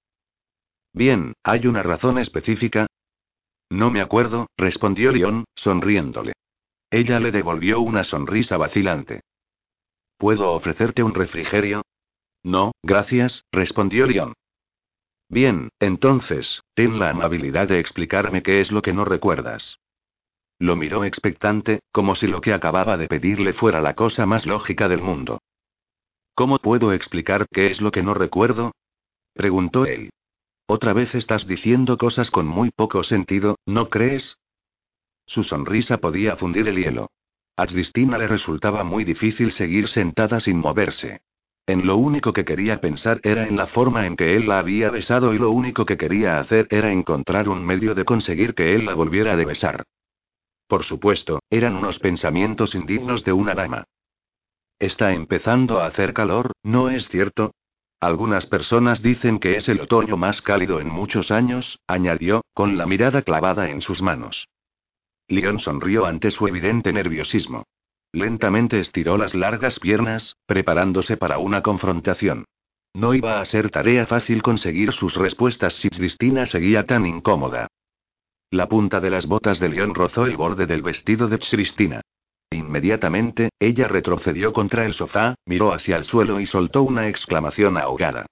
Bien, 0.94 1.34
¿hay 1.44 1.68
una 1.68 1.84
razón 1.84 2.18
específica? 2.18 2.88
No 3.70 3.92
me 3.92 4.02
acuerdo, 4.02 4.48
respondió 4.58 5.12
León, 5.12 5.46
sonriéndole. 5.56 6.34
Ella 6.90 7.20
le 7.20 7.32
devolvió 7.32 7.82
una 7.82 8.04
sonrisa 8.04 8.58
vacilante. 8.58 9.22
¿Puedo 10.18 10.54
ofrecerte 10.54 11.04
un 11.04 11.14
refrigerio? 11.14 11.84
No, 12.44 12.72
gracias, 12.82 13.44
respondió 13.52 14.08
León. 14.08 14.34
Bien, 15.30 15.70
entonces, 15.80 16.62
ten 16.74 17.00
la 17.00 17.10
amabilidad 17.10 17.68
de 17.68 17.80
explicarme 17.80 18.44
qué 18.44 18.62
es 18.62 18.72
lo 18.72 18.82
que 18.82 18.94
no 18.94 19.04
recuerdas. 19.04 19.80
Lo 20.60 20.76
miró 20.76 21.04
expectante, 21.04 21.82
como 21.92 22.16
si 22.16 22.28
lo 22.28 22.42
que 22.42 22.54
acababa 22.54 22.98
de 22.98 23.08
pedirle 23.08 23.54
fuera 23.54 23.82
la 23.82 23.94
cosa 23.94 24.26
más 24.26 24.46
lógica 24.46 24.88
del 24.88 25.02
mundo. 25.02 25.40
¿Cómo 26.34 26.60
puedo 26.60 26.94
explicar 26.94 27.48
qué 27.52 27.68
es 27.68 27.82
lo 27.82 27.92
que 27.92 28.04
no 28.04 28.14
recuerdo? 28.14 28.72
Preguntó 29.34 29.86
él. 29.86 30.10
Otra 30.66 30.94
vez 30.94 31.14
estás 31.16 31.48
diciendo 31.48 31.98
cosas 31.98 32.32
con 32.32 32.48
muy 32.48 32.72
poco 32.72 33.04
sentido, 33.04 33.58
¿no 33.66 33.90
crees? 33.90 34.38
Su 35.26 35.44
sonrisa 35.44 35.98
podía 35.98 36.38
fundir 36.38 36.68
el 36.68 36.78
hielo. 36.78 37.12
A 37.56 37.66
Cristina 37.66 38.18
le 38.18 38.28
resultaba 38.28 38.84
muy 38.84 39.04
difícil 39.04 39.52
seguir 39.52 39.88
sentada 39.88 40.40
sin 40.40 40.60
moverse. 40.60 41.22
En 41.68 41.86
lo 41.86 41.98
único 41.98 42.32
que 42.32 42.46
quería 42.46 42.80
pensar 42.80 43.20
era 43.24 43.46
en 43.46 43.58
la 43.58 43.68
forma 43.68 44.08
en 44.08 44.16
que 44.16 44.38
él 44.38 44.48
la 44.48 44.60
había 44.60 44.90
besado 44.90 45.34
y 45.34 45.38
lo 45.38 45.52
único 45.52 45.86
que 45.86 45.98
quería 45.98 46.40
hacer 46.40 46.66
era 46.70 46.94
encontrar 46.94 47.50
un 47.50 47.66
medio 47.66 47.94
de 47.94 48.06
conseguir 48.06 48.56
que 48.56 48.74
él 48.74 48.86
la 48.86 48.94
volviera 48.94 49.34
a 49.34 49.36
besar. 49.36 49.84
Por 50.68 50.84
supuesto, 50.84 51.40
eran 51.50 51.76
unos 51.76 52.00
pensamientos 52.00 52.74
indignos 52.74 53.26
de 53.26 53.34
una 53.34 53.54
dama. 53.54 53.84
Está 54.80 55.12
empezando 55.12 55.82
a 55.82 55.88
hacer 55.88 56.14
calor, 56.14 56.54
¿no 56.64 56.90
es 56.90 57.10
cierto? 57.10 57.52
Algunas 58.00 58.46
personas 58.46 59.02
dicen 59.02 59.40
que 59.40 59.58
es 59.58 59.68
el 59.68 59.82
otoño 59.82 60.16
más 60.16 60.42
cálido 60.42 60.80
en 60.80 60.88
muchos 60.88 61.32
años, 61.32 61.80
añadió, 61.86 62.46
con 62.54 62.78
la 62.78 62.86
mirada 62.86 63.24
clavada 63.24 63.70
en 63.70 63.82
sus 63.82 64.02
manos. 64.02 64.48
Leon 65.28 65.60
sonrió 65.60 66.06
ante 66.06 66.32
su 66.32 66.48
evidente 66.48 66.94
nerviosismo. 66.94 67.66
Lentamente 68.18 68.80
estiró 68.80 69.16
las 69.16 69.36
largas 69.36 69.80
piernas, 69.80 70.38
preparándose 70.48 71.18
para 71.18 71.38
una 71.38 71.62
confrontación. 71.62 72.46
No 72.96 73.14
iba 73.14 73.40
a 73.40 73.46
ser 73.46 73.70
tarea 73.70 74.08
fácil 74.08 74.42
conseguir 74.42 74.92
sus 74.92 75.14
respuestas 75.14 75.76
si 75.76 75.92
Cristina 75.92 76.48
seguía 76.48 76.88
tan 76.88 77.06
incómoda. 77.06 77.68
La 78.50 78.68
punta 78.68 79.00
de 79.00 79.12
las 79.12 79.28
botas 79.28 79.60
de 79.60 79.70
León 79.70 79.94
rozó 79.94 80.26
el 80.26 80.36
borde 80.36 80.66
del 80.66 80.82
vestido 80.82 81.28
de 81.28 81.38
Cristina. 81.38 82.02
Inmediatamente, 82.50 83.52
ella 83.60 83.88
retrocedió 83.88 84.52
contra 84.52 84.88
el 84.88 84.96
sofá, 84.96 85.36
miró 85.46 85.72
hacia 85.72 85.96
el 85.96 86.04
suelo 86.04 86.40
y 86.40 86.48
soltó 86.48 86.82
una 86.82 87.10
exclamación 87.10 87.78
ahogada. 87.78 88.26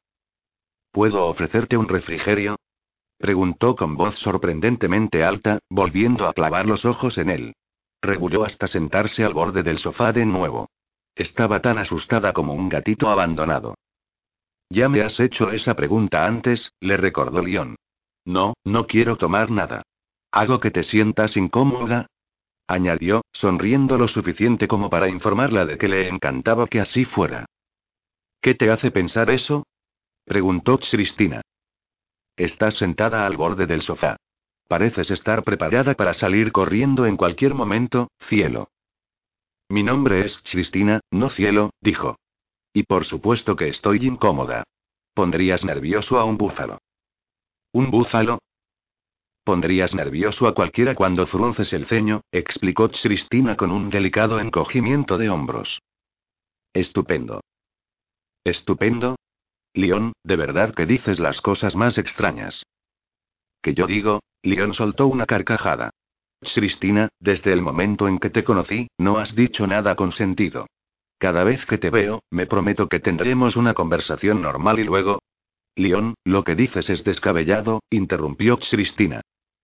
¿Puedo 0.91 1.27
ofrecerte 1.27 1.77
un 1.77 1.87
refrigerio? 1.87 2.55
preguntó 3.19 3.75
con 3.75 3.95
voz 3.95 4.17
sorprendentemente 4.17 5.23
alta, 5.23 5.59
volviendo 5.69 6.27
a 6.27 6.33
clavar 6.33 6.65
los 6.65 6.85
ojos 6.85 7.19
en 7.19 7.29
él. 7.29 7.53
Rebulló 8.05 8.45
hasta 8.45 8.67
sentarse 8.67 9.23
al 9.23 9.33
borde 9.33 9.63
del 9.63 9.79
sofá 9.79 10.13
de 10.13 10.25
nuevo. 10.25 10.69
Estaba 11.15 11.61
tan 11.61 11.79
asustada 11.79 12.33
como 12.33 12.53
un 12.53 12.69
gatito 12.69 13.09
abandonado. 13.09 13.75
Ya 14.69 14.89
me 14.89 15.01
has 15.01 15.19
hecho 15.19 15.51
esa 15.51 15.75
pregunta 15.75 16.25
antes, 16.25 16.71
le 16.79 16.97
recordó 16.97 17.41
León. 17.41 17.75
No, 18.23 18.53
no 18.63 18.85
quiero 18.85 19.17
tomar 19.17 19.49
nada. 19.49 19.81
¿Hago 20.31 20.59
que 20.59 20.69
te 20.69 20.83
sientas 20.83 21.35
incómoda? 21.35 22.07
añadió, 22.67 23.21
sonriendo 23.31 23.97
lo 23.97 24.07
suficiente 24.07 24.67
como 24.67 24.89
para 24.89 25.09
informarla 25.09 25.65
de 25.65 25.77
que 25.77 25.87
le 25.87 26.07
encantaba 26.07 26.67
que 26.67 26.81
así 26.81 27.05
fuera. 27.05 27.45
¿Qué 28.41 28.53
te 28.53 28.69
hace 28.69 28.91
pensar 28.91 29.29
eso? 29.31 29.65
preguntó 30.25 30.77
Cristina. 30.79 31.41
Estás 32.35 32.75
sentada 32.75 33.25
al 33.25 33.37
borde 33.37 33.65
del 33.65 33.81
sofá. 33.81 34.17
Pareces 34.67 35.11
estar 35.11 35.43
preparada 35.43 35.93
para 35.93 36.13
salir 36.13 36.51
corriendo 36.51 37.05
en 37.05 37.17
cualquier 37.17 37.53
momento, 37.53 38.09
cielo. 38.19 38.69
Mi 39.69 39.83
nombre 39.83 40.25
es 40.25 40.37
Cristina, 40.39 41.01
no 41.11 41.29
cielo, 41.29 41.71
dijo. 41.81 42.17
Y 42.73 42.83
por 42.83 43.05
supuesto 43.05 43.55
que 43.55 43.67
estoy 43.67 44.05
incómoda. 44.05 44.63
Pondrías 45.13 45.63
nervioso 45.63 46.19
a 46.19 46.25
un 46.25 46.37
búfalo. 46.37 46.79
¿Un 47.71 47.89
búfalo? 47.89 48.39
Pondrías 49.43 49.93
nervioso 49.93 50.47
a 50.47 50.55
cualquiera 50.55 50.95
cuando 50.95 51.27
frunces 51.27 51.71
el 51.73 51.85
ceño, 51.85 52.21
explicó 52.31 52.89
Cristina 52.89 53.55
con 53.55 53.71
un 53.71 53.89
delicado 53.89 54.39
encogimiento 54.39 55.17
de 55.17 55.29
hombros. 55.29 55.81
Estupendo. 56.73 57.41
¿Estupendo? 58.43 59.15
León, 59.73 60.13
de 60.23 60.35
verdad 60.35 60.73
que 60.73 60.85
dices 60.85 61.19
las 61.19 61.41
cosas 61.41 61.75
más 61.75 61.97
extrañas. 61.97 62.63
¿Que 63.65 63.73
yo 63.73 63.87
digo? 63.87 64.21
León 64.43 64.75
soltó 64.75 65.07
una 65.07 65.25
carcajada. 65.25 65.89
Cristina, 66.39 67.09
desde 67.19 67.51
el 67.51 67.63
momento 67.63 68.07
en 68.07 68.19
que 68.19 68.29
te 68.29 68.43
conocí, 68.43 68.89
no 68.99 69.17
has 69.17 69.33
dicho 69.33 69.65
nada 69.65 69.95
con 69.95 70.11
sentido. 70.11 70.67
Cada 71.17 71.43
vez 71.43 71.65
que 71.65 71.79
te 71.79 71.89
veo, 71.89 72.21
me 72.29 72.45
prometo 72.45 72.87
que 72.87 72.99
tendremos 72.99 73.55
una 73.55 73.73
conversación 73.73 74.39
normal 74.43 74.77
y 74.77 74.83
luego. 74.83 75.17
León, 75.75 76.13
lo 76.23 76.43
que 76.43 76.53
dices 76.53 76.91
es 76.91 77.03
descabellado, 77.03 77.81
interrumpió 77.89 78.59
Cristina. 78.59 79.21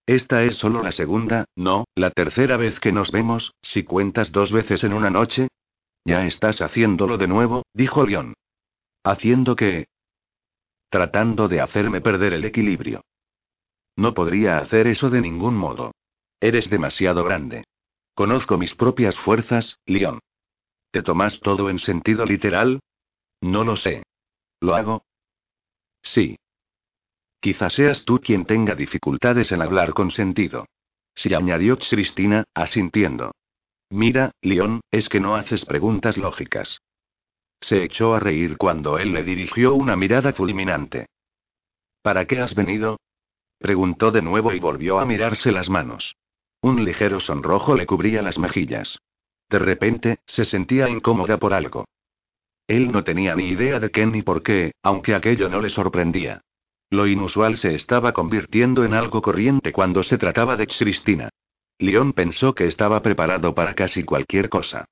Esta 0.07 0.45
es 0.45 0.55
solo 0.55 0.81
la 0.81 0.93
segunda, 0.93 1.45
no, 1.55 1.85
la 1.93 2.09
tercera 2.09 2.57
vez 2.57 2.79
que 2.79 2.91
nos 2.91 3.11
vemos, 3.11 3.53
si 3.61 3.83
cuentas 3.83 4.31
dos 4.31 4.51
veces 4.51 4.83
en 4.83 4.93
una 4.93 5.11
noche. 5.11 5.47
Ya 6.05 6.25
estás 6.25 6.63
haciéndolo 6.63 7.19
de 7.19 7.27
nuevo, 7.27 7.61
dijo 7.75 8.03
León. 8.03 8.33
¿Haciendo 9.03 9.55
qué? 9.55 9.85
Tratando 10.89 11.47
de 11.47 11.61
hacerme 11.61 12.01
perder 12.01 12.33
el 12.33 12.45
equilibrio. 12.45 13.03
No 13.95 14.13
podría 14.13 14.57
hacer 14.57 14.87
eso 14.87 15.09
de 15.09 15.21
ningún 15.21 15.55
modo. 15.55 15.91
Eres 16.39 16.69
demasiado 16.69 17.23
grande. 17.23 17.65
Conozco 18.13 18.57
mis 18.57 18.75
propias 18.75 19.17
fuerzas, 19.17 19.77
León. 19.85 20.19
¿Te 20.91 21.01
tomas 21.03 21.39
todo 21.39 21.69
en 21.69 21.79
sentido 21.79 22.25
literal? 22.25 22.79
No 23.41 23.63
lo 23.63 23.75
sé. 23.75 24.03
¿Lo 24.59 24.75
hago? 24.75 25.03
Sí. 26.01 26.37
Quizás 27.39 27.73
seas 27.73 28.05
tú 28.05 28.19
quien 28.19 28.45
tenga 28.45 28.75
dificultades 28.75 29.51
en 29.51 29.61
hablar 29.61 29.93
con 29.93 30.11
sentido. 30.11 30.65
Sí, 31.15 31.33
añadió 31.33 31.77
Cristina, 31.77 32.43
asintiendo. 32.53 33.31
Mira, 33.89 34.31
León, 34.41 34.81
es 34.91 35.09
que 35.09 35.19
no 35.19 35.35
haces 35.35 35.65
preguntas 35.65 36.17
lógicas. 36.17 36.79
Se 37.59 37.83
echó 37.83 38.13
a 38.15 38.19
reír 38.19 38.57
cuando 38.57 38.97
él 38.97 39.13
le 39.13 39.23
dirigió 39.23 39.73
una 39.75 39.95
mirada 39.95 40.33
fulminante. 40.33 41.07
¿Para 42.01 42.25
qué 42.25 42.39
has 42.39 42.55
venido? 42.55 42.97
Preguntó 43.61 44.11
de 44.11 44.23
nuevo 44.23 44.51
y 44.53 44.59
volvió 44.59 44.99
a 44.99 45.05
mirarse 45.05 45.51
las 45.51 45.69
manos. 45.69 46.15
Un 46.61 46.83
ligero 46.83 47.19
sonrojo 47.19 47.75
le 47.75 47.85
cubría 47.85 48.23
las 48.23 48.39
mejillas. 48.39 48.97
De 49.49 49.59
repente, 49.59 50.19
se 50.25 50.45
sentía 50.45 50.89
incómoda 50.89 51.37
por 51.37 51.53
algo. 51.53 51.85
Él 52.67 52.91
no 52.91 53.03
tenía 53.03 53.35
ni 53.35 53.49
idea 53.49 53.79
de 53.79 53.91
qué 53.91 54.05
ni 54.07 54.23
por 54.23 54.41
qué, 54.41 54.71
aunque 54.81 55.13
aquello 55.13 55.47
no 55.47 55.61
le 55.61 55.69
sorprendía. 55.69 56.41
Lo 56.89 57.05
inusual 57.05 57.57
se 57.57 57.75
estaba 57.75 58.13
convirtiendo 58.13 58.83
en 58.83 58.95
algo 58.95 59.21
corriente 59.21 59.71
cuando 59.71 60.01
se 60.01 60.17
trataba 60.17 60.57
de 60.57 60.65
Cristina. 60.65 61.29
León 61.77 62.13
pensó 62.13 62.55
que 62.55 62.65
estaba 62.65 63.01
preparado 63.01 63.53
para 63.53 63.75
casi 63.75 64.03
cualquier 64.03 64.49
cosa. 64.49 64.85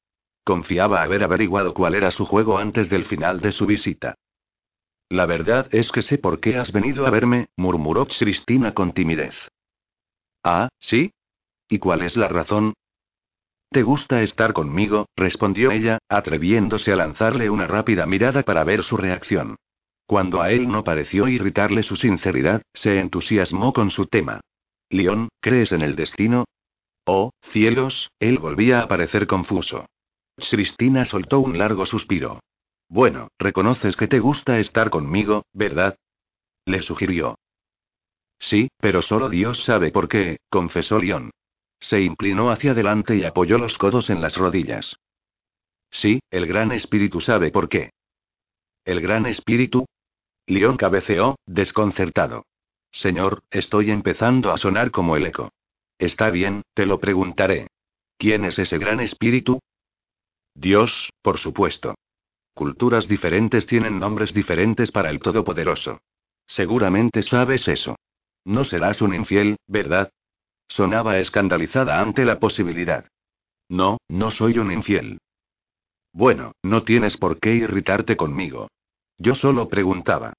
Confiaba 0.44 1.02
haber 1.02 1.24
averiguado 1.24 1.74
cuál 1.74 1.96
era 1.96 2.12
su 2.12 2.26
juego 2.26 2.60
antes 2.60 2.90
del 2.90 3.06
final 3.06 3.42
de 3.42 3.52
su 3.52 3.66
visita. 3.66 4.16
La 5.10 5.26
verdad 5.26 5.68
es 5.72 5.92
que 5.92 6.04
sé 6.04 6.20
por 6.20 6.40
qué 6.40 6.58
has 6.58 6.72
venido 6.72 7.08
a 7.08 7.10
verme, 7.10 7.48
murmuró 7.58 8.06
Cristina 8.08 8.76
con 8.76 8.94
timidez. 8.94 9.36
Ah, 10.44 10.70
¿sí? 10.80 11.14
¿Y 11.68 11.80
cuál 11.80 12.04
es 12.04 12.16
la 12.16 12.28
razón? 12.28 12.74
¿Te 13.72 13.82
gusta 13.82 14.22
estar 14.22 14.54
conmigo? 14.54 15.08
respondió 15.16 15.72
ella, 15.72 15.98
atreviéndose 16.10 16.92
a 16.92 16.96
lanzarle 16.96 17.50
una 17.50 17.68
rápida 17.68 18.06
mirada 18.06 18.44
para 18.44 18.64
ver 18.64 18.84
su 18.84 18.98
reacción. 18.98 19.56
Cuando 20.06 20.42
a 20.42 20.52
él 20.52 20.68
no 20.68 20.84
pareció 20.84 21.28
irritarle 21.28 21.84
su 21.84 21.96
sinceridad, 21.96 22.62
se 22.74 23.00
entusiasmó 23.00 23.74
con 23.74 23.92
su 23.92 24.08
tema. 24.08 24.42
León, 24.90 25.30
¿crees 25.40 25.72
en 25.72 25.82
el 25.82 25.96
destino? 25.96 26.46
Oh, 27.06 27.32
cielos, 27.52 28.10
él 28.20 28.40
volvía 28.40 28.82
a 28.82 28.88
parecer 28.88 29.28
confuso. 29.28 29.86
Cristina 30.38 31.06
soltó 31.06 31.40
un 31.40 31.58
largo 31.58 31.86
suspiro. 31.86 32.40
Bueno, 32.90 33.30
reconoces 33.38 33.96
que 33.96 34.08
te 34.08 34.20
gusta 34.20 34.58
estar 34.58 34.90
conmigo, 34.90 35.46
¿verdad? 35.54 35.96
Le 36.66 36.82
sugirió. 36.82 37.38
Sí, 38.40 38.70
pero 38.78 39.02
solo 39.02 39.30
Dios 39.30 39.64
sabe 39.64 39.92
por 39.92 40.10
qué, 40.10 40.40
confesó 40.50 40.98
León. 40.98 41.32
Se 41.80 42.02
inclinó 42.02 42.50
hacia 42.50 42.72
adelante 42.72 43.16
y 43.16 43.24
apoyó 43.26 43.58
los 43.58 43.78
codos 43.78 44.10
en 44.10 44.22
las 44.22 44.38
rodillas. 44.38 44.98
Sí, 45.92 46.20
el 46.32 46.48
Gran 46.48 46.72
Espíritu 46.72 47.22
sabe 47.22 47.52
por 47.52 47.70
qué. 47.70 47.92
¿El 48.86 49.02
Gran 49.02 49.26
Espíritu? 49.28 49.86
León 50.48 50.78
cabeceó, 50.78 51.38
desconcertado. 51.46 52.46
Señor, 52.92 53.44
estoy 53.52 53.92
empezando 53.92 54.52
a 54.52 54.58
sonar 54.58 54.90
como 54.90 55.16
el 55.16 55.28
eco. 55.28 55.52
Está 56.00 56.32
bien, 56.32 56.64
te 56.74 56.88
lo 56.88 57.00
preguntaré. 57.00 57.68
¿Quién 58.18 58.46
es 58.46 58.58
ese 58.58 58.80
gran 58.80 59.00
espíritu? 59.00 59.60
Dios, 60.56 61.12
por 61.22 61.38
supuesto. 61.38 61.96
Culturas 62.60 63.08
diferentes 63.08 63.66
tienen 63.66 64.00
nombres 64.00 64.34
diferentes 64.34 64.92
para 64.92 65.10
el 65.12 65.22
Todopoderoso. 65.22 66.02
Seguramente 66.46 67.22
sabes 67.22 67.70
eso. 67.70 67.96
No 68.44 68.66
serás 68.66 69.02
un 69.02 69.16
infiel, 69.16 69.56
¿verdad? 69.66 70.12
Sonaba 70.68 71.20
escandalizada 71.20 72.02
ante 72.02 72.26
la 72.26 72.38
posibilidad. 72.38 73.06
No, 73.70 74.00
no 74.10 74.30
soy 74.30 74.60
un 74.60 74.74
infiel. 74.74 75.20
Bueno, 76.12 76.52
no 76.62 76.84
tienes 76.84 77.16
por 77.16 77.40
qué 77.40 77.56
irritarte 77.56 78.18
conmigo. 78.18 78.68
Yo 79.18 79.36
solo 79.36 79.70
preguntaba. 79.70 80.34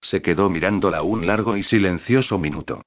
Se 0.00 0.22
quedó 0.22 0.48
mirándola 0.48 1.02
un 1.02 1.26
largo 1.26 1.58
y 1.58 1.62
silencioso 1.62 2.38
minuto. 2.38 2.80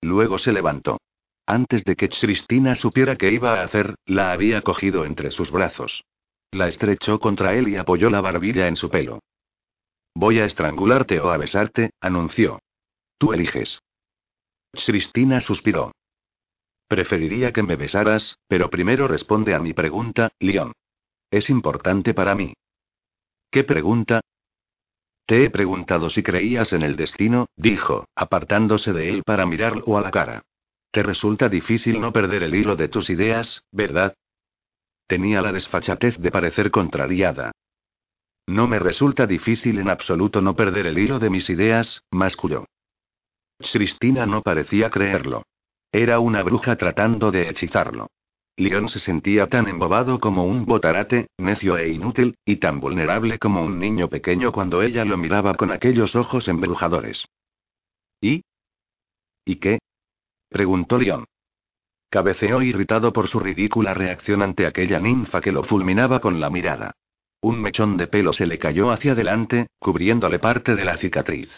Luego 0.00 0.38
se 0.38 0.52
levantó. 0.52 0.98
Antes 1.46 1.82
de 1.82 1.96
que 1.96 2.08
Cristina 2.08 2.76
supiera 2.76 3.16
qué 3.16 3.32
iba 3.32 3.58
a 3.58 3.64
hacer, 3.64 3.96
la 4.06 4.30
había 4.30 4.62
cogido 4.62 5.04
entre 5.04 5.32
sus 5.32 5.50
brazos. 5.50 6.04
La 6.54 6.68
estrechó 6.68 7.18
contra 7.18 7.52
él 7.54 7.66
y 7.66 7.74
apoyó 7.74 8.10
la 8.10 8.20
barbilla 8.20 8.68
en 8.68 8.76
su 8.76 8.88
pelo. 8.88 9.18
Voy 10.14 10.38
a 10.38 10.44
estrangularte 10.44 11.18
o 11.18 11.30
a 11.30 11.36
besarte, 11.36 11.90
anunció. 12.00 12.60
Tú 13.18 13.32
eliges. 13.32 13.80
Cristina 14.70 15.40
suspiró. 15.40 15.90
Preferiría 16.86 17.52
que 17.52 17.64
me 17.64 17.74
besaras, 17.74 18.38
pero 18.46 18.70
primero 18.70 19.08
responde 19.08 19.52
a 19.52 19.58
mi 19.58 19.72
pregunta, 19.72 20.30
León. 20.38 20.74
Es 21.28 21.50
importante 21.50 22.14
para 22.14 22.36
mí. 22.36 22.54
¿Qué 23.50 23.64
pregunta? 23.64 24.20
Te 25.26 25.42
he 25.42 25.50
preguntado 25.50 26.08
si 26.08 26.22
creías 26.22 26.72
en 26.72 26.82
el 26.82 26.94
destino, 26.94 27.46
dijo, 27.56 28.06
apartándose 28.14 28.92
de 28.92 29.08
él 29.08 29.24
para 29.24 29.44
mirarlo 29.44 29.98
a 29.98 30.02
la 30.02 30.12
cara. 30.12 30.42
Te 30.92 31.02
resulta 31.02 31.48
difícil 31.48 32.00
no 32.00 32.12
perder 32.12 32.44
el 32.44 32.54
hilo 32.54 32.76
de 32.76 32.86
tus 32.86 33.10
ideas, 33.10 33.64
¿verdad? 33.72 34.14
Tenía 35.06 35.42
la 35.42 35.52
desfachatez 35.52 36.18
de 36.18 36.30
parecer 36.30 36.70
contrariada. 36.70 37.52
No 38.46 38.66
me 38.68 38.78
resulta 38.78 39.26
difícil 39.26 39.78
en 39.78 39.88
absoluto 39.88 40.40
no 40.40 40.54
perder 40.54 40.86
el 40.86 40.98
hilo 40.98 41.18
de 41.18 41.30
mis 41.30 41.48
ideas, 41.50 42.02
masculló. 42.10 42.66
Cristina 43.58 44.26
no 44.26 44.42
parecía 44.42 44.90
creerlo. 44.90 45.44
Era 45.92 46.18
una 46.18 46.42
bruja 46.42 46.76
tratando 46.76 47.30
de 47.30 47.48
hechizarlo. 47.48 48.08
León 48.56 48.88
se 48.88 49.00
sentía 49.00 49.48
tan 49.48 49.66
embobado 49.66 50.20
como 50.20 50.44
un 50.44 50.64
botarate, 50.64 51.28
necio 51.38 51.76
e 51.76 51.88
inútil, 51.88 52.36
y 52.44 52.56
tan 52.56 52.80
vulnerable 52.80 53.38
como 53.38 53.64
un 53.64 53.78
niño 53.78 54.08
pequeño 54.08 54.52
cuando 54.52 54.82
ella 54.82 55.04
lo 55.04 55.16
miraba 55.16 55.54
con 55.54 55.72
aquellos 55.72 56.14
ojos 56.14 56.46
embrujadores. 56.48 57.26
¿Y? 58.20 58.42
¿Y 59.44 59.56
qué? 59.56 59.80
preguntó 60.48 60.98
León. 60.98 61.24
Cabeceó 62.14 62.62
irritado 62.62 63.12
por 63.12 63.26
su 63.26 63.40
ridícula 63.40 63.92
reacción 63.92 64.40
ante 64.40 64.68
aquella 64.68 65.00
ninfa 65.00 65.40
que 65.40 65.50
lo 65.50 65.64
fulminaba 65.64 66.20
con 66.20 66.38
la 66.38 66.48
mirada. 66.48 66.92
Un 67.40 67.60
mechón 67.60 67.96
de 67.96 68.06
pelo 68.06 68.32
se 68.32 68.46
le 68.46 68.56
cayó 68.56 68.92
hacia 68.92 69.14
adelante, 69.14 69.66
cubriéndole 69.80 70.38
parte 70.38 70.76
de 70.76 70.84
la 70.84 70.96
cicatriz. 70.96 71.50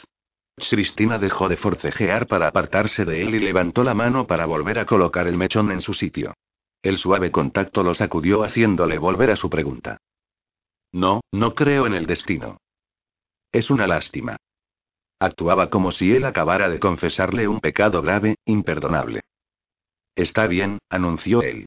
Cristina 0.56 1.18
dejó 1.18 1.50
de 1.50 1.58
forcejear 1.58 2.26
para 2.26 2.48
apartarse 2.48 3.04
de 3.04 3.20
él 3.20 3.34
y 3.34 3.38
levantó 3.38 3.84
la 3.84 3.92
mano 3.92 4.26
para 4.26 4.46
volver 4.46 4.78
a 4.78 4.86
colocar 4.86 5.26
el 5.26 5.36
mechón 5.36 5.70
en 5.72 5.82
su 5.82 5.92
sitio. 5.92 6.32
El 6.80 6.96
suave 6.96 7.30
contacto 7.30 7.82
lo 7.82 7.92
sacudió 7.92 8.42
haciéndole 8.42 8.96
volver 8.96 9.32
a 9.32 9.36
su 9.36 9.50
pregunta. 9.50 9.98
No, 10.90 11.20
no 11.32 11.54
creo 11.54 11.86
en 11.86 11.92
el 11.92 12.06
destino. 12.06 12.56
Es 13.52 13.70
una 13.70 13.86
lástima. 13.86 14.38
Actuaba 15.20 15.68
como 15.68 15.92
si 15.92 16.16
él 16.16 16.24
acabara 16.24 16.70
de 16.70 16.80
confesarle 16.80 17.46
un 17.46 17.60
pecado 17.60 18.00
grave, 18.00 18.36
imperdonable. 18.46 19.20
Está 20.16 20.46
bien, 20.46 20.78
anunció 20.88 21.42
él. 21.42 21.66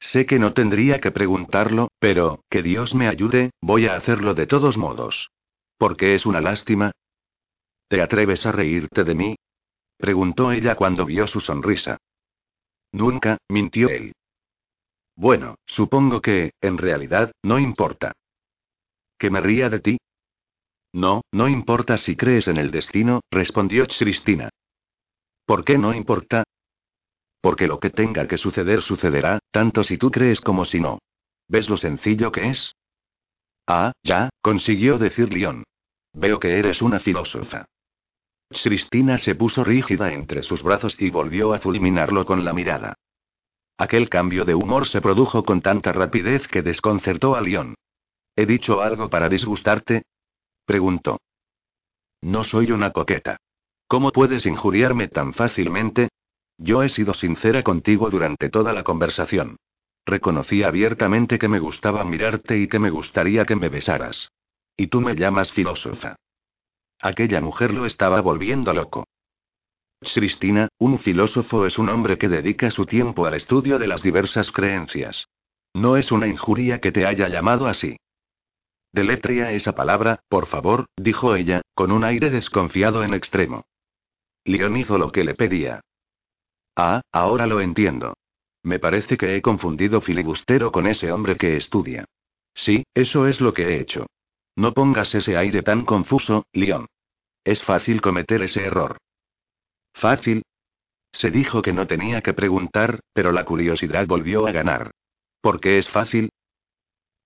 Sé 0.00 0.26
que 0.26 0.38
no 0.38 0.54
tendría 0.54 1.00
que 1.00 1.12
preguntarlo, 1.12 1.88
pero, 2.00 2.42
que 2.50 2.62
Dios 2.62 2.94
me 2.94 3.06
ayude, 3.06 3.50
voy 3.60 3.86
a 3.86 3.94
hacerlo 3.94 4.34
de 4.34 4.46
todos 4.46 4.76
modos. 4.76 5.30
¿Por 5.78 5.96
qué 5.96 6.14
es 6.14 6.26
una 6.26 6.40
lástima? 6.40 6.90
¿Te 7.88 8.02
atreves 8.02 8.46
a 8.46 8.52
reírte 8.52 9.04
de 9.04 9.14
mí? 9.14 9.36
preguntó 9.98 10.50
ella 10.50 10.74
cuando 10.74 11.04
vio 11.04 11.26
su 11.28 11.38
sonrisa. 11.38 11.98
Nunca, 12.90 13.38
mintió 13.48 13.88
él. 13.88 14.12
Bueno, 15.14 15.56
supongo 15.66 16.20
que, 16.20 16.52
en 16.60 16.78
realidad, 16.78 17.32
no 17.42 17.58
importa. 17.58 18.12
¿Que 19.18 19.30
me 19.30 19.40
ría 19.40 19.68
de 19.68 19.80
ti? 19.80 19.98
No, 20.94 21.22
no 21.30 21.48
importa 21.48 21.96
si 21.96 22.16
crees 22.16 22.48
en 22.48 22.56
el 22.56 22.70
destino, 22.70 23.20
respondió 23.30 23.86
Cristina. 23.86 24.48
¿Por 25.46 25.64
qué 25.64 25.78
no 25.78 25.94
importa? 25.94 26.44
Porque 27.42 27.66
lo 27.66 27.78
que 27.78 27.90
tenga 27.90 28.26
que 28.26 28.38
suceder 28.38 28.80
sucederá, 28.80 29.40
tanto 29.50 29.84
si 29.84 29.98
tú 29.98 30.10
crees 30.10 30.40
como 30.40 30.64
si 30.64 30.80
no. 30.80 31.00
¿Ves 31.48 31.68
lo 31.68 31.76
sencillo 31.76 32.32
que 32.32 32.48
es? 32.48 32.74
Ah, 33.66 33.92
ya, 34.02 34.30
consiguió 34.40 34.96
decir 34.96 35.32
León. 35.34 35.64
Veo 36.14 36.40
que 36.40 36.58
eres 36.58 36.80
una 36.80 37.00
filósofa. 37.00 37.66
Cristina 38.48 39.18
se 39.18 39.34
puso 39.34 39.64
rígida 39.64 40.12
entre 40.12 40.42
sus 40.42 40.62
brazos 40.62 40.94
y 41.00 41.10
volvió 41.10 41.52
a 41.52 41.58
fulminarlo 41.58 42.24
con 42.24 42.44
la 42.44 42.52
mirada. 42.52 42.94
Aquel 43.76 44.08
cambio 44.08 44.44
de 44.44 44.54
humor 44.54 44.86
se 44.86 45.00
produjo 45.00 45.42
con 45.42 45.60
tanta 45.60 45.92
rapidez 45.92 46.46
que 46.46 46.62
desconcertó 46.62 47.34
a 47.34 47.40
León. 47.40 47.74
¿He 48.36 48.46
dicho 48.46 48.80
algo 48.80 49.10
para 49.10 49.28
disgustarte? 49.28 50.02
preguntó. 50.64 51.18
No 52.20 52.44
soy 52.44 52.70
una 52.70 52.92
coqueta. 52.92 53.38
¿Cómo 53.88 54.12
puedes 54.12 54.46
injuriarme 54.46 55.08
tan 55.08 55.34
fácilmente? 55.34 56.10
Yo 56.62 56.84
he 56.84 56.88
sido 56.88 57.12
sincera 57.12 57.64
contigo 57.64 58.08
durante 58.08 58.48
toda 58.48 58.72
la 58.72 58.84
conversación. 58.84 59.56
Reconocí 60.06 60.62
abiertamente 60.62 61.38
que 61.38 61.48
me 61.48 61.58
gustaba 61.58 62.04
mirarte 62.04 62.56
y 62.56 62.68
que 62.68 62.78
me 62.78 62.90
gustaría 62.90 63.44
que 63.44 63.56
me 63.56 63.68
besaras. 63.68 64.30
Y 64.76 64.86
tú 64.86 65.00
me 65.00 65.16
llamas 65.16 65.50
filósofa. 65.50 66.14
Aquella 67.00 67.40
mujer 67.40 67.74
lo 67.74 67.84
estaba 67.84 68.20
volviendo 68.20 68.72
loco. 68.72 69.08
Cristina, 70.00 70.68
un 70.78 71.00
filósofo 71.00 71.66
es 71.66 71.78
un 71.78 71.88
hombre 71.88 72.16
que 72.16 72.28
dedica 72.28 72.70
su 72.70 72.86
tiempo 72.86 73.26
al 73.26 73.34
estudio 73.34 73.80
de 73.80 73.88
las 73.88 74.02
diversas 74.02 74.52
creencias. 74.52 75.26
No 75.74 75.96
es 75.96 76.12
una 76.12 76.28
injuria 76.28 76.80
que 76.80 76.92
te 76.92 77.06
haya 77.06 77.28
llamado 77.28 77.66
así. 77.66 77.96
Deletria 78.92 79.50
esa 79.50 79.74
palabra, 79.74 80.20
por 80.28 80.46
favor, 80.46 80.86
dijo 80.96 81.34
ella, 81.34 81.62
con 81.74 81.90
un 81.90 82.04
aire 82.04 82.30
desconfiado 82.30 83.02
en 83.02 83.14
extremo. 83.14 83.64
León 84.44 84.76
hizo 84.76 84.96
lo 84.96 85.10
que 85.10 85.24
le 85.24 85.34
pedía. 85.34 85.80
Ah, 86.76 87.02
ahora 87.12 87.46
lo 87.46 87.60
entiendo. 87.60 88.14
Me 88.62 88.78
parece 88.78 89.16
que 89.16 89.36
he 89.36 89.42
confundido 89.42 90.00
filibustero 90.00 90.70
con 90.70 90.86
ese 90.86 91.10
hombre 91.10 91.36
que 91.36 91.56
estudia. 91.56 92.04
Sí, 92.54 92.84
eso 92.94 93.26
es 93.26 93.40
lo 93.40 93.52
que 93.52 93.64
he 93.64 93.80
hecho. 93.80 94.06
No 94.56 94.72
pongas 94.72 95.14
ese 95.14 95.36
aire 95.36 95.62
tan 95.62 95.84
confuso, 95.84 96.46
León. 96.52 96.86
Es 97.44 97.62
fácil 97.62 98.00
cometer 98.00 98.42
ese 98.42 98.64
error. 98.64 98.98
¿Fácil? 99.94 100.42
Se 101.12 101.30
dijo 101.30 101.60
que 101.60 101.72
no 101.72 101.86
tenía 101.86 102.22
que 102.22 102.32
preguntar, 102.32 103.00
pero 103.12 103.32
la 103.32 103.44
curiosidad 103.44 104.06
volvió 104.06 104.46
a 104.46 104.52
ganar. 104.52 104.92
¿Por 105.40 105.60
qué 105.60 105.78
es 105.78 105.88
fácil? 105.88 106.30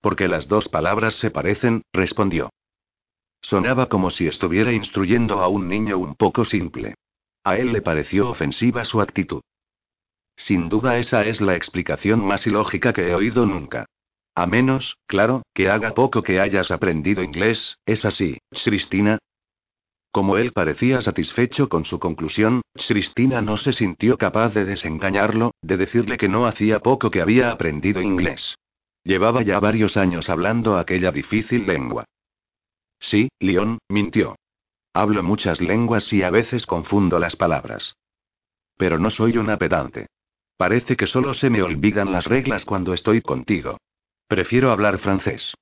Porque 0.01 0.27
las 0.27 0.47
dos 0.47 0.67
palabras 0.67 1.15
se 1.15 1.31
parecen, 1.31 1.83
respondió. 1.93 2.49
Sonaba 3.41 3.87
como 3.87 4.09
si 4.09 4.27
estuviera 4.27 4.73
instruyendo 4.73 5.39
a 5.39 5.47
un 5.47 5.69
niño 5.69 5.97
un 5.97 6.15
poco 6.15 6.43
simple. 6.43 6.95
A 7.47 7.55
él 7.55 7.71
le 7.71 7.81
pareció 7.81 8.29
ofensiva 8.29 8.83
su 8.83 8.99
actitud. 8.99 9.39
Sin 10.35 10.67
duda 10.67 10.97
esa 10.97 11.25
es 11.25 11.39
la 11.39 11.55
explicación 11.55 12.19
más 12.19 12.45
ilógica 12.45 12.91
que 12.91 13.07
he 13.07 13.15
oído 13.15 13.45
nunca. 13.45 13.85
A 14.35 14.45
menos, 14.47 14.97
claro, 15.05 15.43
que 15.53 15.69
haga 15.69 15.93
poco 15.93 16.23
que 16.23 16.41
hayas 16.41 16.71
aprendido 16.71 17.23
inglés, 17.23 17.77
¿es 17.85 18.03
así, 18.03 18.37
Cristina? 18.51 19.19
Como 20.11 20.37
él 20.37 20.51
parecía 20.51 21.01
satisfecho 21.01 21.69
con 21.69 21.85
su 21.85 21.99
conclusión, 21.99 22.63
Cristina 22.85 23.41
no 23.41 23.55
se 23.55 23.71
sintió 23.71 24.17
capaz 24.17 24.53
de 24.53 24.65
desengañarlo, 24.65 25.51
de 25.61 25.77
decirle 25.77 26.17
que 26.17 26.27
no 26.27 26.47
hacía 26.47 26.81
poco 26.81 27.11
que 27.11 27.21
había 27.21 27.51
aprendido 27.51 28.01
inglés. 28.01 28.57
Llevaba 29.05 29.41
ya 29.41 29.57
varios 29.61 29.95
años 29.95 30.29
hablando 30.29 30.77
aquella 30.77 31.13
difícil 31.13 31.65
lengua. 31.65 32.03
Sí, 32.99 33.29
León, 33.39 33.77
mintió. 33.87 34.35
Hablo 34.97 35.21
muchas 35.21 35.61
lenguas 35.61 36.11
y 36.11 36.23
a 36.23 36.31
veces 36.31 36.65
confundo 36.65 37.19
las 37.19 37.35
palabras. 37.35 37.97
Pero 38.77 38.97
no 38.97 39.11
soy 39.11 39.37
una 39.37 39.55
pedante. 39.55 40.07
Parece 40.57 40.97
que 40.97 41.05
solo 41.05 41.35
se 41.35 41.51
me 41.51 41.61
olvidan 41.61 42.11
las 42.11 42.25
reglas 42.25 42.65
cuando 42.65 42.95
estoy 42.95 43.21
contigo. 43.21 43.77
Prefiero 44.27 44.71
hablar 44.71 44.97
francés. 44.97 45.53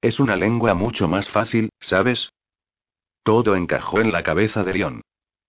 Es 0.00 0.20
una 0.20 0.36
lengua 0.36 0.74
mucho 0.74 1.08
más 1.08 1.28
fácil, 1.28 1.70
¿sabes? 1.80 2.30
Todo 3.24 3.56
encajó 3.56 3.98
en 3.98 4.12
la 4.12 4.22
cabeza 4.22 4.62
de 4.62 4.74
León. 4.74 5.00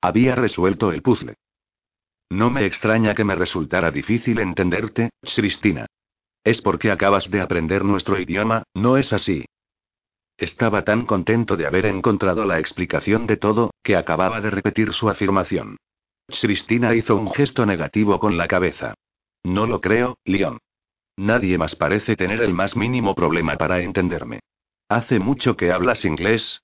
Había 0.02 0.34
resuelto 0.34 0.92
el 0.92 1.04
puzzle. 1.04 1.36
No 2.32 2.50
me 2.50 2.66
extraña 2.66 3.14
que 3.14 3.26
me 3.26 3.36
resultara 3.36 3.92
difícil 3.92 4.40
entenderte, 4.40 5.12
Cristina. 5.22 5.86
Es 6.44 6.64
porque 6.64 6.90
acabas 6.90 7.30
de 7.30 7.42
aprender 7.42 7.86
nuestro 7.86 8.20
idioma, 8.20 8.64
¿no 8.74 8.98
es 8.98 9.14
así? 9.14 9.46
Estaba 10.38 10.84
tan 10.84 11.06
contento 11.06 11.56
de 11.56 11.66
haber 11.66 11.86
encontrado 11.86 12.46
la 12.46 12.60
explicación 12.60 13.26
de 13.26 13.38
todo, 13.38 13.72
que 13.82 13.96
acababa 13.96 14.42
de 14.42 14.50
repetir 14.50 14.94
su 14.94 15.10
afirmación. 15.10 15.78
Cristina 16.28 16.94
hizo 16.94 17.16
un 17.16 17.32
gesto 17.32 17.66
negativo 17.66 18.20
con 18.20 18.38
la 18.38 18.48
cabeza. 18.48 18.96
No 19.44 19.66
lo 19.66 19.80
creo, 19.80 20.18
León. 20.26 20.58
Nadie 21.18 21.58
más 21.58 21.76
parece 21.76 22.18
tener 22.18 22.42
el 22.42 22.54
más 22.54 22.76
mínimo 22.76 23.16
problema 23.16 23.56
para 23.56 23.80
entenderme. 23.80 24.40
¿Hace 24.90 25.20
mucho 25.20 25.56
que 25.56 25.72
hablas 25.72 26.04
inglés? 26.04 26.62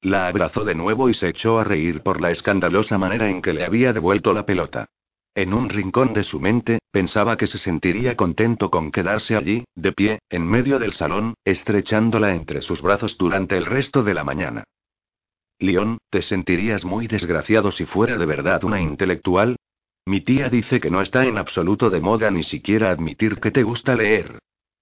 La 0.00 0.28
abrazó 0.28 0.64
de 0.64 0.74
nuevo 0.74 1.08
y 1.08 1.14
se 1.14 1.28
echó 1.28 1.58
a 1.58 1.64
reír 1.64 2.02
por 2.02 2.20
la 2.20 2.30
escandalosa 2.30 2.98
manera 2.98 3.28
en 3.28 3.42
que 3.42 3.54
le 3.54 3.64
había 3.64 3.92
devuelto 3.92 4.32
la 4.32 4.46
pelota. 4.46 4.86
En 5.34 5.52
un 5.52 5.68
rincón 5.68 6.12
de 6.12 6.22
su 6.22 6.38
mente, 6.38 6.78
pensaba 6.92 7.36
que 7.36 7.48
se 7.48 7.58
sentiría 7.58 8.16
contento 8.16 8.70
con 8.70 8.92
quedarse 8.92 9.34
allí, 9.34 9.64
de 9.74 9.92
pie, 9.92 10.18
en 10.30 10.46
medio 10.46 10.78
del 10.78 10.92
salón, 10.92 11.34
estrechándola 11.44 12.34
entre 12.34 12.62
sus 12.62 12.80
brazos 12.80 13.18
durante 13.18 13.56
el 13.56 13.66
resto 13.66 14.02
de 14.02 14.14
la 14.14 14.22
mañana. 14.22 14.64
León, 15.58 15.98
te 16.10 16.22
sentirías 16.22 16.84
muy 16.84 17.08
desgraciado 17.08 17.72
si 17.72 17.84
fuera 17.84 18.16
de 18.16 18.26
verdad 18.26 18.62
una 18.64 18.80
intelectual, 18.80 19.56
mi 20.06 20.20
tía 20.20 20.50
dice 20.50 20.80
que 20.80 20.90
no 20.90 21.00
está 21.00 21.24
en 21.24 21.38
absoluto 21.38 21.88
de 21.88 22.00
moda 22.00 22.30
ni 22.30 22.42
siquiera 22.42 22.90
admitir 22.90 23.40
que 23.40 23.50
te 23.50 23.62
gusta 23.62 23.94
leer. 23.94 24.38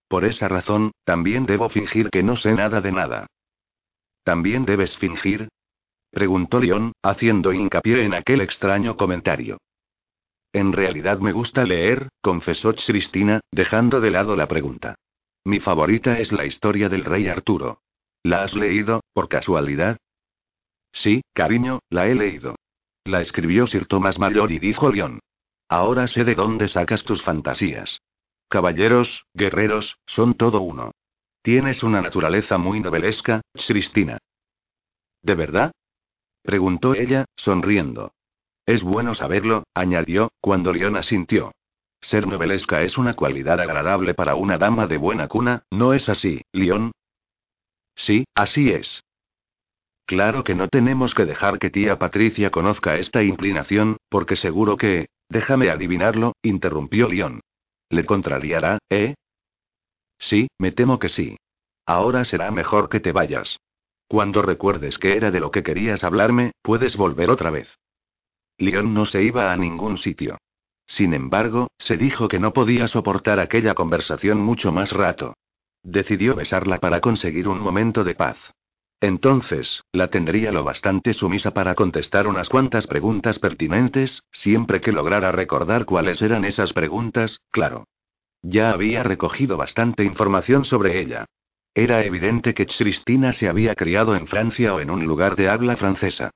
Por 0.08 0.24
esa 0.24 0.48
razón, 0.48 0.90
también 1.04 1.46
debo 1.46 1.68
fingir 1.68 2.10
que 2.10 2.22
no 2.22 2.34
sé 2.34 2.52
nada 2.52 2.80
de 2.80 2.92
nada. 2.92 3.26
¿También 4.24 4.64
debes 4.64 4.96
fingir? 4.98 5.48
preguntó 6.10 6.60
León, 6.60 6.92
haciendo 7.02 7.52
hincapié 7.52 8.04
en 8.04 8.14
aquel 8.14 8.40
extraño 8.40 8.96
comentario. 8.96 9.58
En 10.52 10.72
realidad 10.72 11.18
me 11.18 11.32
gusta 11.32 11.64
leer, 11.64 12.08
confesó 12.20 12.74
Cristina, 12.74 13.40
dejando 13.50 14.00
de 14.00 14.10
lado 14.10 14.36
la 14.36 14.48
pregunta. 14.48 14.96
Mi 15.44 15.60
favorita 15.60 16.18
es 16.18 16.30
la 16.32 16.44
historia 16.44 16.88
del 16.88 17.04
rey 17.04 17.28
Arturo. 17.28 17.80
¿La 18.22 18.42
has 18.42 18.54
leído, 18.54 19.00
por 19.14 19.28
casualidad? 19.28 19.96
Sí, 20.92 21.22
cariño, 21.32 21.80
la 21.88 22.06
he 22.06 22.14
leído. 22.14 22.56
La 23.04 23.20
escribió 23.20 23.66
Sir 23.66 23.86
Thomas 23.86 24.18
Mayor 24.18 24.52
y 24.52 24.58
dijo 24.58 24.92
León. 24.92 25.20
Ahora 25.68 26.06
sé 26.06 26.24
de 26.24 26.34
dónde 26.34 26.68
sacas 26.68 27.02
tus 27.02 27.22
fantasías. 27.22 28.00
Caballeros, 28.48 29.24
guerreros, 29.32 29.96
son 30.06 30.34
todo 30.34 30.60
uno. 30.60 30.92
Tienes 31.42 31.82
una 31.82 32.02
naturaleza 32.02 32.58
muy 32.58 32.78
novelesca, 32.78 33.40
Cristina. 33.54 34.18
¿De 35.22 35.34
verdad? 35.34 35.72
preguntó 36.42 36.94
ella, 36.94 37.24
sonriendo. 37.36 38.12
Es 38.72 38.82
bueno 38.82 39.14
saberlo, 39.14 39.64
añadió, 39.74 40.32
cuando 40.40 40.72
León 40.72 40.96
asintió. 40.96 41.52
Ser 42.00 42.26
novelesca 42.26 42.80
es 42.80 42.96
una 42.96 43.12
cualidad 43.12 43.60
agradable 43.60 44.14
para 44.14 44.34
una 44.34 44.56
dama 44.56 44.86
de 44.86 44.96
buena 44.96 45.28
cuna, 45.28 45.64
¿no 45.70 45.92
es 45.92 46.08
así, 46.08 46.40
León? 46.52 46.92
Sí, 47.94 48.24
así 48.34 48.70
es. 48.70 49.04
Claro 50.06 50.42
que 50.42 50.54
no 50.54 50.68
tenemos 50.68 51.14
que 51.14 51.26
dejar 51.26 51.58
que 51.58 51.68
tía 51.68 51.98
Patricia 51.98 52.48
conozca 52.48 52.96
esta 52.96 53.22
inclinación, 53.22 53.98
porque 54.08 54.36
seguro 54.36 54.78
que... 54.78 55.10
Déjame 55.28 55.68
adivinarlo, 55.68 56.32
interrumpió 56.40 57.08
León. 57.08 57.42
¿Le 57.90 58.06
contrariará, 58.06 58.78
eh? 58.88 59.16
Sí, 60.18 60.48
me 60.56 60.72
temo 60.72 60.98
que 60.98 61.10
sí. 61.10 61.36
Ahora 61.84 62.24
será 62.24 62.50
mejor 62.50 62.88
que 62.88 63.00
te 63.00 63.12
vayas. 63.12 63.58
Cuando 64.08 64.40
recuerdes 64.40 64.96
que 64.96 65.14
era 65.14 65.30
de 65.30 65.40
lo 65.40 65.50
que 65.50 65.62
querías 65.62 66.04
hablarme, 66.04 66.52
puedes 66.62 66.96
volver 66.96 67.28
otra 67.28 67.50
vez. 67.50 67.68
León 68.58 68.94
no 68.94 69.06
se 69.06 69.22
iba 69.22 69.52
a 69.52 69.56
ningún 69.56 69.96
sitio. 69.96 70.38
Sin 70.86 71.14
embargo, 71.14 71.70
se 71.78 71.96
dijo 71.96 72.28
que 72.28 72.38
no 72.38 72.52
podía 72.52 72.88
soportar 72.88 73.40
aquella 73.40 73.74
conversación 73.74 74.40
mucho 74.40 74.72
más 74.72 74.92
rato. 74.92 75.34
Decidió 75.82 76.34
besarla 76.34 76.78
para 76.78 77.00
conseguir 77.00 77.48
un 77.48 77.60
momento 77.60 78.04
de 78.04 78.14
paz. 78.14 78.36
Entonces, 79.00 79.82
la 79.90 80.08
tendría 80.08 80.52
lo 80.52 80.62
bastante 80.62 81.12
sumisa 81.12 81.52
para 81.52 81.74
contestar 81.74 82.28
unas 82.28 82.48
cuantas 82.48 82.86
preguntas 82.86 83.40
pertinentes, 83.40 84.22
siempre 84.30 84.80
que 84.80 84.92
lograra 84.92 85.32
recordar 85.32 85.86
cuáles 85.86 86.22
eran 86.22 86.44
esas 86.44 86.72
preguntas, 86.72 87.40
claro. 87.50 87.84
Ya 88.42 88.70
había 88.70 89.02
recogido 89.02 89.56
bastante 89.56 90.04
información 90.04 90.64
sobre 90.64 91.00
ella. 91.00 91.26
Era 91.74 92.04
evidente 92.04 92.54
que 92.54 92.66
Cristina 92.66 93.32
se 93.32 93.48
había 93.48 93.74
criado 93.74 94.14
en 94.14 94.26
Francia 94.26 94.74
o 94.74 94.80
en 94.80 94.90
un 94.90 95.04
lugar 95.04 95.34
de 95.34 95.48
habla 95.48 95.76
francesa. 95.76 96.30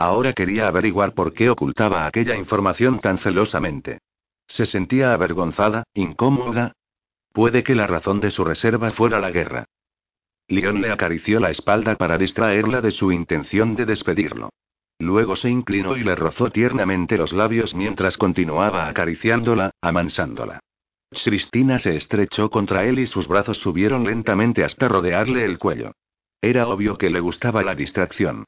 Ahora 0.00 0.32
quería 0.32 0.66
averiguar 0.66 1.12
por 1.12 1.34
qué 1.34 1.50
ocultaba 1.50 2.06
aquella 2.06 2.34
información 2.34 3.00
tan 3.00 3.18
celosamente. 3.18 3.98
Se 4.46 4.64
sentía 4.64 5.12
avergonzada, 5.12 5.84
incómoda. 5.92 6.72
Puede 7.34 7.62
que 7.62 7.74
la 7.74 7.86
razón 7.86 8.18
de 8.18 8.30
su 8.30 8.42
reserva 8.42 8.92
fuera 8.92 9.20
la 9.20 9.30
guerra. 9.30 9.66
León 10.48 10.80
le 10.80 10.90
acarició 10.90 11.38
la 11.38 11.50
espalda 11.50 11.96
para 11.96 12.16
distraerla 12.16 12.80
de 12.80 12.92
su 12.92 13.12
intención 13.12 13.76
de 13.76 13.84
despedirlo. 13.84 14.48
Luego 14.98 15.36
se 15.36 15.50
inclinó 15.50 15.98
y 15.98 16.02
le 16.02 16.14
rozó 16.14 16.48
tiernamente 16.48 17.18
los 17.18 17.34
labios 17.34 17.74
mientras 17.74 18.16
continuaba 18.16 18.88
acariciándola, 18.88 19.70
amansándola. 19.82 20.60
Cristina 21.10 21.78
se 21.78 21.94
estrechó 21.94 22.48
contra 22.48 22.86
él 22.86 23.00
y 23.00 23.06
sus 23.06 23.28
brazos 23.28 23.58
subieron 23.58 24.04
lentamente 24.04 24.64
hasta 24.64 24.88
rodearle 24.88 25.44
el 25.44 25.58
cuello. 25.58 25.92
Era 26.40 26.68
obvio 26.68 26.96
que 26.96 27.10
le 27.10 27.20
gustaba 27.20 27.62
la 27.62 27.74
distracción. 27.74 28.46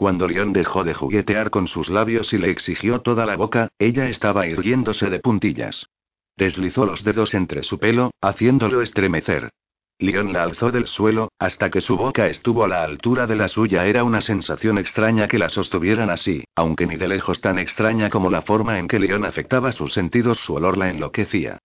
Cuando 0.00 0.26
León 0.26 0.54
dejó 0.54 0.82
de 0.82 0.94
juguetear 0.94 1.50
con 1.50 1.68
sus 1.68 1.90
labios 1.90 2.32
y 2.32 2.38
le 2.38 2.48
exigió 2.48 3.02
toda 3.02 3.26
la 3.26 3.36
boca, 3.36 3.68
ella 3.78 4.08
estaba 4.08 4.46
irguiéndose 4.46 5.10
de 5.10 5.20
puntillas. 5.20 5.90
Deslizó 6.38 6.86
los 6.86 7.04
dedos 7.04 7.34
entre 7.34 7.62
su 7.62 7.78
pelo, 7.78 8.10
haciéndolo 8.22 8.80
estremecer. 8.80 9.50
León 9.98 10.32
la 10.32 10.44
alzó 10.44 10.70
del 10.72 10.86
suelo, 10.86 11.32
hasta 11.38 11.68
que 11.68 11.82
su 11.82 11.98
boca 11.98 12.28
estuvo 12.28 12.64
a 12.64 12.68
la 12.68 12.82
altura 12.82 13.26
de 13.26 13.36
la 13.36 13.48
suya. 13.48 13.84
Era 13.84 14.02
una 14.02 14.22
sensación 14.22 14.78
extraña 14.78 15.28
que 15.28 15.36
la 15.36 15.50
sostuvieran 15.50 16.08
así, 16.08 16.44
aunque 16.54 16.86
ni 16.86 16.96
de 16.96 17.06
lejos 17.06 17.42
tan 17.42 17.58
extraña 17.58 18.08
como 18.08 18.30
la 18.30 18.40
forma 18.40 18.78
en 18.78 18.88
que 18.88 19.00
León 19.00 19.26
afectaba 19.26 19.70
sus 19.70 19.92
sentidos. 19.92 20.40
Su 20.40 20.54
olor 20.54 20.78
la 20.78 20.88
enloquecía. 20.88 21.58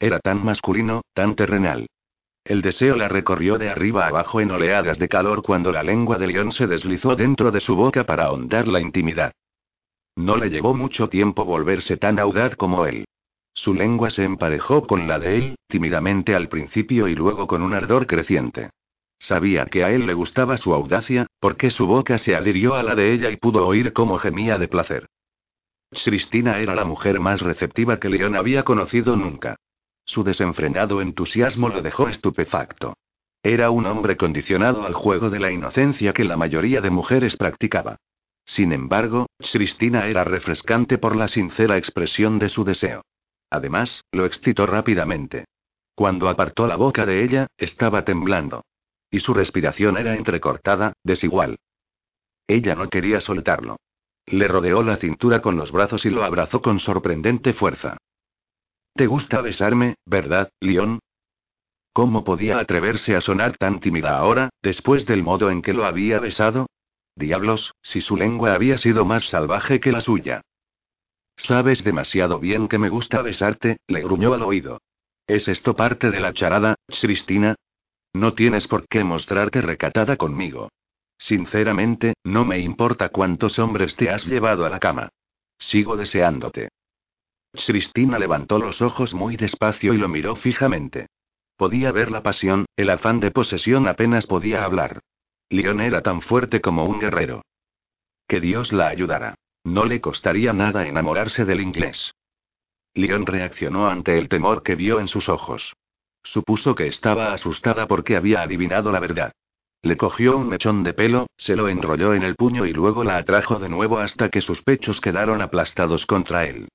Era 0.00 0.18
tan 0.18 0.42
masculino, 0.42 1.02
tan 1.12 1.34
terrenal. 1.34 1.88
El 2.44 2.60
deseo 2.60 2.96
la 2.96 3.08
recorrió 3.08 3.56
de 3.56 3.70
arriba 3.70 4.06
abajo 4.06 4.40
en 4.40 4.50
oleadas 4.50 4.98
de 4.98 5.08
calor 5.08 5.42
cuando 5.42 5.70
la 5.70 5.82
lengua 5.82 6.18
de 6.18 6.26
León 6.26 6.52
se 6.52 6.66
deslizó 6.66 7.14
dentro 7.14 7.50
de 7.52 7.60
su 7.60 7.76
boca 7.76 8.04
para 8.04 8.24
ahondar 8.24 8.66
la 8.66 8.80
intimidad. 8.80 9.32
No 10.16 10.36
le 10.36 10.50
llevó 10.50 10.74
mucho 10.74 11.08
tiempo 11.08 11.44
volverse 11.44 11.96
tan 11.96 12.18
audaz 12.18 12.56
como 12.56 12.84
él. 12.86 13.04
Su 13.54 13.74
lengua 13.74 14.10
se 14.10 14.24
emparejó 14.24 14.86
con 14.86 15.06
la 15.06 15.18
de 15.18 15.36
él, 15.36 15.54
tímidamente 15.68 16.34
al 16.34 16.48
principio 16.48 17.06
y 17.06 17.14
luego 17.14 17.46
con 17.46 17.62
un 17.62 17.74
ardor 17.74 18.06
creciente. 18.06 18.70
Sabía 19.18 19.66
que 19.66 19.84
a 19.84 19.92
él 19.92 20.06
le 20.06 20.14
gustaba 20.14 20.56
su 20.56 20.74
audacia, 20.74 21.28
porque 21.38 21.70
su 21.70 21.86
boca 21.86 22.18
se 22.18 22.34
adhirió 22.34 22.74
a 22.74 22.82
la 22.82 22.96
de 22.96 23.12
ella 23.12 23.30
y 23.30 23.36
pudo 23.36 23.66
oír 23.66 23.92
cómo 23.92 24.18
gemía 24.18 24.58
de 24.58 24.68
placer. 24.68 25.06
Cristina 25.92 26.58
era 26.58 26.74
la 26.74 26.84
mujer 26.84 27.20
más 27.20 27.40
receptiva 27.40 28.00
que 28.00 28.08
León 28.08 28.34
había 28.34 28.64
conocido 28.64 29.14
nunca. 29.14 29.56
Su 30.12 30.24
desenfrenado 30.24 31.00
entusiasmo 31.00 31.70
lo 31.70 31.80
dejó 31.80 32.06
estupefacto. 32.06 32.98
Era 33.42 33.70
un 33.70 33.86
hombre 33.86 34.18
condicionado 34.18 34.84
al 34.84 34.92
juego 34.92 35.30
de 35.30 35.40
la 35.40 35.50
inocencia 35.50 36.12
que 36.12 36.24
la 36.24 36.36
mayoría 36.36 36.82
de 36.82 36.90
mujeres 36.90 37.38
practicaba. 37.38 37.96
Sin 38.44 38.74
embargo, 38.74 39.24
Cristina 39.38 40.06
era 40.08 40.22
refrescante 40.22 40.98
por 40.98 41.16
la 41.16 41.28
sincera 41.28 41.78
expresión 41.78 42.38
de 42.38 42.50
su 42.50 42.62
deseo. 42.62 43.00
Además, 43.48 44.02
lo 44.12 44.26
excitó 44.26 44.66
rápidamente. 44.66 45.46
Cuando 45.94 46.28
apartó 46.28 46.66
la 46.66 46.76
boca 46.76 47.06
de 47.06 47.24
ella, 47.24 47.46
estaba 47.56 48.04
temblando. 48.04 48.66
Y 49.10 49.20
su 49.20 49.32
respiración 49.32 49.96
era 49.96 50.14
entrecortada, 50.14 50.92
desigual. 51.02 51.56
Ella 52.46 52.74
no 52.74 52.90
quería 52.90 53.22
soltarlo. 53.22 53.78
Le 54.26 54.46
rodeó 54.46 54.82
la 54.82 54.98
cintura 54.98 55.40
con 55.40 55.56
los 55.56 55.72
brazos 55.72 56.04
y 56.04 56.10
lo 56.10 56.22
abrazó 56.22 56.60
con 56.60 56.80
sorprendente 56.80 57.54
fuerza. 57.54 57.96
¿Te 58.94 59.06
gusta 59.06 59.40
besarme, 59.40 59.94
verdad, 60.04 60.50
León? 60.60 61.00
¿Cómo 61.94 62.24
podía 62.24 62.58
atreverse 62.58 63.16
a 63.16 63.20
sonar 63.20 63.56
tan 63.56 63.80
tímida 63.80 64.16
ahora, 64.16 64.50
después 64.62 65.06
del 65.06 65.22
modo 65.22 65.50
en 65.50 65.62
que 65.62 65.72
lo 65.72 65.84
había 65.84 66.18
besado? 66.20 66.66
Diablos, 67.16 67.74
si 67.82 68.00
su 68.00 68.16
lengua 68.16 68.54
había 68.54 68.78
sido 68.78 69.04
más 69.04 69.28
salvaje 69.28 69.80
que 69.80 69.92
la 69.92 70.00
suya. 70.00 70.42
Sabes 71.36 71.84
demasiado 71.84 72.38
bien 72.38 72.68
que 72.68 72.78
me 72.78 72.88
gusta 72.88 73.22
besarte, 73.22 73.78
le 73.86 74.02
gruñó 74.02 74.34
al 74.34 74.42
oído. 74.42 74.80
¿Es 75.26 75.48
esto 75.48 75.74
parte 75.74 76.10
de 76.10 76.20
la 76.20 76.32
charada, 76.32 76.76
Cristina? 76.86 77.54
No 78.12 78.34
tienes 78.34 78.68
por 78.68 78.86
qué 78.88 79.04
mostrarte 79.04 79.62
recatada 79.62 80.16
conmigo. 80.16 80.68
Sinceramente, 81.18 82.14
no 82.24 82.44
me 82.44 82.58
importa 82.58 83.08
cuántos 83.08 83.58
hombres 83.58 83.96
te 83.96 84.10
has 84.10 84.26
llevado 84.26 84.66
a 84.66 84.70
la 84.70 84.80
cama. 84.80 85.08
Sigo 85.58 85.96
deseándote. 85.96 86.68
Cristina 87.54 88.18
levantó 88.18 88.58
los 88.58 88.82
ojos 88.82 89.14
muy 89.14 89.36
despacio 89.36 89.94
y 89.94 89.98
lo 89.98 90.08
miró 90.08 90.36
fijamente. 90.36 91.06
Podía 91.56 91.92
ver 91.92 92.10
la 92.10 92.22
pasión, 92.22 92.66
el 92.76 92.90
afán 92.90 93.20
de 93.20 93.30
posesión 93.30 93.86
apenas 93.86 94.26
podía 94.26 94.64
hablar. 94.64 95.00
León 95.48 95.80
era 95.80 96.00
tan 96.00 96.22
fuerte 96.22 96.60
como 96.60 96.84
un 96.84 96.98
guerrero. 96.98 97.42
Que 98.26 98.40
Dios 98.40 98.72
la 98.72 98.88
ayudara. 98.88 99.34
No 99.64 99.84
le 99.84 100.00
costaría 100.00 100.52
nada 100.52 100.86
enamorarse 100.86 101.44
del 101.44 101.60
inglés. 101.60 102.14
Leon 102.94 103.26
reaccionó 103.26 103.88
ante 103.88 104.18
el 104.18 104.28
temor 104.28 104.62
que 104.62 104.74
vio 104.74 104.98
en 104.98 105.08
sus 105.08 105.28
ojos. 105.28 105.74
Supuso 106.24 106.74
que 106.74 106.86
estaba 106.86 107.32
asustada 107.32 107.86
porque 107.86 108.16
había 108.16 108.42
adivinado 108.42 108.90
la 108.92 109.00
verdad. 109.00 109.32
Le 109.82 109.96
cogió 109.96 110.36
un 110.36 110.48
mechón 110.48 110.84
de 110.84 110.94
pelo, 110.94 111.26
se 111.36 111.56
lo 111.56 111.68
enrolló 111.68 112.14
en 112.14 112.22
el 112.22 112.36
puño 112.36 112.66
y 112.66 112.72
luego 112.72 113.04
la 113.04 113.16
atrajo 113.16 113.58
de 113.58 113.68
nuevo 113.68 113.98
hasta 113.98 114.28
que 114.28 114.40
sus 114.40 114.62
pechos 114.62 115.00
quedaron 115.00 115.42
aplastados 115.42 116.06
contra 116.06 116.44
él. 116.46 116.68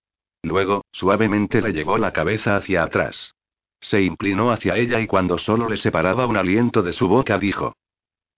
Luego, 0.47 0.85
suavemente 0.91 1.61
le 1.61 1.73
llevó 1.73 1.97
la 1.97 2.13
cabeza 2.13 2.55
hacia 2.55 2.83
atrás. 2.83 3.35
Se 3.79 4.01
inclinó 4.01 4.51
hacia 4.51 4.75
ella 4.75 4.99
y 4.99 5.07
cuando 5.07 5.37
solo 5.37 5.67
le 5.69 5.77
separaba 5.77 6.25
un 6.25 6.37
aliento 6.37 6.81
de 6.81 6.93
su 6.93 7.07
boca 7.07 7.37
dijo. 7.37 7.75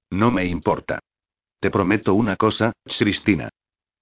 No 0.10 0.32
me 0.32 0.46
importa. 0.46 1.00
Te 1.60 1.70
prometo 1.70 2.14
una 2.16 2.36
cosa, 2.36 2.74
Cristina. 2.84 3.50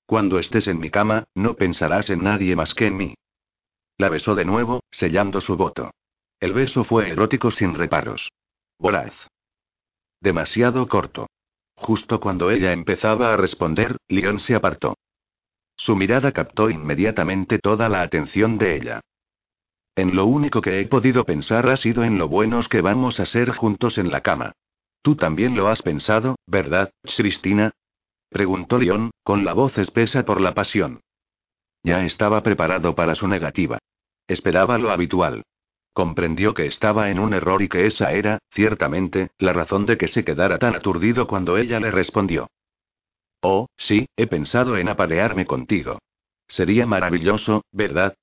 Cuando 0.06 0.40
estés 0.40 0.68
en 0.68 0.80
mi 0.80 0.90
cama, 0.90 1.26
no 1.36 1.56
pensarás 1.56 2.10
en 2.10 2.24
nadie 2.24 2.56
más 2.56 2.74
que 2.74 2.88
en 2.88 2.98
mí. 2.98 3.16
La 3.98 4.10
besó 4.10 4.36
de 4.36 4.46
nuevo, 4.46 4.82
sellando 4.90 5.42
su 5.42 5.58
voto. 5.58 5.92
El 6.40 6.54
beso 6.54 6.84
fue 6.84 7.10
erótico 7.10 7.52
sin 7.52 7.74
reparos. 7.74 8.32
Voraz. 8.80 9.14
Demasiado 10.22 10.88
corto. 10.88 11.28
Justo 11.76 12.20
cuando 12.20 12.52
ella 12.52 12.72
empezaba 12.72 13.34
a 13.34 13.38
responder, 13.38 13.98
León 14.08 14.40
se 14.40 14.56
apartó. 14.56 14.96
Su 15.78 15.96
mirada 15.96 16.32
captó 16.32 16.70
inmediatamente 16.70 17.60
toda 17.60 17.88
la 17.88 18.02
atención 18.02 18.58
de 18.58 18.76
ella. 18.76 19.02
En 19.96 20.16
lo 20.16 20.26
único 20.26 20.62
que 20.62 20.80
he 20.80 20.88
podido 20.88 21.24
pensar 21.24 21.68
ha 21.70 21.78
sido 21.78 22.04
en 22.04 22.18
lo 22.18 22.28
buenos 22.28 22.68
que 22.68 22.82
vamos 22.82 23.20
a 23.20 23.26
ser 23.26 23.52
juntos 23.52 23.98
en 23.98 24.12
la 24.12 24.22
cama. 24.22 24.54
Tú 25.02 25.16
también 25.16 25.56
lo 25.56 25.70
has 25.70 25.82
pensado, 25.82 26.36
¿verdad, 26.48 26.92
Cristina? 27.04 27.72
Preguntó 28.30 28.78
León, 28.78 29.12
con 29.24 29.46
la 29.46 29.54
voz 29.54 29.78
espesa 29.78 30.26
por 30.26 30.42
la 30.42 30.54
pasión. 30.54 31.02
Ya 31.84 32.04
estaba 32.04 32.44
preparado 32.44 32.94
para 32.94 33.16
su 33.16 33.28
negativa. 33.28 33.80
Esperaba 34.28 34.78
lo 34.78 34.92
habitual. 34.92 35.44
Comprendió 35.94 36.54
que 36.54 36.66
estaba 36.66 37.10
en 37.10 37.20
un 37.20 37.34
error 37.34 37.62
y 37.62 37.70
que 37.70 37.86
esa 37.86 38.12
era, 38.12 38.40
ciertamente, 38.52 39.30
la 39.40 39.54
razón 39.54 39.86
de 39.86 39.98
que 39.98 40.08
se 40.08 40.26
quedara 40.26 40.58
tan 40.58 40.76
aturdido 40.76 41.28
cuando 41.28 41.58
ella 41.58 41.80
le 41.80 41.90
respondió. 41.90 42.50
Oh, 43.42 43.68
sí, 43.78 44.08
he 44.16 44.28
pensado 44.28 44.78
en 44.78 44.90
aparearme 44.90 45.46
contigo. 45.46 46.00
Sería 46.48 46.86
maravilloso, 46.86 47.64
¿verdad? 47.72 48.16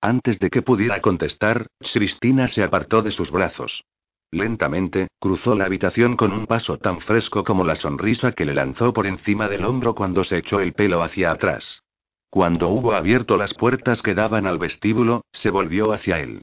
Antes 0.00 0.38
de 0.38 0.50
que 0.50 0.62
pudiera 0.62 1.00
contestar, 1.00 1.66
Cristina 1.78 2.48
se 2.48 2.62
apartó 2.62 3.02
de 3.02 3.12
sus 3.12 3.30
brazos. 3.30 3.84
Lentamente, 4.32 5.08
cruzó 5.20 5.54
la 5.54 5.66
habitación 5.66 6.16
con 6.16 6.32
un 6.32 6.46
paso 6.46 6.78
tan 6.78 7.00
fresco 7.00 7.44
como 7.44 7.64
la 7.64 7.76
sonrisa 7.76 8.32
que 8.32 8.46
le 8.46 8.54
lanzó 8.54 8.92
por 8.92 9.06
encima 9.06 9.48
del 9.48 9.64
hombro 9.64 9.94
cuando 9.94 10.24
se 10.24 10.38
echó 10.38 10.60
el 10.60 10.72
pelo 10.72 11.02
hacia 11.02 11.30
atrás. 11.30 11.82
Cuando 12.30 12.68
hubo 12.70 12.94
abierto 12.94 13.36
las 13.36 13.52
puertas 13.52 14.00
que 14.00 14.14
daban 14.14 14.46
al 14.46 14.58
vestíbulo, 14.58 15.22
se 15.32 15.50
volvió 15.50 15.92
hacia 15.92 16.18
él. 16.18 16.40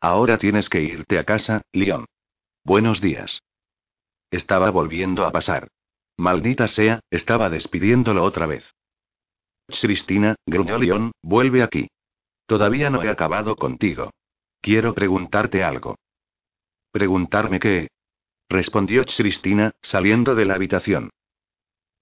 Ahora 0.00 0.38
tienes 0.38 0.70
que 0.70 0.80
irte 0.80 1.18
a 1.18 1.24
casa, 1.24 1.62
León. 1.72 2.06
Buenos 2.64 3.02
días. 3.02 3.42
Estaba 4.30 4.70
volviendo 4.70 5.26
a 5.26 5.32
pasar. 5.32 5.68
Maldita 6.16 6.66
sea, 6.68 7.00
estaba 7.10 7.50
despidiéndolo 7.50 8.24
otra 8.24 8.46
vez. 8.46 8.64
Cristina, 9.68 10.36
gruñó 10.46 10.78
León, 10.78 11.12
vuelve 11.22 11.62
aquí. 11.62 11.88
Todavía 12.46 12.90
no 12.90 13.02
he 13.02 13.08
acabado 13.08 13.56
contigo. 13.56 14.12
Quiero 14.60 14.94
preguntarte 14.94 15.62
algo. 15.62 15.96
¿Preguntarme 16.92 17.60
qué? 17.60 17.88
respondió 18.48 19.04
Cristina, 19.04 19.72
saliendo 19.82 20.34
de 20.34 20.46
la 20.46 20.54
habitación. 20.54 21.10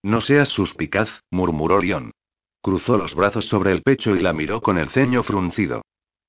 No 0.02 0.20
seas 0.20 0.50
suspicaz, 0.50 1.08
murmuró 1.30 1.80
León. 1.80 2.12
Cruzó 2.60 2.96
los 2.98 3.14
brazos 3.14 3.46
sobre 3.46 3.72
el 3.72 3.82
pecho 3.82 4.14
y 4.14 4.20
la 4.20 4.32
miró 4.32 4.60
con 4.60 4.78
el 4.78 4.90
ceño 4.90 5.22
fruncido. 5.22 5.82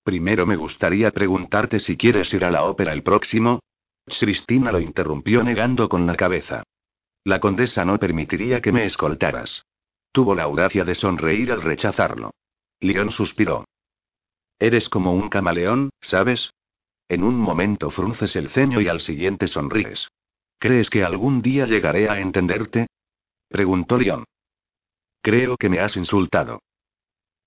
Primero 0.04 0.46
me 0.46 0.56
gustaría 0.56 1.12
preguntarte 1.12 1.80
si 1.80 1.98
quieres 1.98 2.34
ir 2.34 2.46
a 2.46 2.52
la 2.52 2.64
ópera 2.64 2.94
el 2.94 3.04
próximo. 3.04 3.60
Cristina 4.06 4.72
lo 4.72 4.80
interrumpió 4.80 5.44
negando 5.44 5.90
con 5.90 6.06
la 6.06 6.16
cabeza. 6.16 6.64
La 7.26 7.39
condesa 7.39 7.84
no 7.84 7.97
permitiría 7.97 8.61
que 8.61 8.71
me 8.71 8.86
escoltaras. 8.86 9.65
Tuvo 10.11 10.36
la 10.36 10.43
audacia 10.43 10.86
de 10.86 10.93
sonreír 10.93 11.51
al 11.51 11.63
rechazarlo. 11.63 12.32
León 12.80 13.09
suspiró. 13.09 13.65
Eres 14.59 14.89
como 14.89 15.11
un 15.11 15.28
camaleón, 15.30 15.89
¿sabes? 16.01 16.51
En 17.09 17.23
un 17.23 17.36
momento 17.36 17.89
frunces 17.89 18.36
el 18.36 18.49
ceño 18.49 18.80
y 18.80 18.88
al 18.88 18.99
siguiente 18.99 19.47
sonríes. 19.47 20.07
¿Crees 20.59 20.91
que 20.91 21.03
algún 21.03 21.41
día 21.41 21.65
llegaré 21.65 22.09
a 22.09 22.19
entenderte? 22.19 22.88
preguntó 23.49 23.97
León. 23.97 24.23
Creo 25.21 25.57
que 25.57 25.69
me 25.69 25.80
has 25.80 25.97
insultado. 25.97 26.61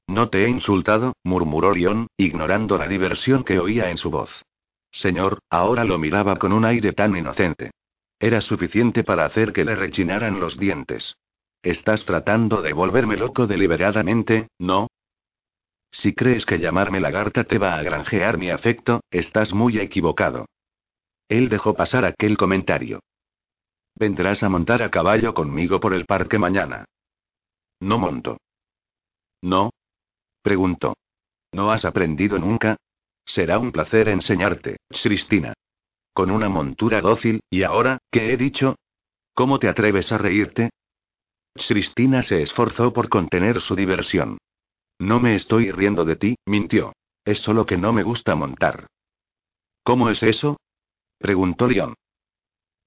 No 0.08 0.28
te 0.28 0.44
he 0.44 0.48
insultado, 0.48 1.12
murmuró 1.22 1.72
León, 1.72 2.08
ignorando 2.16 2.78
la 2.78 2.88
diversión 2.88 3.44
que 3.44 3.60
oía 3.60 3.90
en 3.90 3.96
su 3.96 4.10
voz. 4.10 4.42
Señor, 4.90 5.38
ahora 5.50 5.84
lo 5.84 5.98
miraba 5.98 6.36
con 6.36 6.52
un 6.52 6.64
aire 6.64 6.92
tan 6.92 7.16
inocente. 7.16 7.70
Era 8.20 8.40
suficiente 8.40 9.04
para 9.04 9.24
hacer 9.24 9.52
que 9.52 9.64
le 9.64 9.76
rechinaran 9.76 10.40
los 10.40 10.58
dientes. 10.58 11.16
Estás 11.62 12.04
tratando 12.04 12.62
de 12.62 12.72
volverme 12.72 13.16
loco 13.16 13.46
deliberadamente, 13.46 14.48
¿no? 14.58 14.88
Si 15.90 16.14
crees 16.14 16.44
que 16.44 16.58
llamarme 16.58 17.00
lagarta 17.00 17.44
te 17.44 17.58
va 17.58 17.74
a 17.74 17.82
granjear 17.82 18.38
mi 18.38 18.50
afecto, 18.50 19.00
estás 19.10 19.52
muy 19.52 19.78
equivocado. 19.78 20.46
Él 21.28 21.48
dejó 21.48 21.74
pasar 21.74 22.04
aquel 22.04 22.36
comentario. 22.36 23.00
Vendrás 23.94 24.42
a 24.42 24.48
montar 24.48 24.82
a 24.82 24.90
caballo 24.90 25.34
conmigo 25.34 25.80
por 25.80 25.94
el 25.94 26.04
parque 26.04 26.38
mañana. 26.38 26.84
No 27.80 27.98
monto. 27.98 28.38
¿No? 29.42 29.70
Preguntó. 30.42 30.94
¿No 31.52 31.72
has 31.72 31.84
aprendido 31.84 32.38
nunca? 32.38 32.76
Será 33.24 33.58
un 33.58 33.72
placer 33.72 34.08
enseñarte, 34.08 34.76
Cristina. 34.88 35.54
Con 36.12 36.30
una 36.30 36.48
montura 36.48 37.00
dócil, 37.00 37.40
¿y 37.50 37.62
ahora, 37.62 37.97
qué 38.10 38.32
he 38.32 38.36
dicho? 38.36 38.76
¿Cómo 39.34 39.58
te 39.58 39.68
atreves 39.68 40.10
a 40.12 40.18
reírte? 40.18 40.70
Cristina 41.54 42.22
se 42.22 42.42
esforzó 42.42 42.92
por 42.92 43.08
contener 43.08 43.60
su 43.60 43.74
diversión. 43.74 44.38
No 44.98 45.20
me 45.20 45.34
estoy 45.34 45.70
riendo 45.70 46.04
de 46.04 46.16
ti, 46.16 46.36
mintió. 46.46 46.92
Es 47.24 47.40
solo 47.40 47.66
que 47.66 47.76
no 47.76 47.92
me 47.92 48.02
gusta 48.02 48.34
montar. 48.34 48.86
¿Cómo 49.82 50.10
es 50.10 50.22
eso? 50.22 50.56
preguntó 51.18 51.68
León. 51.68 51.94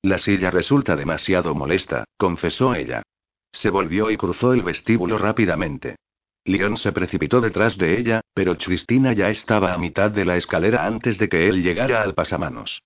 La 0.03 0.17
silla 0.17 0.49
resulta 0.49 0.95
demasiado 0.95 1.53
molesta, 1.53 2.05
confesó 2.17 2.73
ella. 2.73 3.03
Se 3.51 3.69
volvió 3.69 4.09
y 4.09 4.17
cruzó 4.17 4.53
el 4.53 4.63
vestíbulo 4.63 5.17
rápidamente. 5.17 5.97
León 6.43 6.77
se 6.77 6.91
precipitó 6.91 7.39
detrás 7.39 7.77
de 7.77 7.99
ella, 7.99 8.21
pero 8.33 8.57
Cristina 8.57 9.13
ya 9.13 9.29
estaba 9.29 9.73
a 9.73 9.77
mitad 9.77 10.09
de 10.09 10.25
la 10.25 10.37
escalera 10.37 10.87
antes 10.87 11.19
de 11.19 11.29
que 11.29 11.47
él 11.47 11.61
llegara 11.61 12.01
al 12.01 12.15
pasamanos. 12.15 12.81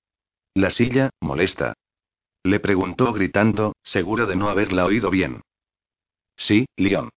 La 0.54 0.70
silla, 0.70 1.10
molesta. 1.22 1.74
Le 2.46 2.60
preguntó 2.60 3.12
gritando, 3.12 3.76
seguro 3.82 4.28
de 4.28 4.36
no 4.36 4.50
haberla 4.50 4.86
oído 4.86 5.10
bien. 5.10 5.42
Sí, 6.38 6.68
León. 6.78 7.10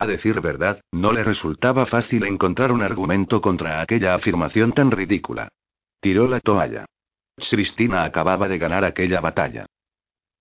A 0.00 0.06
decir 0.08 0.40
verdad, 0.40 0.80
no 0.90 1.12
le 1.12 1.22
resultaba 1.22 1.86
fácil 1.86 2.24
encontrar 2.24 2.72
un 2.72 2.82
argumento 2.82 3.40
contra 3.40 3.80
aquella 3.80 4.16
afirmación 4.16 4.72
tan 4.72 4.90
ridícula. 4.90 5.46
Tiró 6.00 6.26
la 6.26 6.40
toalla. 6.40 6.86
Cristina 7.36 8.02
acababa 8.02 8.48
de 8.48 8.58
ganar 8.58 8.84
aquella 8.84 9.20
batalla. 9.20 9.66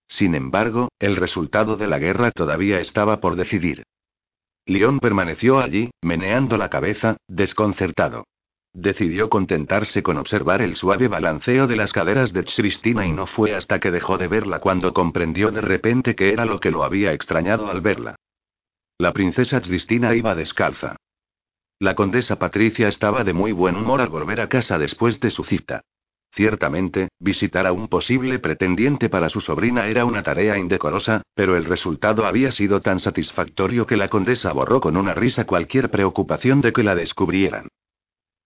Sin 0.08 0.34
embargo, 0.34 0.90
el 0.98 1.16
resultado 1.16 1.76
de 1.78 1.86
la 1.86 2.00
guerra 2.00 2.32
todavía 2.32 2.80
estaba 2.80 3.20
por 3.20 3.36
decidir. 3.36 3.84
León 4.66 5.00
permaneció 5.00 5.60
allí, 5.60 5.92
meneando 6.02 6.58
la 6.58 6.72
cabeza, 6.72 7.18
desconcertado. 7.28 8.24
Decidió 8.74 9.30
contentarse 9.30 10.02
con 10.02 10.18
observar 10.18 10.62
el 10.62 10.78
suave 10.78 11.10
balanceo 11.10 11.68
de 11.68 11.76
las 11.76 11.92
caderas 11.92 12.32
de 12.32 12.46
Cristina 12.46 13.06
y 13.06 13.12
no 13.12 13.28
fue 13.28 13.54
hasta 13.54 13.80
que 13.80 13.92
dejó 13.92 14.18
de 14.18 14.30
verla 14.30 14.60
cuando 14.60 14.94
comprendió 14.94 15.52
de 15.52 15.60
repente 15.60 16.16
que 16.16 16.32
era 16.32 16.46
lo 16.46 16.60
que 16.60 16.72
lo 16.72 16.84
había 16.84 17.12
extrañado 17.12 17.70
al 17.70 17.82
verla. 17.82 18.16
La 18.98 19.12
princesa 19.12 19.62
Cristina 19.62 20.16
iba 20.16 20.36
descalza. 20.36 20.96
La 21.80 21.96
condesa 21.96 22.40
Patricia 22.40 22.88
estaba 22.88 23.26
de 23.26 23.34
muy 23.34 23.52
buen 23.52 23.76
humor 23.76 24.00
al 24.00 24.10
volver 24.10 24.40
a 24.40 24.48
casa 24.48 24.78
después 24.78 25.20
de 25.20 25.32
su 25.32 25.44
cita. 25.44 25.82
Ciertamente, 26.34 27.10
visitar 27.20 27.68
a 27.68 27.74
un 27.74 27.90
posible 27.90 28.40
pretendiente 28.40 29.10
para 29.10 29.28
su 29.28 29.42
sobrina 29.42 29.88
era 29.88 30.06
una 30.06 30.24
tarea 30.24 30.58
indecorosa, 30.58 31.24
pero 31.36 31.58
el 31.58 31.66
resultado 31.66 32.26
había 32.26 32.52
sido 32.52 32.80
tan 32.80 33.02
satisfactorio 33.02 33.86
que 33.86 33.98
la 33.98 34.08
condesa 34.08 34.54
borró 34.54 34.80
con 34.80 34.96
una 34.96 35.14
risa 35.14 35.46
cualquier 35.46 35.92
preocupación 35.92 36.62
de 36.62 36.72
que 36.72 36.84
la 36.84 36.96
descubrieran. 36.96 37.68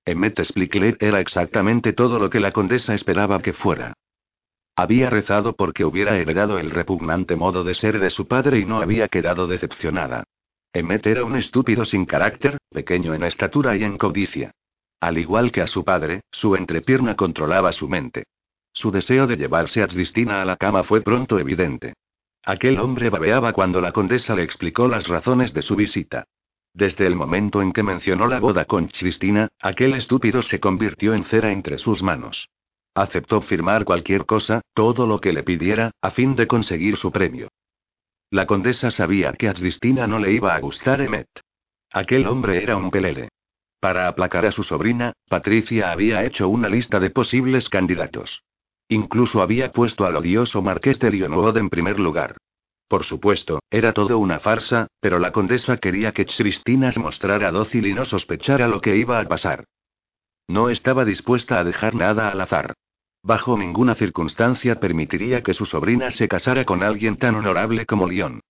Emmet 0.06 0.39
Splickler 0.43 0.97
era 0.99 1.20
exactamente 1.20 1.91
todo 1.91 2.20
lo 2.20 2.30
que 2.30 2.39
la 2.39 2.51
condesa 2.51 2.93
esperaba 2.93 3.41
que 3.41 3.53
fuera. 3.53 3.93
Había 4.76 5.10
rezado 5.10 5.56
porque 5.56 5.84
hubiera 5.84 6.16
heredado 6.18 6.60
el 6.60 6.70
repugnante 6.70 7.36
modo 7.36 7.64
de 7.64 7.74
ser 7.74 7.99
de 7.99 8.12
su 8.12 8.28
padre 8.28 8.60
y 8.60 8.66
no 8.66 8.80
había 8.80 9.08
quedado 9.08 9.47
decepcionada. 9.47 10.24
Emmet 10.74 11.08
era 11.08 11.24
un 11.24 11.36
estúpido 11.36 11.86
sin 11.86 12.06
carácter, 12.06 12.58
pequeño 12.70 13.14
en 13.14 13.24
estatura 13.24 13.76
y 13.78 13.84
en 13.84 13.97
codicia. 13.97 14.51
Al 14.99 15.18
igual 15.18 15.51
que 15.51 15.62
a 15.62 15.68
su 15.68 15.84
padre, 15.84 16.22
su 16.32 16.56
entrepierna 16.56 17.16
controlaba 17.16 17.72
su 17.72 17.88
mente. 17.88 18.26
Su 18.74 18.91
deseo 18.91 19.26
de 19.26 19.38
llevarse 19.38 19.82
a 19.82 19.88
Cristina 19.88 20.41
a 20.41 20.45
la 20.45 20.58
cama 20.58 20.84
fue 20.84 21.01
pronto 21.01 21.39
evidente. 21.39 21.93
Aquel 22.43 22.80
hombre 22.80 23.10
babeaba 23.10 23.53
cuando 23.53 23.82
la 23.82 23.91
condesa 23.91 24.36
le 24.36 24.43
explicó 24.43 24.88
las 24.88 25.08
razones 25.08 25.53
de 25.53 25.62
su 25.62 25.76
visita. 25.76 26.26
Desde 26.76 27.08
el 27.08 27.16
momento 27.16 27.62
en 27.62 27.72
que 27.72 27.84
mencionó 27.84 28.28
la 28.28 28.42
boda 28.42 28.66
con 28.66 28.88
Cristina, 28.88 29.48
aquel 29.62 29.94
estúpido 29.94 30.42
se 30.42 30.60
convirtió 30.60 31.14
en 31.14 31.24
cera 31.24 31.54
entre 31.54 31.78
sus 31.78 32.04
manos. 32.04 32.50
Aceptó 32.94 33.42
firmar 33.42 33.86
cualquier 33.86 34.26
cosa, 34.26 34.60
todo 34.74 35.08
lo 35.08 35.22
que 35.22 35.32
le 35.32 35.44
pidiera, 35.44 35.92
a 36.02 36.12
fin 36.12 36.36
de 36.36 36.48
conseguir 36.48 36.98
su 36.98 37.14
premio. 37.14 37.48
La 38.30 38.46
condesa 38.46 38.92
sabía 38.92 39.32
que 39.32 39.48
a 39.48 39.54
Cristina 39.54 40.06
no 40.06 40.20
le 40.20 40.34
iba 40.34 40.54
a 40.54 40.60
gustar 40.60 41.00
Emmet. 41.00 41.30
Aquel 41.94 42.28
hombre 42.28 42.62
era 42.62 42.76
un 42.76 42.92
pelele. 42.92 43.30
Para 43.80 44.10
aplacar 44.10 44.46
a 44.46 44.52
su 44.52 44.64
sobrina, 44.64 45.14
Patricia 45.30 45.94
había 45.94 46.26
hecho 46.26 46.50
una 46.50 46.68
lista 46.68 47.00
de 47.00 47.10
posibles 47.10 47.70
candidatos. 47.70 48.44
Incluso 48.90 49.42
había 49.42 49.72
puesto 49.72 50.06
al 50.06 50.18
odioso 50.18 50.62
marqués 50.62 51.00
de 51.00 51.10
Lionwood 51.10 51.56
en 51.56 51.70
primer 51.70 52.02
lugar. 52.02 52.36
Por 52.88 53.04
supuesto, 53.04 53.60
era 53.70 53.94
todo 53.94 54.20
una 54.20 54.40
farsa, 54.40 54.88
pero 55.00 55.18
la 55.20 55.32
condesa 55.32 55.78
quería 55.78 56.12
que 56.12 56.26
Cristina 56.26 56.92
se 56.92 57.00
mostrara 57.00 57.52
dócil 57.52 57.88
y 57.88 57.94
no 57.94 58.06
sospechara 58.06 58.68
lo 58.68 58.80
que 58.80 58.96
iba 58.96 59.20
a 59.20 59.26
pasar. 59.26 59.66
No 60.48 60.70
estaba 60.70 61.06
dispuesta 61.06 61.60
a 61.60 61.64
dejar 61.64 61.96
nada 61.96 62.30
al 62.30 62.40
azar. 62.40 62.74
Bajo 63.24 63.58
ninguna 63.58 63.96
circunstancia 63.96 64.80
permitiría 64.80 65.42
que 65.42 65.56
su 65.56 65.66
sobrina 65.66 66.12
se 66.12 66.28
casara 66.28 66.64
con 66.64 66.84
alguien 66.84 67.18
tan 67.18 67.34
honorable 67.34 67.88
como 67.88 68.08
León. 68.08 68.42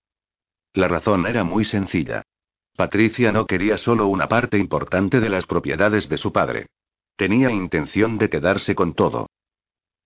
La 0.73 0.89
razón 0.89 1.25
era 1.25 1.45
muy 1.45 1.63
sencilla. 1.63 2.23
Patricia 2.75 3.31
no 3.31 3.45
quería 3.45 3.77
solo 3.77 4.07
una 4.07 4.27
parte 4.27 4.57
importante 4.57 5.21
de 5.21 5.29
las 5.29 5.45
propiedades 5.45 6.09
de 6.09 6.17
su 6.17 6.33
padre. 6.33 6.67
Tenía 7.15 7.49
intención 7.49 8.17
de 8.17 8.29
quedarse 8.29 8.75
con 8.75 8.93
todo. 8.93 9.27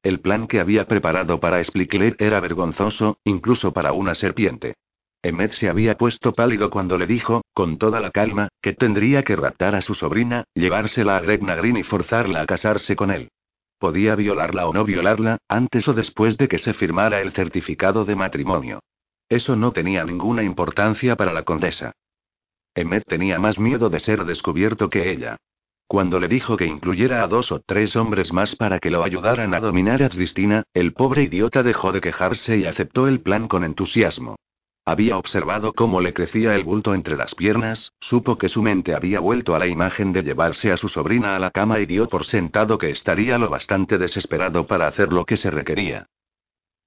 El 0.02 0.22
plan 0.22 0.48
que 0.48 0.60
había 0.60 0.86
preparado 0.86 1.40
para 1.40 1.64
Splickler 1.64 2.16
era 2.20 2.40
vergonzoso, 2.40 3.18
incluso 3.24 3.74
para 3.74 3.92
una 3.92 4.16
serpiente. 4.16 4.76
Emmet 5.22 5.52
se 5.52 5.68
había 5.68 5.98
puesto 5.98 6.32
pálido 6.32 6.70
cuando 6.70 6.98
le 6.98 7.06
dijo, 7.06 7.42
con 7.54 7.78
toda 7.78 8.00
la 8.00 8.12
calma, 8.12 8.48
que 8.62 8.74
tendría 8.74 9.24
que 9.24 9.36
raptar 9.36 9.76
a 9.76 9.82
su 9.82 9.94
sobrina, 9.94 10.46
llevársela 10.54 11.18
a 11.18 11.20
Gretna 11.20 11.56
Green 11.56 11.76
y 11.76 11.84
forzarla 11.84 12.42
a 12.42 12.46
casarse 12.46 12.96
con 12.96 13.12
él. 13.12 13.30
Podía 13.78 14.16
violarla 14.16 14.68
o 14.68 14.74
no 14.74 14.86
violarla, 14.86 15.38
antes 15.50 15.88
o 15.90 15.94
después 15.94 16.38
de 16.38 16.48
que 16.48 16.58
se 16.58 16.74
firmara 16.74 17.20
el 17.20 17.34
certificado 17.34 18.06
de 18.06 18.16
matrimonio. 18.16 18.80
Eso 19.28 19.58
no 19.58 19.74
tenía 19.74 20.06
ninguna 20.06 20.44
importancia 20.44 21.18
para 21.18 21.34
la 21.34 21.44
condesa. 21.44 21.92
Emmet 22.74 23.04
tenía 23.06 23.40
más 23.40 23.60
miedo 23.60 23.90
de 23.90 24.00
ser 24.00 24.24
descubierto 24.24 24.90
que 24.90 25.12
ella. 25.12 25.38
Cuando 25.90 26.20
le 26.20 26.28
dijo 26.28 26.56
que 26.56 26.68
incluyera 26.68 27.24
a 27.24 27.28
dos 27.28 27.52
o 27.52 27.62
tres 27.62 27.96
hombres 27.96 28.32
más 28.32 28.56
para 28.56 28.78
que 28.78 28.92
lo 28.92 29.04
ayudaran 29.04 29.56
a 29.56 29.60
dominar 29.60 30.04
a 30.04 30.10
Tristina, 30.10 30.62
el 30.76 30.94
pobre 30.94 31.24
idiota 31.24 31.64
dejó 31.64 31.92
de 31.92 32.00
quejarse 32.00 32.58
y 32.58 32.68
aceptó 32.68 33.08
el 33.08 33.22
plan 33.22 33.48
con 33.48 33.64
entusiasmo. 33.64 34.36
Había 34.86 35.18
observado 35.18 35.74
cómo 35.74 36.00
le 36.00 36.14
crecía 36.14 36.54
el 36.54 36.64
bulto 36.64 36.94
entre 36.94 37.18
las 37.18 37.34
piernas, 37.34 37.92
supo 38.00 38.38
que 38.38 38.50
su 38.50 38.62
mente 38.62 38.94
había 38.94 39.20
vuelto 39.20 39.56
a 39.56 39.60
la 39.60 39.66
imagen 39.66 40.14
de 40.14 40.22
llevarse 40.22 40.72
a 40.72 40.78
su 40.78 40.90
sobrina 40.90 41.36
a 41.36 41.40
la 41.40 41.50
cama 41.50 41.80
y 41.80 41.88
dio 41.88 42.08
por 42.08 42.26
sentado 42.26 42.78
que 42.78 42.92
estaría 42.92 43.40
lo 43.40 43.50
bastante 43.50 43.98
desesperado 43.98 44.68
para 44.68 44.86
hacer 44.86 45.12
lo 45.12 45.26
que 45.26 45.38
se 45.38 45.50
requería. 45.50 46.06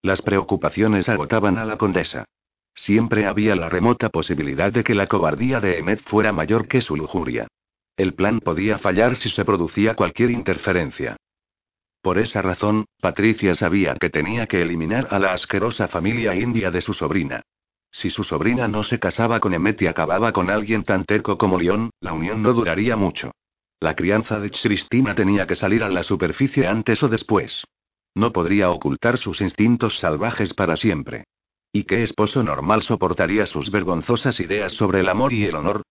Las 0.01 0.23
preocupaciones 0.23 1.09
agotaban 1.09 1.59
a 1.59 1.65
la 1.65 1.77
condesa. 1.77 2.27
Siempre 2.73 3.27
había 3.27 3.57
la 3.57 3.69
remota 3.69 4.11
posibilidad 4.11 4.73
de 4.73 4.85
que 4.85 4.95
la 4.95 5.09
cobardía 5.09 5.59
de 5.59 5.79
Emmet 5.79 6.03
fuera 6.05 6.33
mayor 6.33 6.69
que 6.69 6.81
su 6.81 6.95
lujuria. 6.97 7.49
El 7.97 8.15
plan 8.15 8.41
podía 8.41 8.79
fallar 8.79 9.17
si 9.17 9.29
se 9.29 9.45
producía 9.45 9.95
cualquier 9.95 10.31
interferencia. 10.31 11.17
Por 12.01 12.19
esa 12.19 12.43
razón, 12.43 12.87
Patricia 13.01 13.55
sabía 13.55 13.95
que 13.95 14.11
tenía 14.11 14.47
que 14.47 14.63
eliminar 14.63 15.09
a 15.11 15.19
la 15.19 15.33
asquerosa 15.33 15.87
familia 15.89 16.35
india 16.35 16.71
de 16.71 16.81
su 16.81 16.93
sobrina. 16.93 17.43
Si 17.93 18.11
su 18.11 18.25
sobrina 18.25 18.67
no 18.67 18.83
se 18.83 18.99
casaba 18.99 19.39
con 19.39 19.53
Emmet 19.55 19.83
y 19.83 19.87
acababa 19.87 20.33
con 20.33 20.51
alguien 20.51 20.83
tan 20.83 21.05
terco 21.05 21.37
como 21.37 21.61
León, 21.61 21.91
la 22.01 22.15
unión 22.15 22.43
no 22.43 22.55
duraría 22.55 22.97
mucho. 22.97 23.33
La 23.79 23.95
crianza 23.95 24.41
de 24.41 24.51
Cristina 24.51 25.15
tenía 25.15 25.47
que 25.47 25.57
salir 25.57 25.85
a 25.85 25.91
la 25.91 26.03
superficie 26.03 26.67
antes 26.67 27.03
o 27.03 27.09
después. 27.09 27.65
No 28.15 28.33
podría 28.33 28.71
ocultar 28.71 29.19
sus 29.19 29.41
instintos 29.41 29.99
salvajes 29.99 30.55
para 30.55 30.77
siempre. 30.77 31.25
¿Y 31.73 31.85
qué 31.85 32.03
esposo 32.03 32.43
normal 32.43 32.83
soportaría 32.83 33.47
sus 33.47 33.71
vergonzosas 33.71 34.41
ideas 34.41 34.73
sobre 34.73 35.01
el 35.01 35.09
amor 35.09 35.33
y 35.33 35.45
el 35.45 35.55
honor? 35.55 35.83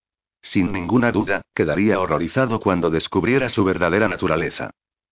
Sin 0.42 0.72
ninguna 0.72 1.12
duda, 1.12 1.42
quedaría 1.54 2.00
horrorizado 2.00 2.60
cuando 2.60 2.90
descubriera 2.90 3.48
su 3.48 3.64
verdadera 3.64 4.08
naturaleza. 4.08 4.70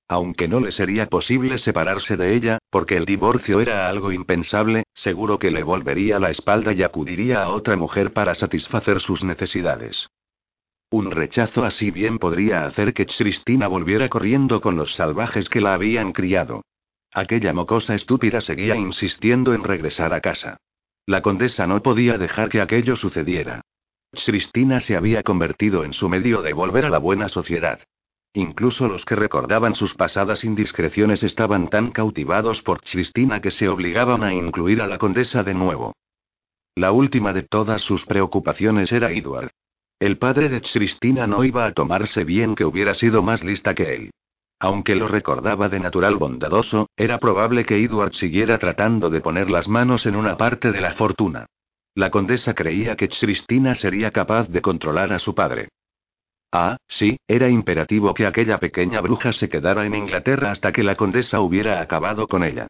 Aunque 0.09 0.49
no 0.49 0.59
le 0.59 0.73
sería 0.73 1.07
posible 1.07 1.57
separarse 1.59 2.17
de 2.17 2.35
ella, 2.35 2.59
porque 2.69 2.97
el 2.97 3.05
divorcio 3.05 3.61
era 3.61 3.89
algo 3.89 4.11
impensable, 4.11 4.83
seguro 4.93 5.39
que 5.39 5.53
le 5.53 5.63
volvería 5.63 6.19
la 6.19 6.31
espalda 6.31 6.73
y 6.73 6.83
acudiría 6.83 7.45
a 7.45 7.51
otra 7.51 7.77
mujer 7.77 8.13
para 8.13 8.35
satisfacer 8.35 9.01
sus 9.01 9.23
necesidades. 9.23 10.09
Un 10.91 11.13
rechazo 11.13 11.65
así 11.65 11.93
bien 11.93 12.19
podría 12.19 12.65
hacer 12.65 12.93
que 12.93 13.07
Cristina 13.07 13.69
volviera 13.69 14.09
corriendo 14.09 14.61
con 14.61 14.75
los 14.75 14.97
salvajes 14.97 15.49
que 15.49 15.61
la 15.61 15.75
habían 15.75 16.11
criado. 16.11 16.63
Aquella 17.13 17.53
mocosa 17.53 17.95
estúpida 17.95 18.41
seguía 18.41 18.75
insistiendo 18.75 19.55
en 19.55 19.63
regresar 19.63 20.13
a 20.13 20.21
casa. 20.21 20.57
La 21.07 21.23
condesa 21.23 21.69
no 21.69 21.81
podía 21.81 22.19
dejar 22.19 22.49
que 22.49 22.61
aquello 22.61 22.97
sucediera. 22.97 23.63
Cristina 24.13 24.81
se 24.81 24.97
había 24.97 25.23
convertido 25.23 25.85
en 25.85 25.93
su 25.93 26.09
medio 26.09 26.43
de 26.43 26.53
volver 26.53 26.85
a 26.85 26.91
la 26.91 26.99
buena 26.99 27.29
sociedad. 27.29 27.81
Incluso 28.33 28.87
los 28.87 29.05
que 29.05 29.17
recordaban 29.17 29.75
sus 29.75 29.95
pasadas 29.95 30.45
indiscreciones 30.45 31.23
estaban 31.23 31.69
tan 31.69 31.91
cautivados 31.91 32.63
por 32.63 32.81
Cristina 32.81 33.41
que 33.41 33.51
se 33.51 33.69
obligaban 33.69 34.23
a 34.23 34.33
incluir 34.33 34.83
a 34.83 34.87
la 34.87 34.99
condesa 34.99 35.43
de 35.43 35.55
nuevo. 35.55 35.95
La 36.77 36.93
última 36.93 37.33
de 37.33 37.43
todas 37.43 37.83
sus 37.83 38.07
preocupaciones 38.07 38.93
era 38.93 39.11
Edward. 39.11 39.51
El 39.99 40.19
padre 40.19 40.49
de 40.49 40.61
Cristina 40.61 41.27
no 41.27 41.43
iba 41.45 41.67
a 41.67 41.73
tomarse 41.73 42.23
bien 42.25 42.55
que 42.55 42.65
hubiera 42.65 42.95
sido 42.95 43.23
más 43.23 43.43
lista 43.43 43.75
que 43.75 43.95
él. 43.95 44.11
Aunque 44.61 44.95
lo 44.95 45.09
recordaba 45.09 45.69
de 45.69 45.81
natural 45.81 46.17
bondadoso, 46.17 46.89
era 46.97 47.19
probable 47.19 47.65
que 47.65 47.83
Edward 47.83 48.15
siguiera 48.15 48.59
tratando 48.59 49.11
de 49.11 49.21
poner 49.21 49.51
las 49.51 49.69
manos 49.69 50.07
en 50.07 50.17
una 50.17 50.37
parte 50.37 50.71
de 50.71 50.81
la 50.81 50.93
fortuna. 50.93 51.47
La 52.01 52.11
condesa 52.11 52.55
creía 52.55 52.97
que 52.97 53.11
Cristina 53.11 53.75
sería 53.75 54.11
capaz 54.11 54.49
de 54.49 54.63
controlar 54.63 55.13
a 55.13 55.19
su 55.19 55.35
padre. 55.35 55.69
Ah, 56.51 56.79
sí, 56.89 57.19
era 57.29 57.51
imperativo 57.51 58.15
que 58.15 58.25
aquella 58.25 58.57
pequeña 58.57 59.03
bruja 59.03 59.35
se 59.35 59.51
quedara 59.51 59.85
en 59.85 59.95
Inglaterra 59.95 60.51
hasta 60.51 60.73
que 60.73 60.83
la 60.83 60.97
condesa 60.97 61.43
hubiera 61.43 61.79
acabado 61.83 62.27
con 62.27 62.43
ella. 62.43 62.69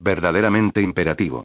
Verdaderamente 0.00 0.82
imperativo. 0.82 1.44